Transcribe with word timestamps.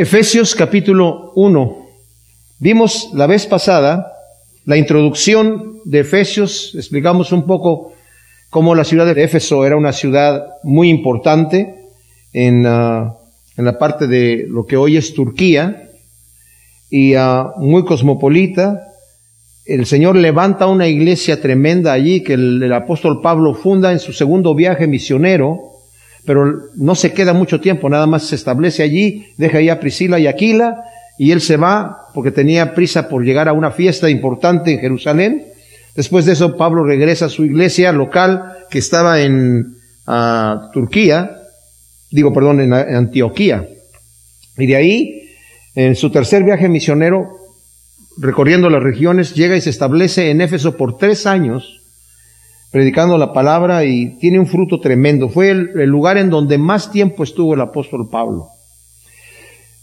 Efesios 0.00 0.54
capítulo 0.54 1.32
1. 1.34 1.86
Vimos 2.60 3.10
la 3.14 3.26
vez 3.26 3.46
pasada 3.46 4.12
la 4.64 4.76
introducción 4.76 5.80
de 5.84 5.98
Efesios, 5.98 6.72
explicamos 6.76 7.32
un 7.32 7.44
poco 7.46 7.94
cómo 8.48 8.76
la 8.76 8.84
ciudad 8.84 9.12
de 9.12 9.24
Éfeso 9.24 9.66
era 9.66 9.76
una 9.76 9.92
ciudad 9.92 10.50
muy 10.62 10.88
importante 10.88 11.74
en, 12.32 12.64
ah, 12.64 13.16
en 13.56 13.64
la 13.64 13.76
parte 13.76 14.06
de 14.06 14.46
lo 14.48 14.66
que 14.66 14.76
hoy 14.76 14.96
es 14.96 15.14
Turquía 15.14 15.90
y 16.88 17.14
ah, 17.14 17.54
muy 17.56 17.84
cosmopolita. 17.84 18.92
El 19.66 19.84
Señor 19.84 20.14
levanta 20.14 20.68
una 20.68 20.86
iglesia 20.86 21.40
tremenda 21.40 21.92
allí 21.92 22.22
que 22.22 22.34
el 22.34 22.72
apóstol 22.72 23.20
Pablo 23.20 23.52
funda 23.52 23.90
en 23.90 23.98
su 23.98 24.12
segundo 24.12 24.54
viaje 24.54 24.86
misionero 24.86 25.67
pero 26.28 26.68
no 26.74 26.94
se 26.94 27.14
queda 27.14 27.32
mucho 27.32 27.58
tiempo, 27.58 27.88
nada 27.88 28.06
más 28.06 28.24
se 28.24 28.34
establece 28.34 28.82
allí, 28.82 29.32
deja 29.38 29.56
ahí 29.56 29.70
a 29.70 29.80
Priscila 29.80 30.18
y 30.18 30.26
Aquila, 30.26 30.84
y 31.18 31.32
él 31.32 31.40
se 31.40 31.56
va 31.56 32.08
porque 32.12 32.30
tenía 32.32 32.74
prisa 32.74 33.08
por 33.08 33.24
llegar 33.24 33.48
a 33.48 33.54
una 33.54 33.70
fiesta 33.70 34.10
importante 34.10 34.74
en 34.74 34.78
Jerusalén. 34.78 35.46
Después 35.96 36.26
de 36.26 36.34
eso, 36.34 36.54
Pablo 36.58 36.84
regresa 36.84 37.24
a 37.24 37.28
su 37.30 37.46
iglesia 37.46 37.92
local 37.92 38.58
que 38.68 38.78
estaba 38.78 39.22
en 39.22 39.76
ah, 40.06 40.68
Turquía, 40.74 41.30
digo, 42.10 42.30
perdón, 42.34 42.60
en, 42.60 42.74
en 42.74 42.94
Antioquía. 42.94 43.66
Y 44.58 44.66
de 44.66 44.76
ahí, 44.76 45.30
en 45.74 45.96
su 45.96 46.10
tercer 46.10 46.44
viaje 46.44 46.68
misionero, 46.68 47.38
recorriendo 48.18 48.68
las 48.68 48.82
regiones, 48.82 49.34
llega 49.34 49.56
y 49.56 49.62
se 49.62 49.70
establece 49.70 50.28
en 50.28 50.42
Éfeso 50.42 50.76
por 50.76 50.98
tres 50.98 51.24
años 51.24 51.77
predicando 52.70 53.16
la 53.16 53.32
palabra 53.32 53.84
y 53.84 54.18
tiene 54.18 54.38
un 54.38 54.46
fruto 54.46 54.80
tremendo. 54.80 55.28
Fue 55.28 55.50
el, 55.50 55.86
lugar 55.86 56.18
en 56.18 56.30
donde 56.30 56.58
más 56.58 56.90
tiempo 56.90 57.22
estuvo 57.22 57.54
el 57.54 57.60
apóstol 57.60 58.08
Pablo. 58.10 58.48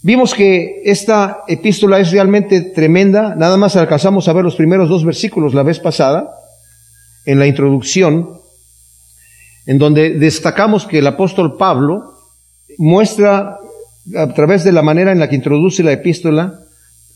Vimos 0.02 0.34
que 0.34 0.82
esta 0.84 1.38
epístola 1.48 1.98
es 1.98 2.12
realmente 2.12 2.60
tremenda, 2.60 3.34
nada 3.34 3.56
más 3.56 3.74
alcanzamos 3.74 4.28
a 4.28 4.32
ver 4.32 4.44
los 4.44 4.54
primeros 4.54 4.88
dos 4.88 5.04
versículos 5.04 5.52
la 5.52 5.64
vez 5.64 5.80
pasada, 5.80 6.30
en 7.24 7.40
la 7.40 7.46
introducción, 7.48 8.38
en 9.66 9.78
donde 9.78 10.10
destacamos 10.10 10.86
que 10.86 11.00
el 11.00 11.06
apóstol 11.08 11.56
Pablo 11.56 12.14
muestra 12.78 13.58
a 14.16 14.32
través 14.32 14.62
de 14.62 14.70
la 14.70 14.82
manera 14.82 15.10
en 15.10 15.18
la 15.18 15.28
que 15.28 15.34
introduce 15.34 15.82
la 15.82 15.90
epístola, 15.90 16.60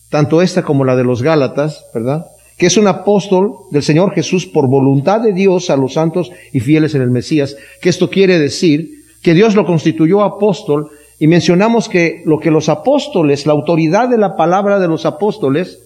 tanto 0.08 0.42
esta 0.42 0.64
como 0.64 0.84
la 0.84 0.96
de 0.96 1.04
los 1.04 1.22
Gálatas, 1.22 1.86
¿verdad? 1.94 2.26
Que 2.60 2.66
es 2.66 2.76
un 2.76 2.88
apóstol 2.88 3.54
del 3.70 3.82
Señor 3.82 4.12
Jesús 4.12 4.46
por 4.46 4.68
voluntad 4.68 5.22
de 5.22 5.32
Dios 5.32 5.70
a 5.70 5.78
los 5.78 5.94
santos 5.94 6.30
y 6.52 6.60
fieles 6.60 6.94
en 6.94 7.00
el 7.00 7.10
Mesías, 7.10 7.56
que 7.80 7.88
esto 7.88 8.10
quiere 8.10 8.38
decir 8.38 9.02
que 9.22 9.32
Dios 9.32 9.54
lo 9.54 9.64
constituyó 9.64 10.22
apóstol 10.22 10.90
y 11.18 11.26
mencionamos 11.26 11.88
que 11.88 12.22
lo 12.26 12.38
que 12.38 12.50
los 12.50 12.68
apóstoles, 12.68 13.46
la 13.46 13.54
autoridad 13.54 14.10
de 14.10 14.18
la 14.18 14.36
palabra 14.36 14.78
de 14.78 14.88
los 14.88 15.06
apóstoles, 15.06 15.80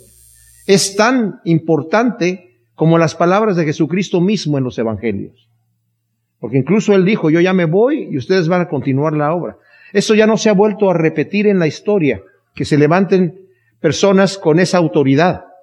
es 0.66 0.96
tan 0.96 1.40
importante 1.44 2.56
como 2.74 2.98
las 2.98 3.14
palabras 3.14 3.54
de 3.54 3.66
Jesucristo 3.66 4.20
mismo 4.20 4.58
en 4.58 4.64
los 4.64 4.76
evangelios. 4.76 5.48
Porque 6.40 6.58
incluso 6.58 6.92
él 6.92 7.04
dijo, 7.04 7.30
yo 7.30 7.38
ya 7.38 7.52
me 7.52 7.66
voy 7.66 8.08
y 8.10 8.18
ustedes 8.18 8.48
van 8.48 8.62
a 8.62 8.68
continuar 8.68 9.12
la 9.12 9.32
obra. 9.32 9.58
Eso 9.92 10.16
ya 10.16 10.26
no 10.26 10.36
se 10.36 10.50
ha 10.50 10.54
vuelto 10.54 10.90
a 10.90 10.94
repetir 10.94 11.46
en 11.46 11.60
la 11.60 11.68
historia, 11.68 12.20
que 12.52 12.64
se 12.64 12.78
levanten 12.78 13.42
personas 13.78 14.38
con 14.38 14.58
esa 14.58 14.78
autoridad. 14.78 15.53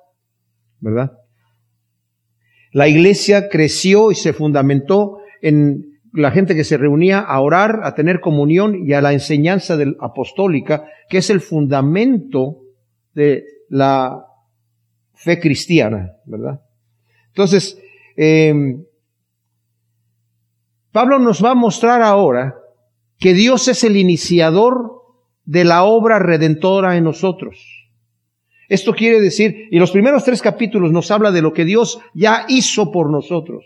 ¿Verdad? 0.81 1.13
La 2.73 2.87
iglesia 2.87 3.49
creció 3.49 4.11
y 4.11 4.15
se 4.15 4.33
fundamentó 4.33 5.19
en 5.41 5.91
la 6.13 6.31
gente 6.31 6.55
que 6.55 6.63
se 6.63 6.77
reunía 6.77 7.19
a 7.19 7.39
orar, 7.39 7.81
a 7.83 7.95
tener 7.95 8.19
comunión 8.19 8.85
y 8.85 8.93
a 8.93 9.01
la 9.01 9.13
enseñanza 9.13 9.77
apostólica, 9.99 10.85
que 11.09 11.19
es 11.19 11.29
el 11.29 11.39
fundamento 11.39 12.57
de 13.13 13.45
la 13.69 14.25
fe 15.13 15.39
cristiana, 15.39 16.13
¿verdad? 16.25 16.61
Entonces, 17.27 17.79
em, 18.17 18.83
Pablo 20.91 21.19
nos 21.19 21.43
va 21.43 21.51
a 21.51 21.55
mostrar 21.55 22.01
ahora 22.01 22.55
que 23.17 23.33
Dios 23.33 23.67
es 23.67 23.83
el 23.83 23.95
iniciador 23.95 25.01
de 25.45 25.63
la 25.63 25.83
obra 25.83 26.19
redentora 26.19 26.97
en 26.97 27.05
nosotros. 27.05 27.80
Esto 28.71 28.93
quiere 28.93 29.19
decir, 29.19 29.67
y 29.69 29.79
los 29.79 29.91
primeros 29.91 30.23
tres 30.23 30.41
capítulos 30.41 30.93
nos 30.93 31.11
habla 31.11 31.33
de 31.33 31.41
lo 31.41 31.51
que 31.51 31.65
Dios 31.65 31.99
ya 32.13 32.45
hizo 32.47 32.89
por 32.89 33.11
nosotros. 33.11 33.65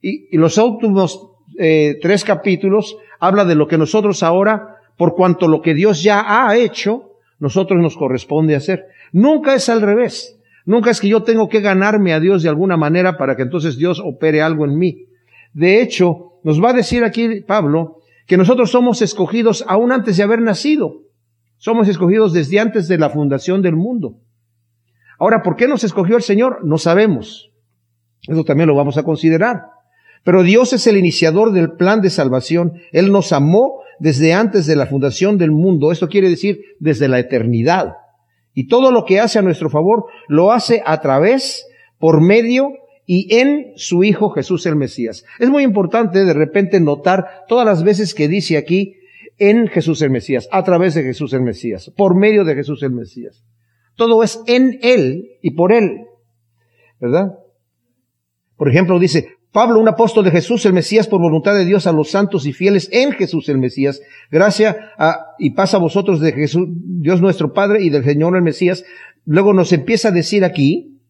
Y, 0.00 0.34
los 0.38 0.56
últimos 0.56 1.28
eh, 1.58 1.98
tres 2.00 2.24
capítulos 2.24 2.96
habla 3.18 3.44
de 3.44 3.54
lo 3.54 3.68
que 3.68 3.76
nosotros 3.76 4.22
ahora, 4.22 4.76
por 4.96 5.14
cuanto 5.14 5.46
lo 5.46 5.60
que 5.60 5.74
Dios 5.74 6.02
ya 6.02 6.24
ha 6.26 6.56
hecho, 6.56 7.16
nosotros 7.38 7.78
nos 7.82 7.98
corresponde 7.98 8.56
hacer. 8.56 8.86
Nunca 9.12 9.54
es 9.54 9.68
al 9.68 9.82
revés. 9.82 10.40
Nunca 10.64 10.90
es 10.90 10.98
que 10.98 11.08
yo 11.08 11.22
tengo 11.22 11.50
que 11.50 11.60
ganarme 11.60 12.14
a 12.14 12.20
Dios 12.20 12.42
de 12.42 12.48
alguna 12.48 12.78
manera 12.78 13.18
para 13.18 13.36
que 13.36 13.42
entonces 13.42 13.76
Dios 13.76 14.00
opere 14.02 14.40
algo 14.40 14.64
en 14.64 14.78
mí. 14.78 15.04
De 15.52 15.82
hecho, 15.82 16.38
nos 16.44 16.64
va 16.64 16.70
a 16.70 16.72
decir 16.72 17.04
aquí 17.04 17.42
Pablo 17.42 17.98
que 18.26 18.38
nosotros 18.38 18.70
somos 18.70 19.02
escogidos 19.02 19.66
aún 19.68 19.92
antes 19.92 20.16
de 20.16 20.22
haber 20.22 20.40
nacido. 20.40 21.09
Somos 21.60 21.88
escogidos 21.88 22.32
desde 22.32 22.58
antes 22.58 22.88
de 22.88 22.96
la 22.96 23.10
fundación 23.10 23.60
del 23.60 23.76
mundo. 23.76 24.16
Ahora, 25.18 25.42
¿por 25.42 25.56
qué 25.56 25.68
nos 25.68 25.84
escogió 25.84 26.16
el 26.16 26.22
Señor? 26.22 26.64
No 26.64 26.78
sabemos. 26.78 27.50
Eso 28.26 28.44
también 28.44 28.66
lo 28.66 28.74
vamos 28.74 28.96
a 28.96 29.02
considerar. 29.02 29.64
Pero 30.24 30.42
Dios 30.42 30.72
es 30.72 30.86
el 30.86 30.96
iniciador 30.96 31.52
del 31.52 31.72
plan 31.72 32.00
de 32.00 32.08
salvación. 32.08 32.80
Él 32.92 33.12
nos 33.12 33.32
amó 33.32 33.82
desde 33.98 34.32
antes 34.32 34.64
de 34.64 34.74
la 34.74 34.86
fundación 34.86 35.36
del 35.36 35.50
mundo. 35.50 35.92
Esto 35.92 36.08
quiere 36.08 36.30
decir 36.30 36.62
desde 36.78 37.08
la 37.08 37.18
eternidad. 37.18 37.92
Y 38.54 38.66
todo 38.66 38.90
lo 38.90 39.04
que 39.04 39.20
hace 39.20 39.38
a 39.38 39.42
nuestro 39.42 39.68
favor 39.68 40.06
lo 40.28 40.52
hace 40.52 40.82
a 40.86 41.02
través, 41.02 41.66
por 41.98 42.22
medio 42.22 42.72
y 43.04 43.36
en 43.36 43.72
su 43.76 44.02
Hijo 44.02 44.30
Jesús 44.30 44.64
el 44.64 44.76
Mesías. 44.76 45.26
Es 45.38 45.50
muy 45.50 45.62
importante 45.62 46.24
de 46.24 46.32
repente 46.32 46.80
notar 46.80 47.44
todas 47.48 47.66
las 47.66 47.84
veces 47.84 48.14
que 48.14 48.28
dice 48.28 48.56
aquí 48.56 48.96
en 49.40 49.66
Jesús 49.66 50.00
el 50.02 50.10
Mesías, 50.10 50.48
a 50.52 50.62
través 50.62 50.94
de 50.94 51.02
Jesús 51.02 51.32
el 51.32 51.42
Mesías, 51.42 51.90
por 51.96 52.14
medio 52.14 52.44
de 52.44 52.54
Jesús 52.54 52.82
el 52.82 52.92
Mesías. 52.92 53.44
Todo 53.96 54.22
es 54.22 54.40
en 54.46 54.78
Él 54.82 55.38
y 55.42 55.52
por 55.52 55.72
Él, 55.72 56.04
¿verdad? 57.00 57.32
Por 58.56 58.68
ejemplo, 58.68 58.98
dice, 58.98 59.38
Pablo, 59.52 59.80
un 59.80 59.88
apóstol 59.88 60.24
de 60.24 60.30
Jesús 60.30 60.64
el 60.66 60.72
Mesías 60.72 61.08
por 61.08 61.20
voluntad 61.20 61.54
de 61.54 61.64
Dios 61.64 61.86
a 61.86 61.92
los 61.92 62.10
santos 62.10 62.46
y 62.46 62.52
fieles 62.52 62.88
en 62.92 63.12
Jesús 63.12 63.48
el 63.48 63.58
Mesías, 63.58 64.00
gracia 64.30 64.92
a, 64.96 65.34
y 65.38 65.50
pasa 65.50 65.78
a 65.78 65.80
vosotros 65.80 66.20
de 66.20 66.32
Jesús, 66.32 66.68
Dios 66.70 67.20
nuestro 67.20 67.52
Padre 67.52 67.82
y 67.82 67.90
del 67.90 68.04
Señor 68.04 68.36
el 68.36 68.42
Mesías. 68.42 68.84
Luego 69.24 69.52
nos 69.52 69.72
empieza 69.72 70.08
a 70.08 70.12
decir 70.12 70.44
aquí, 70.44 71.00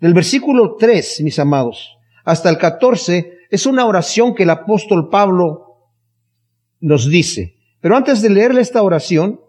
del 0.00 0.12
versículo 0.12 0.76
3, 0.78 1.22
mis 1.22 1.38
amados, 1.38 1.96
hasta 2.24 2.50
el 2.50 2.58
14, 2.58 3.32
es 3.50 3.64
una 3.64 3.86
oración 3.86 4.34
que 4.34 4.42
el 4.42 4.50
apóstol 4.50 5.08
Pablo 5.08 5.66
nos 6.80 7.08
dice. 7.08 7.55
Pero 7.86 7.96
antes 7.96 8.20
de 8.20 8.30
leerle 8.30 8.62
esta 8.62 8.82
oración, 8.82 9.40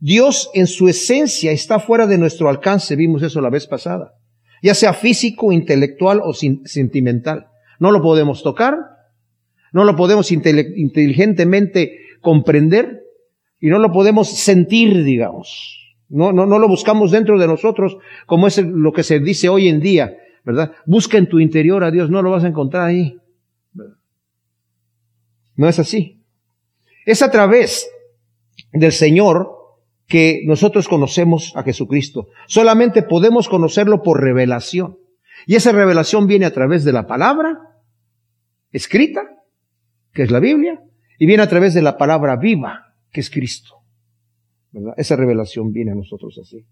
Dios 0.00 0.50
en 0.54 0.66
su 0.66 0.88
esencia 0.88 1.52
está 1.52 1.78
fuera 1.78 2.08
de 2.08 2.18
nuestro 2.18 2.48
alcance, 2.48 2.96
vimos 2.96 3.22
eso 3.22 3.40
la 3.40 3.48
vez 3.48 3.68
pasada, 3.68 4.14
ya 4.60 4.74
sea 4.74 4.92
físico, 4.92 5.52
intelectual 5.52 6.20
o 6.24 6.32
sentimental. 6.34 7.46
No 7.78 7.92
lo 7.92 8.02
podemos 8.02 8.42
tocar, 8.42 8.74
no 9.72 9.84
lo 9.84 9.94
podemos 9.94 10.32
inteligentemente 10.32 11.96
comprender 12.20 13.04
y 13.60 13.68
no 13.68 13.78
lo 13.78 13.92
podemos 13.92 14.28
sentir, 14.30 15.04
digamos. 15.04 15.94
No, 16.08 16.32
no, 16.32 16.46
no 16.46 16.58
lo 16.58 16.66
buscamos 16.66 17.12
dentro 17.12 17.38
de 17.38 17.46
nosotros 17.46 17.98
como 18.26 18.48
es 18.48 18.58
lo 18.58 18.92
que 18.92 19.04
se 19.04 19.20
dice 19.20 19.48
hoy 19.48 19.68
en 19.68 19.78
día, 19.78 20.16
¿verdad? 20.44 20.72
Busca 20.86 21.18
en 21.18 21.28
tu 21.28 21.38
interior 21.38 21.84
a 21.84 21.92
Dios, 21.92 22.10
no 22.10 22.20
lo 22.20 22.32
vas 22.32 22.42
a 22.42 22.48
encontrar 22.48 22.88
ahí. 22.88 23.16
No 25.54 25.68
es 25.68 25.78
así. 25.78 26.19
Es 27.04 27.22
a 27.22 27.30
través 27.30 27.88
del 28.72 28.92
Señor 28.92 29.60
que 30.06 30.42
nosotros 30.44 30.88
conocemos 30.88 31.52
a 31.56 31.62
Jesucristo. 31.62 32.28
Solamente 32.46 33.02
podemos 33.02 33.48
conocerlo 33.48 34.02
por 34.02 34.20
revelación. 34.20 34.98
Y 35.46 35.54
esa 35.54 35.72
revelación 35.72 36.26
viene 36.26 36.46
a 36.46 36.52
través 36.52 36.84
de 36.84 36.92
la 36.92 37.06
palabra 37.06 37.58
escrita, 38.72 39.22
que 40.12 40.24
es 40.24 40.30
la 40.30 40.40
Biblia, 40.40 40.82
y 41.18 41.26
viene 41.26 41.42
a 41.42 41.48
través 41.48 41.74
de 41.74 41.82
la 41.82 41.96
palabra 41.96 42.36
viva, 42.36 42.94
que 43.12 43.20
es 43.20 43.30
Cristo. 43.30 43.76
Esa 44.96 45.16
revelación 45.16 45.72
viene 45.72 45.92
a 45.92 45.94
nosotros 45.94 46.38
así. 46.40 46.64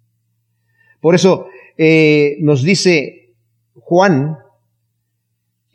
Por 1.01 1.15
eso 1.15 1.47
eh, 1.77 2.37
nos 2.41 2.63
dice 2.63 3.35
Juan 3.75 4.37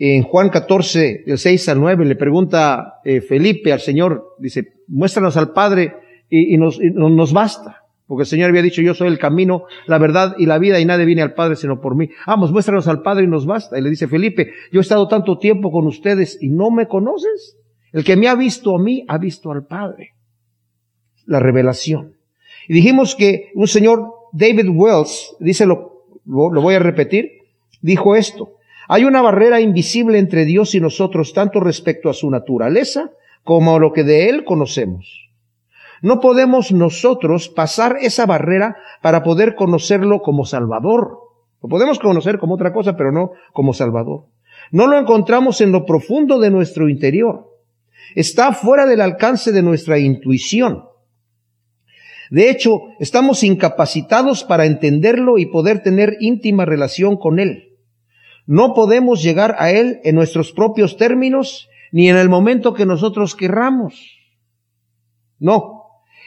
en 0.06 0.24
Juan 0.24 0.50
14, 0.50 1.24
del 1.26 1.38
6 1.38 1.70
al 1.70 1.80
9, 1.80 2.04
le 2.04 2.18
pregunta 2.18 2.96
eh, 3.06 3.22
Felipe 3.22 3.72
al 3.72 3.80
Señor, 3.80 4.36
dice, 4.38 4.74
muéstranos 4.88 5.38
al 5.38 5.54
Padre 5.54 5.94
y, 6.30 6.58
nos, 6.58 6.78
nos 6.78 7.32
basta. 7.32 7.84
Porque 8.06 8.24
el 8.24 8.28
Señor 8.28 8.50
había 8.50 8.62
dicho, 8.62 8.82
yo 8.82 8.94
soy 8.94 9.08
el 9.08 9.18
camino, 9.18 9.64
la 9.88 9.98
verdad 10.00 10.36
y 10.38 10.46
la 10.46 10.58
vida 10.58 10.82
y 10.82 10.86
nadie 10.86 11.06
viene 11.06 11.22
al 11.22 11.34
Padre 11.34 11.56
sino 11.56 11.80
por 11.80 11.96
mí. 11.96 12.10
Vamos, 12.28 12.52
muéstranos 12.52 12.90
al 12.90 13.02
Padre 13.02 13.24
y 13.24 13.28
nos 13.28 13.46
basta. 13.46 13.80
Y 13.80 13.82
le 13.82 13.90
dice 13.90 14.10
Felipe, 14.10 14.52
yo 14.74 14.82
he 14.82 14.84
estado 14.84 15.08
tanto 15.08 15.38
tiempo 15.38 15.72
con 15.72 15.88
ustedes 15.88 16.38
y 16.42 16.50
no 16.50 16.70
me 16.70 16.90
conoces. 16.90 17.58
El 17.94 18.04
que 18.04 18.18
me 18.18 18.28
ha 18.28 18.36
visto 18.36 18.76
a 18.76 18.80
mí, 18.80 19.06
ha 19.08 19.18
visto 19.18 19.54
al 19.54 19.66
Padre. 19.66 20.16
la 21.26 21.40
revelación. 21.40 22.18
Y 22.68 22.74
dijimos 22.74 23.16
que 23.16 23.52
un 23.56 23.68
señor 23.68 24.06
David 24.34 24.68
Wells, 24.68 25.34
dice 25.40 25.66
lo, 25.66 26.04
lo 26.26 26.62
voy 26.62 26.76
a 26.76 26.80
repetir, 26.80 27.32
dijo 27.82 28.18
esto. 28.18 28.58
Hay 28.88 29.06
una 29.06 29.22
barrera 29.22 29.62
invisible 29.62 30.20
entre 30.20 30.46
Dios 30.46 30.76
y 30.76 30.80
nosotros, 30.80 31.34
tanto 31.34 31.60
respecto 31.60 32.10
a 32.10 32.14
su 32.14 32.30
naturaleza 32.30 33.12
como 33.44 33.76
a 33.76 33.80
lo 33.80 33.94
que 33.94 34.04
de 34.04 34.30
Él 34.30 34.44
conocemos. 34.44 35.30
No 36.02 36.20
podemos 36.20 36.72
nosotros 36.72 37.48
pasar 37.48 37.98
esa 38.02 38.26
barrera 38.26 38.76
para 39.02 39.24
poder 39.24 39.56
conocerlo 39.56 40.22
como 40.22 40.46
Salvador. 40.46 41.20
Lo 41.62 41.70
podemos 41.70 41.98
conocer 41.98 42.40
como 42.40 42.56
otra 42.56 42.74
cosa, 42.74 42.98
pero 42.98 43.12
no 43.14 43.32
como 43.54 43.74
Salvador. 43.74 44.26
No 44.72 44.88
lo 44.88 44.98
encontramos 44.98 45.62
en 45.62 45.72
lo 45.72 45.86
profundo 45.86 46.40
de 46.40 46.50
nuestro 46.50 46.90
interior. 46.90 47.48
Está 48.16 48.52
fuera 48.52 48.86
del 48.86 49.00
alcance 49.00 49.54
de 49.54 49.62
nuestra 49.62 49.98
intuición. 49.98 50.84
De 52.30 52.50
hecho, 52.50 52.82
estamos 53.00 53.44
incapacitados 53.44 54.44
para 54.44 54.66
entenderlo 54.66 55.38
y 55.38 55.46
poder 55.46 55.84
tener 55.84 56.18
íntima 56.20 56.66
relación 56.66 57.16
con 57.16 57.40
Él. 57.40 57.73
No 58.46 58.74
podemos 58.74 59.24
llegar 59.24 59.56
a 59.60 59.72
Él 59.72 60.00
en 60.04 60.16
nuestros 60.16 60.52
propios 60.52 60.98
términos 60.98 61.70
ni 61.92 62.10
en 62.10 62.18
el 62.18 62.30
momento 62.30 62.74
que 62.74 62.86
nosotros 62.86 63.36
querramos. 63.36 64.18
No, 65.40 65.84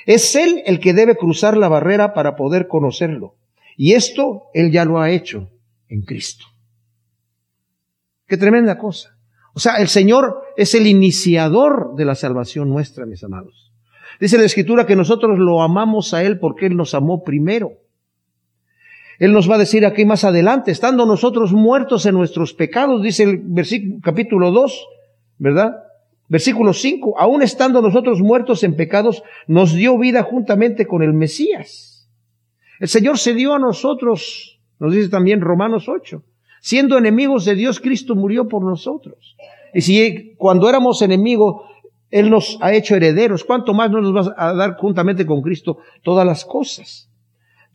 es 0.07 0.37
Él 0.37 0.63
el 0.67 0.81
que 0.81 0.95
debe 0.95 1.17
cruzar 1.17 1.57
la 1.57 1.69
barrera 1.69 2.15
para 2.15 2.37
poder 2.37 2.69
conocerlo. 2.69 3.35
Y 3.77 3.93
esto 3.93 4.45
Él 4.55 4.71
ya 4.71 4.85
lo 4.85 5.01
ha 5.01 5.11
hecho 5.11 5.51
en 5.89 6.03
Cristo. 6.03 6.47
Qué 8.27 8.37
tremenda 8.37 8.79
cosa. 8.79 9.19
O 9.55 9.59
sea, 9.59 9.77
el 9.77 9.89
Señor 9.89 10.43
es 10.57 10.75
el 10.75 10.87
iniciador 10.87 11.95
de 11.97 12.05
la 12.05 12.15
salvación 12.15 12.69
nuestra, 12.69 13.07
mis 13.07 13.25
amados. 13.25 13.73
Dice 14.21 14.39
la 14.39 14.45
Escritura 14.45 14.87
que 14.87 14.97
nosotros 14.97 15.39
lo 15.39 15.63
amamos 15.63 16.15
a 16.15 16.23
Él 16.23 16.39
porque 16.39 16.67
Él 16.67 16.77
nos 16.77 16.95
amó 16.95 17.23
primero. 17.23 17.73
Él 19.19 19.33
nos 19.33 19.51
va 19.51 19.55
a 19.55 19.59
decir 19.59 19.87
aquí 19.87 20.05
más 20.05 20.25
adelante, 20.25 20.71
estando 20.71 21.07
nosotros 21.07 21.53
muertos 21.53 22.07
en 22.07 22.15
nuestros 22.15 22.53
pecados, 22.53 23.03
dice 23.03 23.23
el 23.23 23.39
versículo, 23.39 24.01
capítulo 24.03 24.51
2, 24.51 24.87
¿verdad? 25.39 25.77
Versículo 26.29 26.73
5, 26.73 27.19
aún 27.19 27.43
estando 27.43 27.81
nosotros 27.81 28.21
muertos 28.21 28.65
en 28.65 28.75
pecados, 28.77 29.23
nos 29.47 29.73
dio 29.73 29.97
vida 29.99 30.23
juntamente 30.23 30.87
con 30.87 31.03
el 31.03 31.13
Mesías. 31.13 32.09
El 32.81 32.89
Señor 32.89 33.19
se 33.19 33.33
dio 33.33 33.55
a 33.55 33.59
nosotros, 33.59 34.61
nos 34.79 34.93
dice 34.93 35.09
también 35.09 35.41
Romanos 35.41 35.89
8. 35.89 36.23
Siendo 36.61 36.99
enemigos 36.99 37.45
de 37.45 37.55
Dios, 37.55 37.81
Cristo 37.81 38.17
murió 38.17 38.49
por 38.49 38.65
nosotros. 38.65 39.37
Y 39.73 39.83
si 39.83 40.35
cuando 40.37 40.69
éramos 40.69 41.01
enemigos, 41.01 41.63
él 42.11 42.29
nos 42.29 42.59
ha 42.61 42.73
hecho 42.73 42.97
herederos. 42.97 43.45
¿Cuánto 43.45 43.73
más 43.73 43.91
no 43.91 44.01
nos 44.01 44.31
va 44.31 44.35
a 44.37 44.53
dar 44.53 44.77
juntamente 44.77 45.25
con 45.25 45.43
Cristo 45.43 45.79
todas 46.03 46.27
las 46.27 46.45
cosas? 46.45 47.09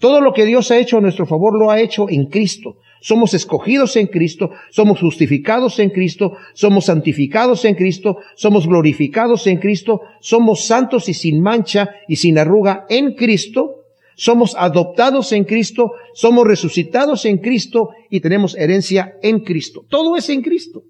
Todo 0.02 0.20
lo 0.20 0.34
que 0.34 0.48
Dios 0.48 0.72
ha 0.72 0.80
hecho 0.80 0.98
a 0.98 1.02
nuestro 1.02 1.28
favor 1.28 1.54
lo 1.58 1.70
ha 1.70 1.80
hecho 1.80 2.10
en 2.10 2.26
Cristo. 2.26 2.78
Somos 3.02 3.36
escogidos 3.36 3.96
en 3.98 4.08
Cristo, 4.08 4.50
somos 4.72 5.00
justificados 5.00 5.78
en 5.78 5.92
Cristo, 5.92 6.38
somos 6.54 6.86
santificados 6.86 7.66
en 7.66 7.76
Cristo, 7.76 8.18
somos 8.36 8.66
glorificados 8.66 9.46
en 9.46 9.60
Cristo, 9.60 10.02
somos 10.20 10.66
santos 10.66 11.08
y 11.08 11.14
sin 11.14 11.40
mancha 11.40 11.92
y 12.08 12.16
sin 12.16 12.40
arruga 12.40 12.88
en 12.90 13.14
Cristo, 13.14 13.76
somos 14.16 14.56
adoptados 14.58 15.34
en 15.34 15.44
Cristo, 15.44 15.92
somos 16.16 16.48
resucitados 16.48 17.26
en 17.26 17.38
Cristo 17.38 17.90
y 18.10 18.22
tenemos 18.22 18.58
herencia 18.58 19.14
en 19.22 19.42
Cristo. 19.42 19.86
Todo 19.88 20.18
es 20.18 20.30
en 20.30 20.42
Cristo. 20.42 20.82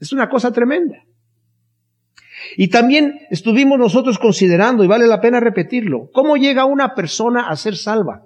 Es 0.00 0.14
una 0.14 0.30
cosa 0.30 0.50
tremenda. 0.50 1.04
Y 2.56 2.68
también 2.68 3.20
estuvimos 3.30 3.78
nosotros 3.78 4.18
considerando, 4.18 4.82
y 4.82 4.86
vale 4.86 5.06
la 5.06 5.20
pena 5.20 5.40
repetirlo, 5.40 6.08
cómo 6.10 6.38
llega 6.38 6.64
una 6.64 6.94
persona 6.94 7.48
a 7.48 7.56
ser 7.56 7.76
salva. 7.76 8.22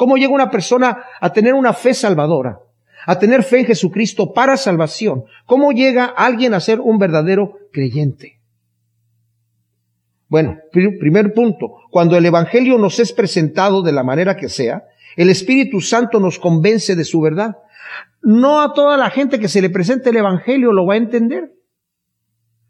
Cómo 0.00 0.16
llega 0.16 0.32
una 0.32 0.50
persona 0.50 1.04
a 1.20 1.30
tener 1.30 1.52
una 1.52 1.74
fe 1.74 1.92
salvadora, 1.92 2.58
a 3.04 3.18
tener 3.18 3.42
fe 3.42 3.58
en 3.58 3.66
Jesucristo 3.66 4.32
para 4.32 4.56
salvación. 4.56 5.24
Cómo 5.44 5.72
llega 5.72 6.06
alguien 6.06 6.54
a 6.54 6.60
ser 6.60 6.80
un 6.80 6.96
verdadero 6.98 7.58
creyente. 7.70 8.40
Bueno, 10.26 10.56
primer 10.72 11.34
punto, 11.34 11.82
cuando 11.90 12.16
el 12.16 12.24
Evangelio 12.24 12.78
nos 12.78 12.98
es 12.98 13.12
presentado 13.12 13.82
de 13.82 13.92
la 13.92 14.02
manera 14.02 14.38
que 14.38 14.48
sea, 14.48 14.84
el 15.16 15.28
Espíritu 15.28 15.82
Santo 15.82 16.18
nos 16.18 16.38
convence 16.38 16.96
de 16.96 17.04
su 17.04 17.20
verdad. 17.20 17.58
No 18.22 18.62
a 18.62 18.72
toda 18.72 18.96
la 18.96 19.10
gente 19.10 19.38
que 19.38 19.48
se 19.48 19.60
le 19.60 19.68
presente 19.68 20.08
el 20.08 20.16
Evangelio 20.16 20.72
lo 20.72 20.86
va 20.86 20.94
a 20.94 20.96
entender. 20.96 21.52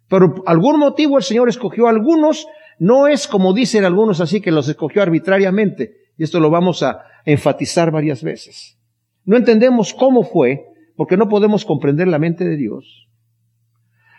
Pero 0.09 0.35
por 0.35 0.49
algún 0.49 0.81
motivo 0.81 1.17
el 1.17 1.23
Señor 1.23 1.49
escogió 1.49 1.87
a 1.87 1.91
algunos, 1.91 2.49
no 2.81 3.07
es 3.07 3.29
como 3.29 3.55
dicen 3.55 3.85
algunos 3.85 4.21
así 4.21 4.41
que 4.41 4.51
los 4.51 4.69
escogió 4.69 5.01
arbitrariamente, 5.01 5.93
y 6.19 6.25
esto 6.25 6.41
lo 6.41 6.51
vamos 6.51 6.83
a 6.83 7.05
enfatizar 7.25 7.91
varias 7.91 8.23
veces. 8.23 8.79
No 9.25 9.37
entendemos 9.37 9.95
cómo 9.95 10.23
fue, 10.23 10.67
porque 10.97 11.17
no 11.17 11.29
podemos 11.29 11.65
comprender 11.65 12.09
la 12.09 12.19
mente 12.19 12.45
de 12.45 12.57
Dios. 12.57 13.09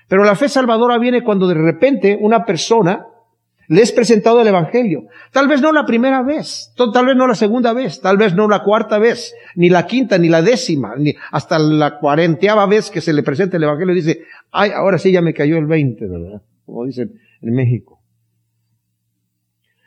Pero 0.08 0.24
la 0.24 0.36
fe 0.36 0.50
salvadora 0.50 0.98
viene 0.98 1.24
cuando 1.24 1.48
de 1.48 1.54
repente 1.54 2.18
una 2.20 2.46
persona 2.46 3.06
le 3.68 3.82
es 3.82 3.94
presentado 3.94 4.42
el 4.42 4.48
Evangelio. 4.48 5.06
Tal 5.32 5.48
vez 5.48 5.62
no 5.62 5.72
la 5.72 5.86
primera 5.86 6.24
vez, 6.24 6.74
tal 6.76 7.06
vez 7.06 7.16
no 7.16 7.26
la 7.26 7.36
segunda 7.36 7.72
vez, 7.72 8.02
tal 8.02 8.18
vez 8.18 8.36
no 8.36 8.50
la 8.50 8.64
cuarta 8.64 9.00
vez, 9.00 9.34
ni 9.56 9.70
la 9.70 9.88
quinta, 9.88 10.18
ni 10.18 10.28
la 10.28 10.42
décima, 10.42 10.96
ni 10.98 11.16
hasta 11.32 11.58
la 11.58 11.98
cuarenteava 11.98 12.66
vez 12.66 12.92
que 12.92 13.00
se 13.00 13.14
le 13.14 13.24
presenta 13.24 13.56
el 13.56 13.64
Evangelio 13.64 13.96
dice, 13.96 14.24
ay, 14.52 14.72
ahora 14.72 14.98
sí 14.98 15.14
ya 15.14 15.22
me 15.22 15.34
cayó 15.34 15.58
el 15.58 15.68
veinte, 15.68 16.06
¿verdad? 16.06 16.42
Como 16.66 16.86
dicen 16.86 17.14
en 17.42 17.54
México. 17.54 18.02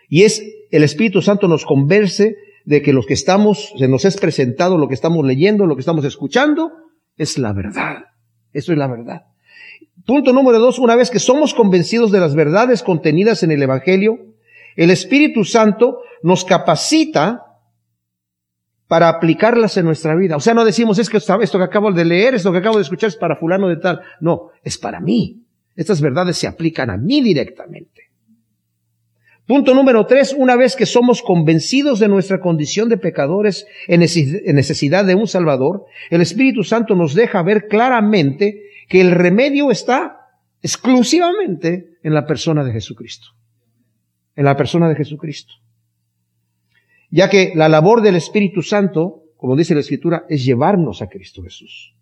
Y 0.08 0.22
es 0.22 0.43
el 0.70 0.82
Espíritu 0.82 1.20
Santo 1.20 1.46
nos 1.49 1.67
converse 1.67 2.37
de 2.64 2.82
que 2.82 2.93
los 2.93 3.06
que 3.06 3.14
estamos, 3.14 3.72
se 3.78 3.88
nos 3.88 4.05
es 4.05 4.16
presentado 4.16 4.78
lo 4.78 4.88
que 4.88 4.94
estamos 4.94 5.25
leyendo, 5.25 5.66
lo 5.66 5.76
que 5.76 5.81
estamos 5.81 6.05
escuchando, 6.05 6.72
es 7.16 7.38
la 7.38 7.52
verdad. 7.52 8.05
Eso 8.52 8.72
es 8.72 8.78
la 8.78 8.87
verdad. 8.87 9.26
Punto 10.06 10.32
número 10.32 10.58
dos, 10.58 10.78
una 10.78 10.96
vez 10.96 11.11
que 11.11 11.19
somos 11.19 11.55
convencidos 11.55 12.11
de 12.11 12.20
las 12.20 12.34
verdades 12.34 12.82
contenidas 12.82 13.43
en 13.43 13.50
el 13.50 13.62
Evangelio, 13.62 14.19
el 14.76 14.90
Espíritu 14.90 15.44
Santo 15.44 15.99
nos 16.22 16.44
capacita 16.44 17.43
para 18.87 19.08
aplicarlas 19.08 19.76
en 19.76 19.87
nuestra 19.87 20.14
vida. 20.14 20.37
O 20.37 20.40
sea, 20.40 20.55
no 20.55 20.64
decimos, 20.64 20.99
es 20.99 21.08
que 21.08 21.17
esto 21.19 21.58
que 21.58 21.64
acabo 21.64 21.93
de 21.93 22.05
leer, 22.05 22.34
esto 22.34 22.52
que 22.52 22.58
acabo 22.58 22.76
de 22.76 22.82
escuchar 22.82 23.08
es 23.08 23.17
para 23.17 23.37
fulano 23.37 23.69
de 23.69 23.76
tal. 23.76 24.00
No, 24.20 24.50
es 24.62 24.78
para 24.78 25.00
mí. 25.00 25.43
Estas 25.76 26.00
verdades 26.00 26.37
se 26.37 26.46
aplican 26.46 26.90
a 26.90 26.96
mí 26.96 27.20
directamente. 27.20 28.04
Punto 29.46 29.75
número 29.75 30.06
tres, 30.06 30.35
una 30.37 30.56
vez 30.56 30.75
que 30.75 30.87
somos 30.87 31.20
convencidos 31.23 31.99
de 31.99 32.08
nuestra 32.08 32.41
condición 32.41 32.88
de 32.88 32.96
pecadores 32.96 33.67
en 33.89 34.01
necesidad 34.01 35.05
de 35.05 35.15
un 35.15 35.27
Salvador, 35.27 35.84
el 36.08 36.22
Espíritu 36.22 36.65
Santo 36.65 36.94
nos 36.94 37.15
deja 37.15 37.43
ver 37.43 37.69
claramente 37.69 38.63
que 38.89 39.03
el 39.03 39.10
remedio 39.10 39.70
está 39.70 40.31
exclusivamente 40.63 41.98
en 42.03 42.15
la 42.15 42.27
persona 42.27 42.65
de 42.65 42.72
Jesucristo. 42.72 43.29
En 44.34 44.46
la 44.46 44.56
persona 44.56 44.89
de 44.89 44.96
Jesucristo. 44.96 45.53
Ya 47.10 47.29
que 47.29 47.53
la 47.55 47.69
labor 47.69 48.01
del 48.01 48.17
Espíritu 48.17 48.63
Santo, 48.63 49.24
como 49.36 49.56
dice 49.56 49.74
la 49.74 49.81
Escritura, 49.81 50.24
es 50.29 50.43
llevarnos 50.43 51.03
a 51.03 51.08
Cristo 51.08 51.43
Jesús. 51.43 51.94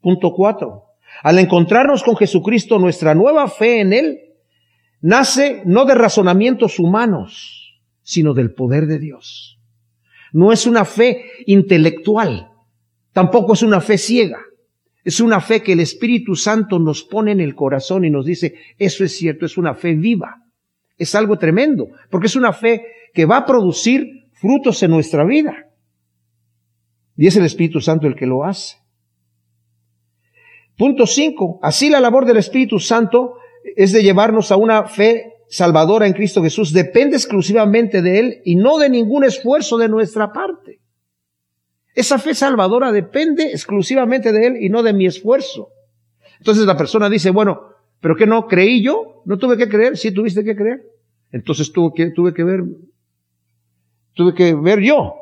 Punto 0.00 0.32
cuatro. 0.32 0.84
Al 1.24 1.40
encontrarnos 1.40 2.04
con 2.04 2.16
Jesucristo, 2.16 2.78
nuestra 2.78 3.14
nueva 3.16 3.48
fe 3.48 3.80
en 3.80 3.92
Él 3.92 4.20
nace 5.04 5.62
no 5.66 5.84
de 5.84 5.94
razonamientos 5.94 6.78
humanos, 6.78 7.78
sino 8.02 8.32
del 8.32 8.54
poder 8.54 8.86
de 8.86 8.98
Dios. 8.98 9.58
No 10.32 10.50
es 10.50 10.66
una 10.66 10.86
fe 10.86 11.26
intelectual, 11.44 12.48
tampoco 13.12 13.52
es 13.52 13.62
una 13.62 13.82
fe 13.82 13.98
ciega. 13.98 14.40
Es 15.04 15.20
una 15.20 15.42
fe 15.42 15.62
que 15.62 15.72
el 15.72 15.80
Espíritu 15.80 16.34
Santo 16.34 16.78
nos 16.78 17.04
pone 17.04 17.32
en 17.32 17.40
el 17.40 17.54
corazón 17.54 18.06
y 18.06 18.10
nos 18.10 18.24
dice, 18.24 18.54
eso 18.78 19.04
es 19.04 19.14
cierto, 19.14 19.44
es 19.44 19.58
una 19.58 19.74
fe 19.74 19.92
viva. 19.92 20.42
Es 20.96 21.14
algo 21.14 21.36
tremendo, 21.36 21.88
porque 22.10 22.28
es 22.28 22.36
una 22.36 22.54
fe 22.54 22.86
que 23.12 23.26
va 23.26 23.36
a 23.36 23.44
producir 23.44 24.30
frutos 24.32 24.82
en 24.82 24.90
nuestra 24.90 25.22
vida. 25.26 25.66
Y 27.18 27.26
es 27.26 27.36
el 27.36 27.44
Espíritu 27.44 27.82
Santo 27.82 28.06
el 28.06 28.16
que 28.16 28.24
lo 28.24 28.44
hace. 28.44 28.78
Punto 30.78 31.06
cinco. 31.06 31.58
Así 31.62 31.90
la 31.90 32.00
labor 32.00 32.24
del 32.24 32.38
Espíritu 32.38 32.78
Santo 32.78 33.36
es 33.76 33.92
de 33.92 34.02
llevarnos 34.02 34.52
a 34.52 34.56
una 34.56 34.84
fe 34.84 35.32
salvadora 35.48 36.06
en 36.06 36.12
Cristo 36.12 36.42
Jesús. 36.42 36.72
Depende 36.72 37.16
exclusivamente 37.16 38.02
de 38.02 38.18
Él 38.18 38.42
y 38.44 38.56
no 38.56 38.78
de 38.78 38.88
ningún 38.88 39.24
esfuerzo 39.24 39.78
de 39.78 39.88
nuestra 39.88 40.32
parte. 40.32 40.80
Esa 41.94 42.18
fe 42.18 42.34
salvadora 42.34 42.90
depende 42.92 43.50
exclusivamente 43.50 44.32
de 44.32 44.46
Él 44.46 44.56
y 44.60 44.68
no 44.68 44.82
de 44.82 44.92
mi 44.92 45.06
esfuerzo. 45.06 45.68
Entonces 46.38 46.66
la 46.66 46.76
persona 46.76 47.08
dice, 47.08 47.30
bueno, 47.30 47.68
¿pero 48.00 48.16
qué 48.16 48.26
no 48.26 48.46
creí 48.46 48.82
yo? 48.82 49.22
¿No 49.24 49.38
tuve 49.38 49.56
que 49.56 49.68
creer? 49.68 49.96
Sí, 49.96 50.12
tuviste 50.12 50.44
que 50.44 50.56
creer. 50.56 50.82
Entonces 51.30 51.72
tuve 51.72 51.92
que, 51.94 52.10
tuve 52.10 52.34
que 52.34 52.44
ver, 52.44 52.64
tuve 54.12 54.34
que 54.34 54.54
ver 54.54 54.80
yo. 54.80 55.14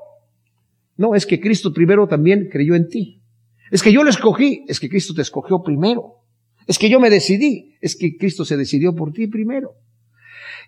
No, 0.96 1.14
es 1.14 1.26
que 1.26 1.40
Cristo 1.40 1.72
primero 1.72 2.06
también 2.06 2.49
creyó 2.50 2.75
en 2.75 2.88
ti. 2.88 3.22
Es 3.70 3.82
que 3.82 3.92
yo 3.92 4.04
le 4.04 4.11
escogí, 4.11 4.64
es 4.68 4.80
que 4.80 4.88
Cristo 4.88 5.14
te 5.14 5.22
escogió 5.22 5.62
primero. 5.62 6.21
Es 6.66 6.78
que 6.78 6.88
yo 6.88 7.00
me 7.00 7.11
decidí, 7.11 7.76
es 7.81 7.97
que 7.97 8.16
Cristo 8.16 8.45
se 8.45 8.57
decidió 8.57 8.95
por 8.95 9.12
ti 9.12 9.26
primero. 9.26 9.75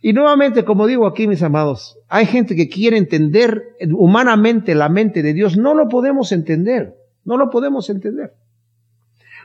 Y 0.03 0.13
nuevamente, 0.13 0.65
como 0.65 0.87
digo 0.87 1.07
aquí, 1.07 1.27
mis 1.27 1.43
amados, 1.43 1.99
hay 2.09 2.27
gente 2.27 2.55
que 2.55 2.69
quiere 2.69 2.99
entender 2.99 3.63
humanamente 3.93 4.75
la 4.75 4.89
mente 4.89 5.23
de 5.23 5.33
Dios. 5.33 5.57
No 5.57 5.75
lo 5.75 5.89
podemos 5.89 6.31
entender. 6.33 6.95
No 7.25 7.39
lo 7.39 7.49
podemos 7.49 7.89
entender. 7.89 8.35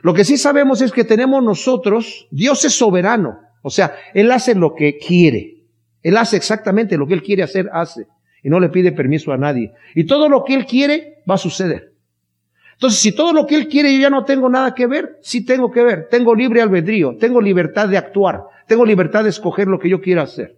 Lo 0.02 0.14
que 0.14 0.24
sí 0.24 0.36
sabemos 0.36 0.82
es 0.82 0.92
que 0.92 1.04
tenemos 1.04 1.42
nosotros, 1.42 2.26
Dios 2.30 2.64
es 2.64 2.74
soberano. 2.74 3.38
O 3.62 3.70
sea, 3.70 3.94
Él 4.14 4.30
hace 4.32 4.54
lo 4.54 4.74
que 4.74 4.98
quiere. 4.98 5.64
Él 6.02 6.16
hace 6.16 6.36
exactamente 6.36 6.96
lo 6.96 7.06
que 7.06 7.14
Él 7.14 7.22
quiere 7.22 7.42
hacer, 7.42 7.68
hace. 7.72 8.06
Y 8.42 8.48
no 8.48 8.60
le 8.60 8.70
pide 8.70 8.92
permiso 8.92 9.32
a 9.32 9.38
nadie. 9.38 9.72
Y 9.94 10.04
todo 10.04 10.28
lo 10.28 10.44
que 10.44 10.54
Él 10.54 10.66
quiere 10.66 11.22
va 11.28 11.34
a 11.34 11.38
suceder. 11.38 11.89
Entonces, 12.80 13.00
si 13.00 13.12
todo 13.12 13.34
lo 13.34 13.46
que 13.46 13.56
Él 13.56 13.68
quiere 13.68 13.92
yo 13.92 14.00
ya 14.00 14.08
no 14.08 14.24
tengo 14.24 14.48
nada 14.48 14.74
que 14.74 14.86
ver, 14.86 15.18
sí 15.20 15.44
tengo 15.44 15.70
que 15.70 15.82
ver. 15.82 16.08
Tengo 16.10 16.34
libre 16.34 16.62
albedrío, 16.62 17.14
tengo 17.20 17.38
libertad 17.38 17.90
de 17.90 17.98
actuar, 17.98 18.44
tengo 18.66 18.86
libertad 18.86 19.22
de 19.22 19.28
escoger 19.28 19.68
lo 19.68 19.78
que 19.78 19.90
yo 19.90 20.00
quiera 20.00 20.22
hacer. 20.22 20.56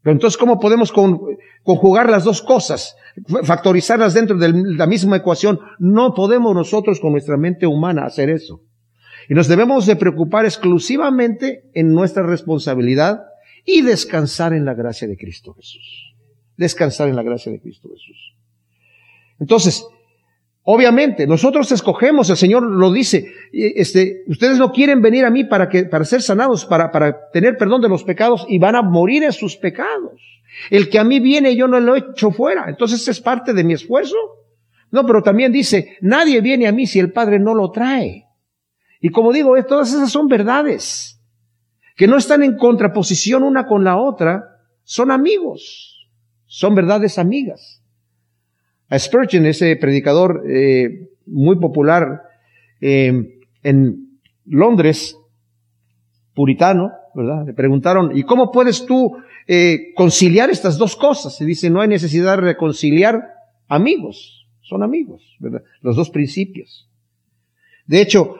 Pero 0.00 0.12
entonces, 0.12 0.38
¿cómo 0.38 0.60
podemos 0.60 0.92
conjugar 1.64 2.08
las 2.08 2.22
dos 2.22 2.40
cosas? 2.40 2.94
Factorizarlas 3.42 4.14
dentro 4.14 4.38
de 4.38 4.52
la 4.52 4.86
misma 4.86 5.16
ecuación. 5.16 5.58
No 5.80 6.14
podemos 6.14 6.54
nosotros 6.54 7.00
con 7.00 7.10
nuestra 7.10 7.36
mente 7.36 7.66
humana 7.66 8.04
hacer 8.04 8.30
eso. 8.30 8.60
Y 9.28 9.34
nos 9.34 9.48
debemos 9.48 9.86
de 9.86 9.96
preocupar 9.96 10.44
exclusivamente 10.44 11.68
en 11.74 11.92
nuestra 11.92 12.22
responsabilidad 12.22 13.24
y 13.64 13.82
descansar 13.82 14.52
en 14.52 14.66
la 14.66 14.74
gracia 14.74 15.08
de 15.08 15.16
Cristo 15.16 15.52
Jesús. 15.54 16.14
Descansar 16.56 17.08
en 17.08 17.16
la 17.16 17.24
gracia 17.24 17.50
de 17.50 17.60
Cristo 17.60 17.88
Jesús. 17.88 18.36
Entonces, 19.40 19.84
obviamente, 20.64 21.26
nosotros 21.26 21.70
escogemos, 21.72 22.30
el 22.30 22.36
Señor 22.36 22.62
lo 22.62 22.92
dice, 22.92 23.32
este, 23.52 24.24
ustedes 24.26 24.58
no 24.58 24.72
quieren 24.72 25.02
venir 25.02 25.24
a 25.24 25.30
mí 25.30 25.44
para 25.44 25.68
que, 25.68 25.84
para 25.84 26.04
ser 26.04 26.22
sanados, 26.22 26.64
para, 26.64 26.90
para 26.90 27.30
tener 27.30 27.56
perdón 27.56 27.82
de 27.82 27.88
los 27.88 28.04
pecados 28.04 28.46
y 28.48 28.58
van 28.58 28.76
a 28.76 28.82
morir 28.82 29.24
en 29.24 29.32
sus 29.32 29.56
pecados. 29.56 30.20
El 30.70 30.88
que 30.88 30.98
a 30.98 31.04
mí 31.04 31.20
viene 31.20 31.56
yo 31.56 31.66
no 31.66 31.80
lo 31.80 31.96
echo 31.96 32.30
fuera. 32.30 32.66
Entonces 32.68 33.06
es 33.08 33.20
parte 33.20 33.52
de 33.52 33.64
mi 33.64 33.72
esfuerzo. 33.72 34.16
No, 34.90 35.06
pero 35.06 35.22
también 35.22 35.50
dice, 35.50 35.96
nadie 36.02 36.40
viene 36.40 36.66
a 36.66 36.72
mí 36.72 36.86
si 36.86 36.98
el 36.98 37.12
Padre 37.12 37.38
no 37.38 37.54
lo 37.54 37.70
trae. 37.70 38.26
Y 39.00 39.08
como 39.08 39.32
digo, 39.32 39.54
todas 39.64 39.92
esas 39.92 40.12
son 40.12 40.28
verdades 40.28 41.18
que 41.96 42.06
no 42.06 42.16
están 42.16 42.42
en 42.42 42.56
contraposición 42.56 43.42
una 43.42 43.66
con 43.66 43.84
la 43.84 43.96
otra, 43.96 44.60
son 44.84 45.10
amigos, 45.10 46.08
son 46.46 46.74
verdades 46.74 47.18
amigas. 47.18 47.81
A 48.92 48.98
Spurgeon, 48.98 49.46
ese 49.46 49.74
predicador 49.76 50.44
eh, 50.46 51.08
muy 51.24 51.56
popular 51.56 52.24
eh, 52.78 53.40
en 53.62 54.18
Londres, 54.44 55.16
puritano, 56.34 56.92
¿verdad? 57.14 57.46
Le 57.46 57.54
preguntaron, 57.54 58.14
¿y 58.14 58.24
cómo 58.24 58.52
puedes 58.52 58.84
tú 58.84 59.16
eh, 59.46 59.94
conciliar 59.96 60.50
estas 60.50 60.76
dos 60.76 60.94
cosas? 60.94 61.34
Se 61.34 61.46
dice, 61.46 61.70
no 61.70 61.80
hay 61.80 61.88
necesidad 61.88 62.36
de 62.36 62.42
reconciliar 62.42 63.22
amigos, 63.66 64.46
son 64.60 64.82
amigos, 64.82 65.22
¿verdad? 65.38 65.62
Los 65.80 65.96
dos 65.96 66.10
principios. 66.10 66.86
De 67.86 68.02
hecho, 68.02 68.36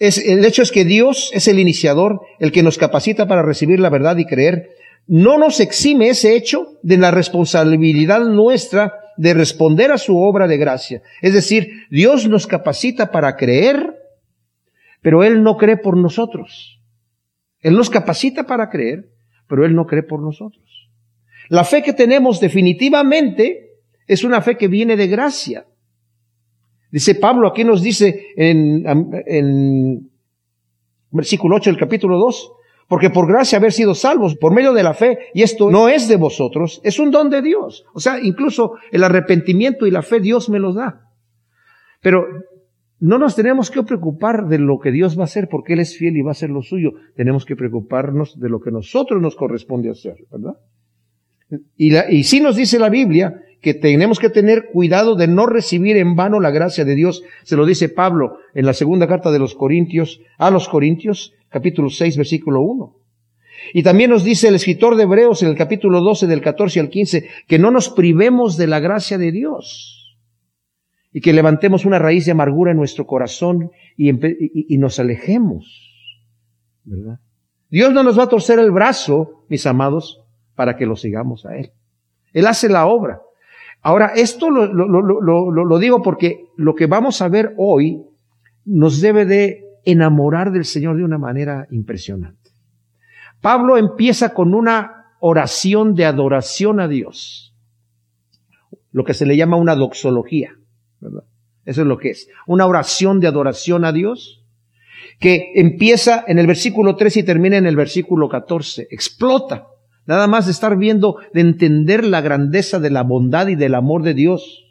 el 0.00 0.44
hecho 0.44 0.62
es 0.62 0.72
que 0.72 0.84
Dios 0.84 1.30
es 1.32 1.46
el 1.46 1.60
iniciador, 1.60 2.22
el 2.40 2.50
que 2.50 2.64
nos 2.64 2.76
capacita 2.76 3.28
para 3.28 3.42
recibir 3.44 3.78
la 3.78 3.88
verdad 3.88 4.16
y 4.16 4.24
creer. 4.24 4.70
No 5.06 5.38
nos 5.38 5.60
exime 5.60 6.08
ese 6.08 6.34
hecho 6.34 6.80
de 6.82 6.96
la 6.96 7.12
responsabilidad 7.12 8.24
nuestra 8.24 8.94
de 9.22 9.34
responder 9.34 9.92
a 9.92 9.98
su 9.98 10.18
obra 10.18 10.48
de 10.48 10.56
gracia. 10.56 11.00
Es 11.20 11.32
decir, 11.32 11.86
Dios 11.90 12.28
nos 12.28 12.48
capacita 12.48 13.12
para 13.12 13.36
creer, 13.36 13.94
pero 15.00 15.22
Él 15.22 15.44
no 15.44 15.56
cree 15.56 15.76
por 15.76 15.96
nosotros. 15.96 16.80
Él 17.60 17.74
nos 17.74 17.88
capacita 17.88 18.48
para 18.48 18.68
creer, 18.68 19.10
pero 19.46 19.64
Él 19.64 19.76
no 19.76 19.86
cree 19.86 20.02
por 20.02 20.20
nosotros. 20.20 20.90
La 21.48 21.62
fe 21.62 21.84
que 21.84 21.92
tenemos 21.92 22.40
definitivamente 22.40 23.76
es 24.08 24.24
una 24.24 24.42
fe 24.42 24.56
que 24.56 24.66
viene 24.66 24.96
de 24.96 25.06
gracia. 25.06 25.66
Dice 26.90 27.14
Pablo, 27.14 27.46
aquí 27.46 27.62
nos 27.62 27.80
dice 27.80 28.26
en, 28.36 28.84
en 29.26 30.10
versículo 31.12 31.56
8 31.56 31.70
del 31.70 31.78
capítulo 31.78 32.18
2, 32.18 32.52
porque 32.92 33.08
por 33.08 33.26
gracia 33.26 33.56
haber 33.56 33.72
sido 33.72 33.94
salvos 33.94 34.36
por 34.36 34.52
medio 34.52 34.74
de 34.74 34.82
la 34.82 34.92
fe, 34.92 35.18
y 35.32 35.40
esto 35.40 35.70
no 35.70 35.88
es 35.88 36.08
de 36.08 36.16
vosotros, 36.16 36.78
es 36.84 36.98
un 36.98 37.10
don 37.10 37.30
de 37.30 37.40
Dios. 37.40 37.86
O 37.94 38.00
sea, 38.00 38.20
incluso 38.20 38.74
el 38.90 39.02
arrepentimiento 39.02 39.86
y 39.86 39.90
la 39.90 40.02
fe 40.02 40.20
Dios 40.20 40.50
me 40.50 40.58
los 40.58 40.74
da. 40.74 41.08
Pero 42.02 42.26
no 43.00 43.16
nos 43.16 43.34
tenemos 43.34 43.70
que 43.70 43.82
preocupar 43.82 44.46
de 44.46 44.58
lo 44.58 44.78
que 44.78 44.90
Dios 44.90 45.16
va 45.16 45.22
a 45.22 45.24
hacer 45.24 45.48
porque 45.48 45.72
Él 45.72 45.80
es 45.80 45.96
fiel 45.96 46.18
y 46.18 46.20
va 46.20 46.32
a 46.32 46.32
hacer 46.32 46.50
lo 46.50 46.60
suyo. 46.60 46.90
Tenemos 47.16 47.46
que 47.46 47.56
preocuparnos 47.56 48.38
de 48.38 48.50
lo 48.50 48.60
que 48.60 48.70
nosotros 48.70 49.22
nos 49.22 49.36
corresponde 49.36 49.88
hacer, 49.88 50.16
¿verdad? 50.30 50.58
Y, 51.78 51.92
la, 51.92 52.12
y 52.12 52.22
nos 52.42 52.56
dice 52.56 52.78
la 52.78 52.90
Biblia 52.90 53.40
que 53.62 53.74
tenemos 53.74 54.18
que 54.18 54.28
tener 54.28 54.66
cuidado 54.72 55.14
de 55.14 55.28
no 55.28 55.46
recibir 55.46 55.96
en 55.96 56.16
vano 56.16 56.40
la 56.40 56.50
gracia 56.50 56.84
de 56.84 56.96
Dios. 56.96 57.22
Se 57.44 57.56
lo 57.56 57.64
dice 57.64 57.88
Pablo 57.88 58.38
en 58.54 58.66
la 58.66 58.74
segunda 58.74 59.06
carta 59.06 59.30
de 59.30 59.38
los 59.38 59.54
Corintios, 59.54 60.20
a 60.36 60.50
los 60.50 60.68
Corintios, 60.68 61.32
capítulo 61.48 61.88
6, 61.88 62.16
versículo 62.16 62.60
1. 62.60 62.96
Y 63.72 63.84
también 63.84 64.10
nos 64.10 64.24
dice 64.24 64.48
el 64.48 64.56
escritor 64.56 64.96
de 64.96 65.04
Hebreos 65.04 65.42
en 65.44 65.48
el 65.48 65.56
capítulo 65.56 66.00
12 66.00 66.26
del 66.26 66.42
14 66.42 66.80
al 66.80 66.88
15 66.90 67.28
que 67.46 67.58
no 67.60 67.70
nos 67.70 67.88
privemos 67.88 68.56
de 68.56 68.66
la 68.66 68.80
gracia 68.80 69.16
de 69.16 69.30
Dios 69.30 70.18
y 71.12 71.20
que 71.20 71.32
levantemos 71.32 71.84
una 71.84 72.00
raíz 72.00 72.26
de 72.26 72.32
amargura 72.32 72.72
en 72.72 72.78
nuestro 72.78 73.06
corazón 73.06 73.70
y, 73.96 74.12
nos 74.78 74.98
alejemos. 74.98 75.88
¿verdad? 76.82 77.20
Dios 77.70 77.92
no 77.92 78.02
nos 78.02 78.18
va 78.18 78.24
a 78.24 78.28
torcer 78.28 78.58
el 78.58 78.72
brazo, 78.72 79.44
mis 79.48 79.66
amados, 79.66 80.24
para 80.56 80.76
que 80.76 80.86
lo 80.86 80.96
sigamos 80.96 81.46
a 81.46 81.56
Él. 81.56 81.70
Él 82.32 82.46
hace 82.46 82.68
la 82.68 82.86
obra. 82.86 83.20
Ahora, 83.82 84.12
esto 84.14 84.48
lo, 84.48 85.78
digo 85.78 86.02
porque 86.02 86.46
lo 86.56 86.74
que 86.74 86.86
vamos 86.86 87.20
a 87.20 87.28
ver 87.28 87.54
hoy 87.58 88.00
nos 88.64 89.00
debe 89.00 89.26
de 89.26 89.64
enamorar 89.84 90.52
del 90.52 90.64
Señor 90.64 90.96
de 90.96 91.04
una 91.04 91.18
manera 91.18 91.66
impresionante. 91.72 92.50
Pablo 93.40 93.76
empieza 93.76 94.34
con 94.34 94.54
una 94.54 95.16
oración 95.18 95.94
de 95.94 96.04
adoración 96.04 96.78
a 96.78 96.86
Dios, 96.86 97.56
lo 98.92 99.04
que 99.04 99.14
se 99.14 99.26
le 99.26 99.36
llama 99.36 99.56
una 99.56 99.74
doxología, 99.74 100.54
¿verdad? 101.00 101.24
Eso 101.64 101.82
es 101.82 101.86
lo 101.86 101.98
que 101.98 102.10
es, 102.10 102.28
una 102.46 102.66
oración 102.66 103.18
de 103.18 103.26
adoración 103.26 103.84
a 103.84 103.92
Dios, 103.92 104.44
que 105.18 105.52
empieza 105.56 106.24
en 106.26 106.38
el 106.38 106.46
versículo 106.46 106.94
3 106.94 107.18
y 107.18 107.22
termina 107.24 107.56
en 107.56 107.66
el 107.66 107.76
versículo 107.76 108.28
14, 108.28 108.86
explota 108.90 109.66
Nada 110.06 110.26
más 110.26 110.46
de 110.46 110.52
estar 110.52 110.76
viendo, 110.76 111.18
de 111.32 111.40
entender 111.40 112.04
la 112.04 112.20
grandeza 112.20 112.80
de 112.80 112.90
la 112.90 113.02
bondad 113.02 113.48
y 113.48 113.54
del 113.54 113.74
amor 113.74 114.02
de 114.02 114.14
Dios. 114.14 114.64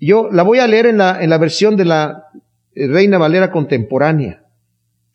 Yo 0.00 0.28
la 0.30 0.42
voy 0.42 0.58
a 0.58 0.66
leer 0.66 0.86
en 0.86 0.98
la, 0.98 1.22
en 1.22 1.30
la 1.30 1.38
versión 1.38 1.76
de 1.76 1.84
la 1.84 2.24
eh, 2.74 2.86
Reina 2.88 3.18
Valera 3.18 3.50
contemporánea. 3.50 4.44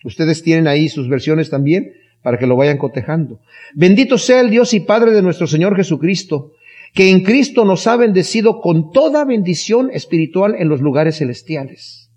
Ustedes 0.03 0.41
tienen 0.41 0.67
ahí 0.67 0.87
sus 0.87 1.09
versiones 1.09 1.49
también 1.49 1.93
para 2.21 2.37
que 2.37 2.47
lo 2.47 2.55
vayan 2.55 2.77
cotejando. 2.77 3.39
Bendito 3.73 4.17
sea 4.17 4.39
el 4.39 4.49
Dios 4.49 4.73
y 4.73 4.79
Padre 4.79 5.11
de 5.11 5.21
nuestro 5.21 5.47
Señor 5.47 5.75
Jesucristo, 5.75 6.53
que 6.93 7.09
en 7.09 7.23
Cristo 7.23 7.65
nos 7.65 7.85
ha 7.87 7.97
bendecido 7.97 8.61
con 8.61 8.91
toda 8.91 9.25
bendición 9.25 9.89
espiritual 9.91 10.55
en 10.57 10.69
los 10.69 10.81
lugares 10.81 11.17
celestiales. 11.17 12.09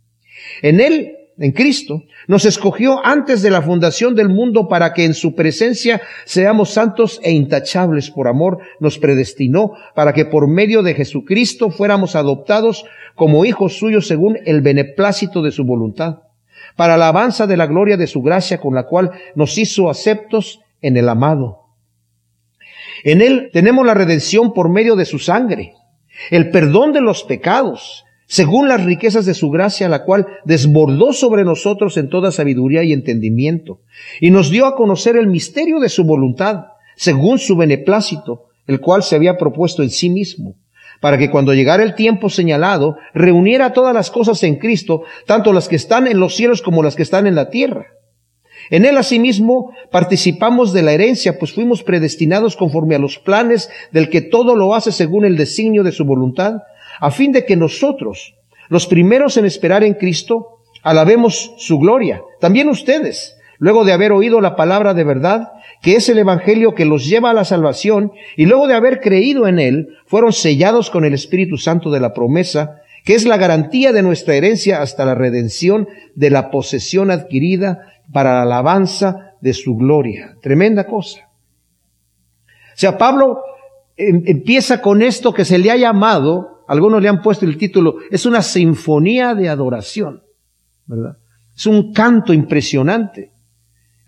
En 0.62 0.81
Él 0.81 1.17
en 1.38 1.52
Cristo, 1.52 2.02
nos 2.28 2.44
escogió 2.44 3.04
antes 3.04 3.42
de 3.42 3.50
la 3.50 3.62
fundación 3.62 4.14
del 4.14 4.28
mundo 4.28 4.68
para 4.68 4.92
que 4.92 5.04
en 5.04 5.14
su 5.14 5.34
presencia 5.34 6.00
seamos 6.24 6.70
santos 6.70 7.20
e 7.22 7.32
intachables 7.32 8.10
por 8.10 8.28
amor, 8.28 8.58
nos 8.80 8.98
predestinó 8.98 9.72
para 9.94 10.12
que 10.12 10.24
por 10.24 10.48
medio 10.48 10.82
de 10.82 10.94
Jesucristo 10.94 11.70
fuéramos 11.70 12.16
adoptados 12.16 12.84
como 13.14 13.44
hijos 13.44 13.78
suyos 13.78 14.06
según 14.06 14.38
el 14.44 14.60
beneplácito 14.60 15.42
de 15.42 15.50
su 15.50 15.64
voluntad, 15.64 16.20
para 16.76 16.96
la 16.96 17.06
alabanza 17.06 17.46
de 17.46 17.56
la 17.56 17.66
gloria 17.66 17.96
de 17.96 18.06
su 18.06 18.22
gracia 18.22 18.58
con 18.58 18.74
la 18.74 18.84
cual 18.84 19.10
nos 19.34 19.58
hizo 19.58 19.90
aceptos 19.90 20.60
en 20.80 20.96
el 20.96 21.08
amado. 21.08 21.60
En 23.04 23.20
él 23.20 23.50
tenemos 23.52 23.84
la 23.84 23.94
redención 23.94 24.52
por 24.52 24.68
medio 24.68 24.96
de 24.96 25.04
su 25.04 25.18
sangre, 25.18 25.74
el 26.30 26.50
perdón 26.50 26.92
de 26.92 27.00
los 27.00 27.24
pecados, 27.24 28.04
según 28.26 28.69
las 28.69 28.85
riquezas 28.85 29.26
de 29.26 29.35
su 29.35 29.50
gracia, 29.50 29.88
la 29.88 30.05
cual 30.05 30.26
desbordó 30.45 31.12
sobre 31.12 31.45
nosotros 31.45 31.97
en 31.97 32.09
toda 32.09 32.33
sabiduría 32.33 32.83
y 32.83 32.93
entendimiento, 32.93 33.81
y 34.21 34.31
nos 34.31 34.50
dio 34.50 34.67
a 34.67 34.75
conocer 34.75 35.17
el 35.17 35.26
misterio 35.26 35.81
de 35.81 35.88
su 35.88 36.05
voluntad, 36.05 36.67
según 36.97 37.38
su 37.38 37.57
beneplácito, 37.57 38.47
el 38.67 38.81
cual 38.81 39.02
se 39.02 39.17
había 39.17 39.37
propuesto 39.37 39.83
en 39.83 39.91
sí 39.91 40.09
mismo, 40.09 40.57
para 41.00 41.19
que 41.19 41.31
cuando 41.31 41.52
llegara 41.52 41.83
el 41.83 41.95
tiempo 41.95 42.31
señalado, 42.31 42.97
reuniera 43.12 43.73
todas 43.73 43.93
las 43.95 44.11
cosas 44.11 44.43
en 44.45 44.57
Cristo, 44.57 45.02
tanto 45.26 45.52
las 45.52 45.69
que 45.69 45.76
están 45.76 46.07
en 46.07 46.21
los 46.21 46.37
cielos 46.37 46.62
como 46.62 46.83
las 46.83 46.95
que 46.95 47.02
están 47.02 47.26
en 47.26 47.35
la 47.35 47.50
tierra. 47.50 47.87
En 48.71 48.85
él 48.85 48.97
asimismo 48.97 49.73
participamos 49.91 50.73
de 50.73 50.83
la 50.83 50.93
herencia, 50.93 51.38
pues 51.38 51.52
fuimos 51.52 51.83
predestinados 51.83 52.57
conforme 52.57 52.95
a 52.95 52.99
los 52.99 53.19
planes 53.19 53.69
del 53.91 54.09
que 54.09 54.21
todo 54.21 54.55
lo 54.55 54.75
hace 54.75 54.93
según 54.93 55.25
el 55.25 55.37
designio 55.37 55.83
de 55.83 55.93
su 55.93 56.05
voluntad, 56.05 56.62
a 57.02 57.11
fin 57.11 57.32
de 57.32 57.44
que 57.44 57.56
nosotros, 57.56 58.37
los 58.68 58.87
primeros 58.87 59.37
en 59.37 59.44
esperar 59.44 59.82
en 59.82 59.94
Cristo, 59.94 60.61
alabemos 60.85 61.52
su 61.59 61.80
gloria. 61.80 62.23
También 62.38 62.68
ustedes, 62.68 63.37
luego 63.59 63.85
de 63.85 63.92
haber 63.92 64.12
oído 64.12 64.40
la 64.40 64.54
palabra 64.54 64.94
de 64.94 65.02
verdad, 65.02 65.50
que 65.82 65.97
es 65.97 66.09
el 66.09 66.18
Evangelio 66.18 66.76
que 66.76 66.85
los 66.85 67.04
lleva 67.04 67.30
a 67.30 67.35
la 67.35 67.44
salvación, 67.44 68.12
y 68.37 68.47
luego 68.47 68.68
de 68.68 68.75
haber 68.75 69.00
creído 69.00 69.49
en 69.49 69.59
él, 69.59 69.97
fueron 70.06 70.32
sellados 70.32 70.90
con 70.90 71.04
el 71.04 71.12
Espíritu 71.12 71.56
Santo 71.56 71.90
de 71.90 71.99
la 71.99 72.14
promesa, 72.14 72.82
que 73.04 73.16
es 73.16 73.25
la 73.25 73.37
garantía 73.37 73.92
de 73.92 74.04
nuestra 74.04 74.37
herencia 74.37 74.80
hasta 74.80 75.04
la 75.04 75.16
redención 75.16 75.88
de 76.14 76.30
la 76.30 76.52
posesión 76.52 77.11
adquirida 77.11 77.80
para 78.12 78.35
la 78.35 78.42
alabanza 78.42 79.35
de 79.40 79.54
su 79.54 79.75
gloria. 79.75 80.37
Tremenda 80.40 80.87
cosa. 80.87 81.28
O 82.75 82.76
sea, 82.76 82.97
Pablo 82.97 83.42
em, 83.97 84.23
empieza 84.25 84.80
con 84.80 85.02
esto 85.02 85.35
que 85.35 85.44
se 85.44 85.59
le 85.59 85.73
ha 85.73 85.76
llamado, 85.76 86.51
algunos 86.69 87.02
le 87.02 87.09
han 87.09 87.23
puesto 87.23 87.45
el 87.45 87.57
título, 87.57 87.97
es 88.11 88.26
una 88.26 88.42
sinfonía 88.42 89.35
de 89.35 89.49
adoración, 89.49 90.23
¿verdad? 90.87 91.19
Es 91.57 91.66
un 91.66 91.92
canto 91.92 92.33
impresionante. 92.33 93.33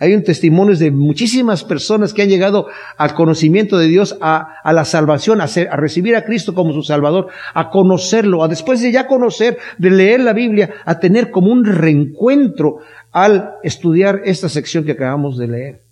Hay 0.00 0.12
un 0.12 0.24
testimonio 0.24 0.76
de 0.76 0.90
muchísimas 0.90 1.62
personas 1.62 2.12
que 2.12 2.22
han 2.22 2.28
llegado 2.28 2.66
al 2.98 3.14
conocimiento 3.14 3.78
de 3.78 3.86
Dios, 3.86 4.18
a, 4.20 4.60
la 4.72 4.84
salvación, 4.84 5.40
a, 5.40 5.44
a, 5.44 5.76
recibir 5.76 6.16
a 6.16 6.24
Cristo 6.24 6.54
como 6.54 6.72
su 6.72 6.82
Salvador, 6.82 7.28
a 7.54 7.70
conocerlo, 7.70 8.42
a 8.42 8.48
después 8.48 8.82
de 8.82 8.90
ya 8.90 9.06
conocer, 9.06 9.56
de 9.78 9.90
leer 9.90 10.20
la 10.20 10.32
Biblia, 10.32 10.74
a 10.84 10.98
tener 10.98 11.30
como 11.30 11.52
un 11.52 11.64
reencuentro 11.64 12.78
al 13.12 13.54
estudiar 13.62 14.22
esta 14.24 14.48
sección 14.48 14.84
que 14.84 14.92
acabamos 14.92 15.38
de 15.38 15.46
leer. 15.46 15.84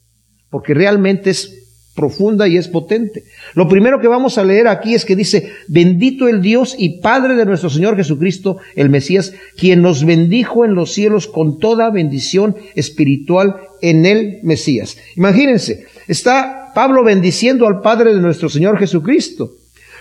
Porque 0.50 0.74
realmente 0.74 1.30
es 1.30 1.61
profunda 1.94 2.48
y 2.48 2.56
es 2.56 2.68
potente. 2.68 3.24
Lo 3.54 3.68
primero 3.68 4.00
que 4.00 4.08
vamos 4.08 4.38
a 4.38 4.44
leer 4.44 4.68
aquí 4.68 4.94
es 4.94 5.04
que 5.04 5.16
dice, 5.16 5.52
bendito 5.68 6.28
el 6.28 6.40
Dios 6.40 6.74
y 6.78 7.00
Padre 7.00 7.34
de 7.36 7.44
nuestro 7.44 7.70
Señor 7.70 7.96
Jesucristo, 7.96 8.58
el 8.74 8.88
Mesías, 8.88 9.34
quien 9.56 9.82
nos 9.82 10.04
bendijo 10.04 10.64
en 10.64 10.74
los 10.74 10.92
cielos 10.92 11.26
con 11.26 11.58
toda 11.58 11.90
bendición 11.90 12.56
espiritual 12.74 13.56
en 13.82 14.06
el 14.06 14.40
Mesías. 14.42 14.96
Imagínense, 15.16 15.86
está 16.08 16.72
Pablo 16.74 17.04
bendiciendo 17.04 17.66
al 17.66 17.80
Padre 17.80 18.14
de 18.14 18.20
nuestro 18.20 18.48
Señor 18.48 18.78
Jesucristo. 18.78 19.52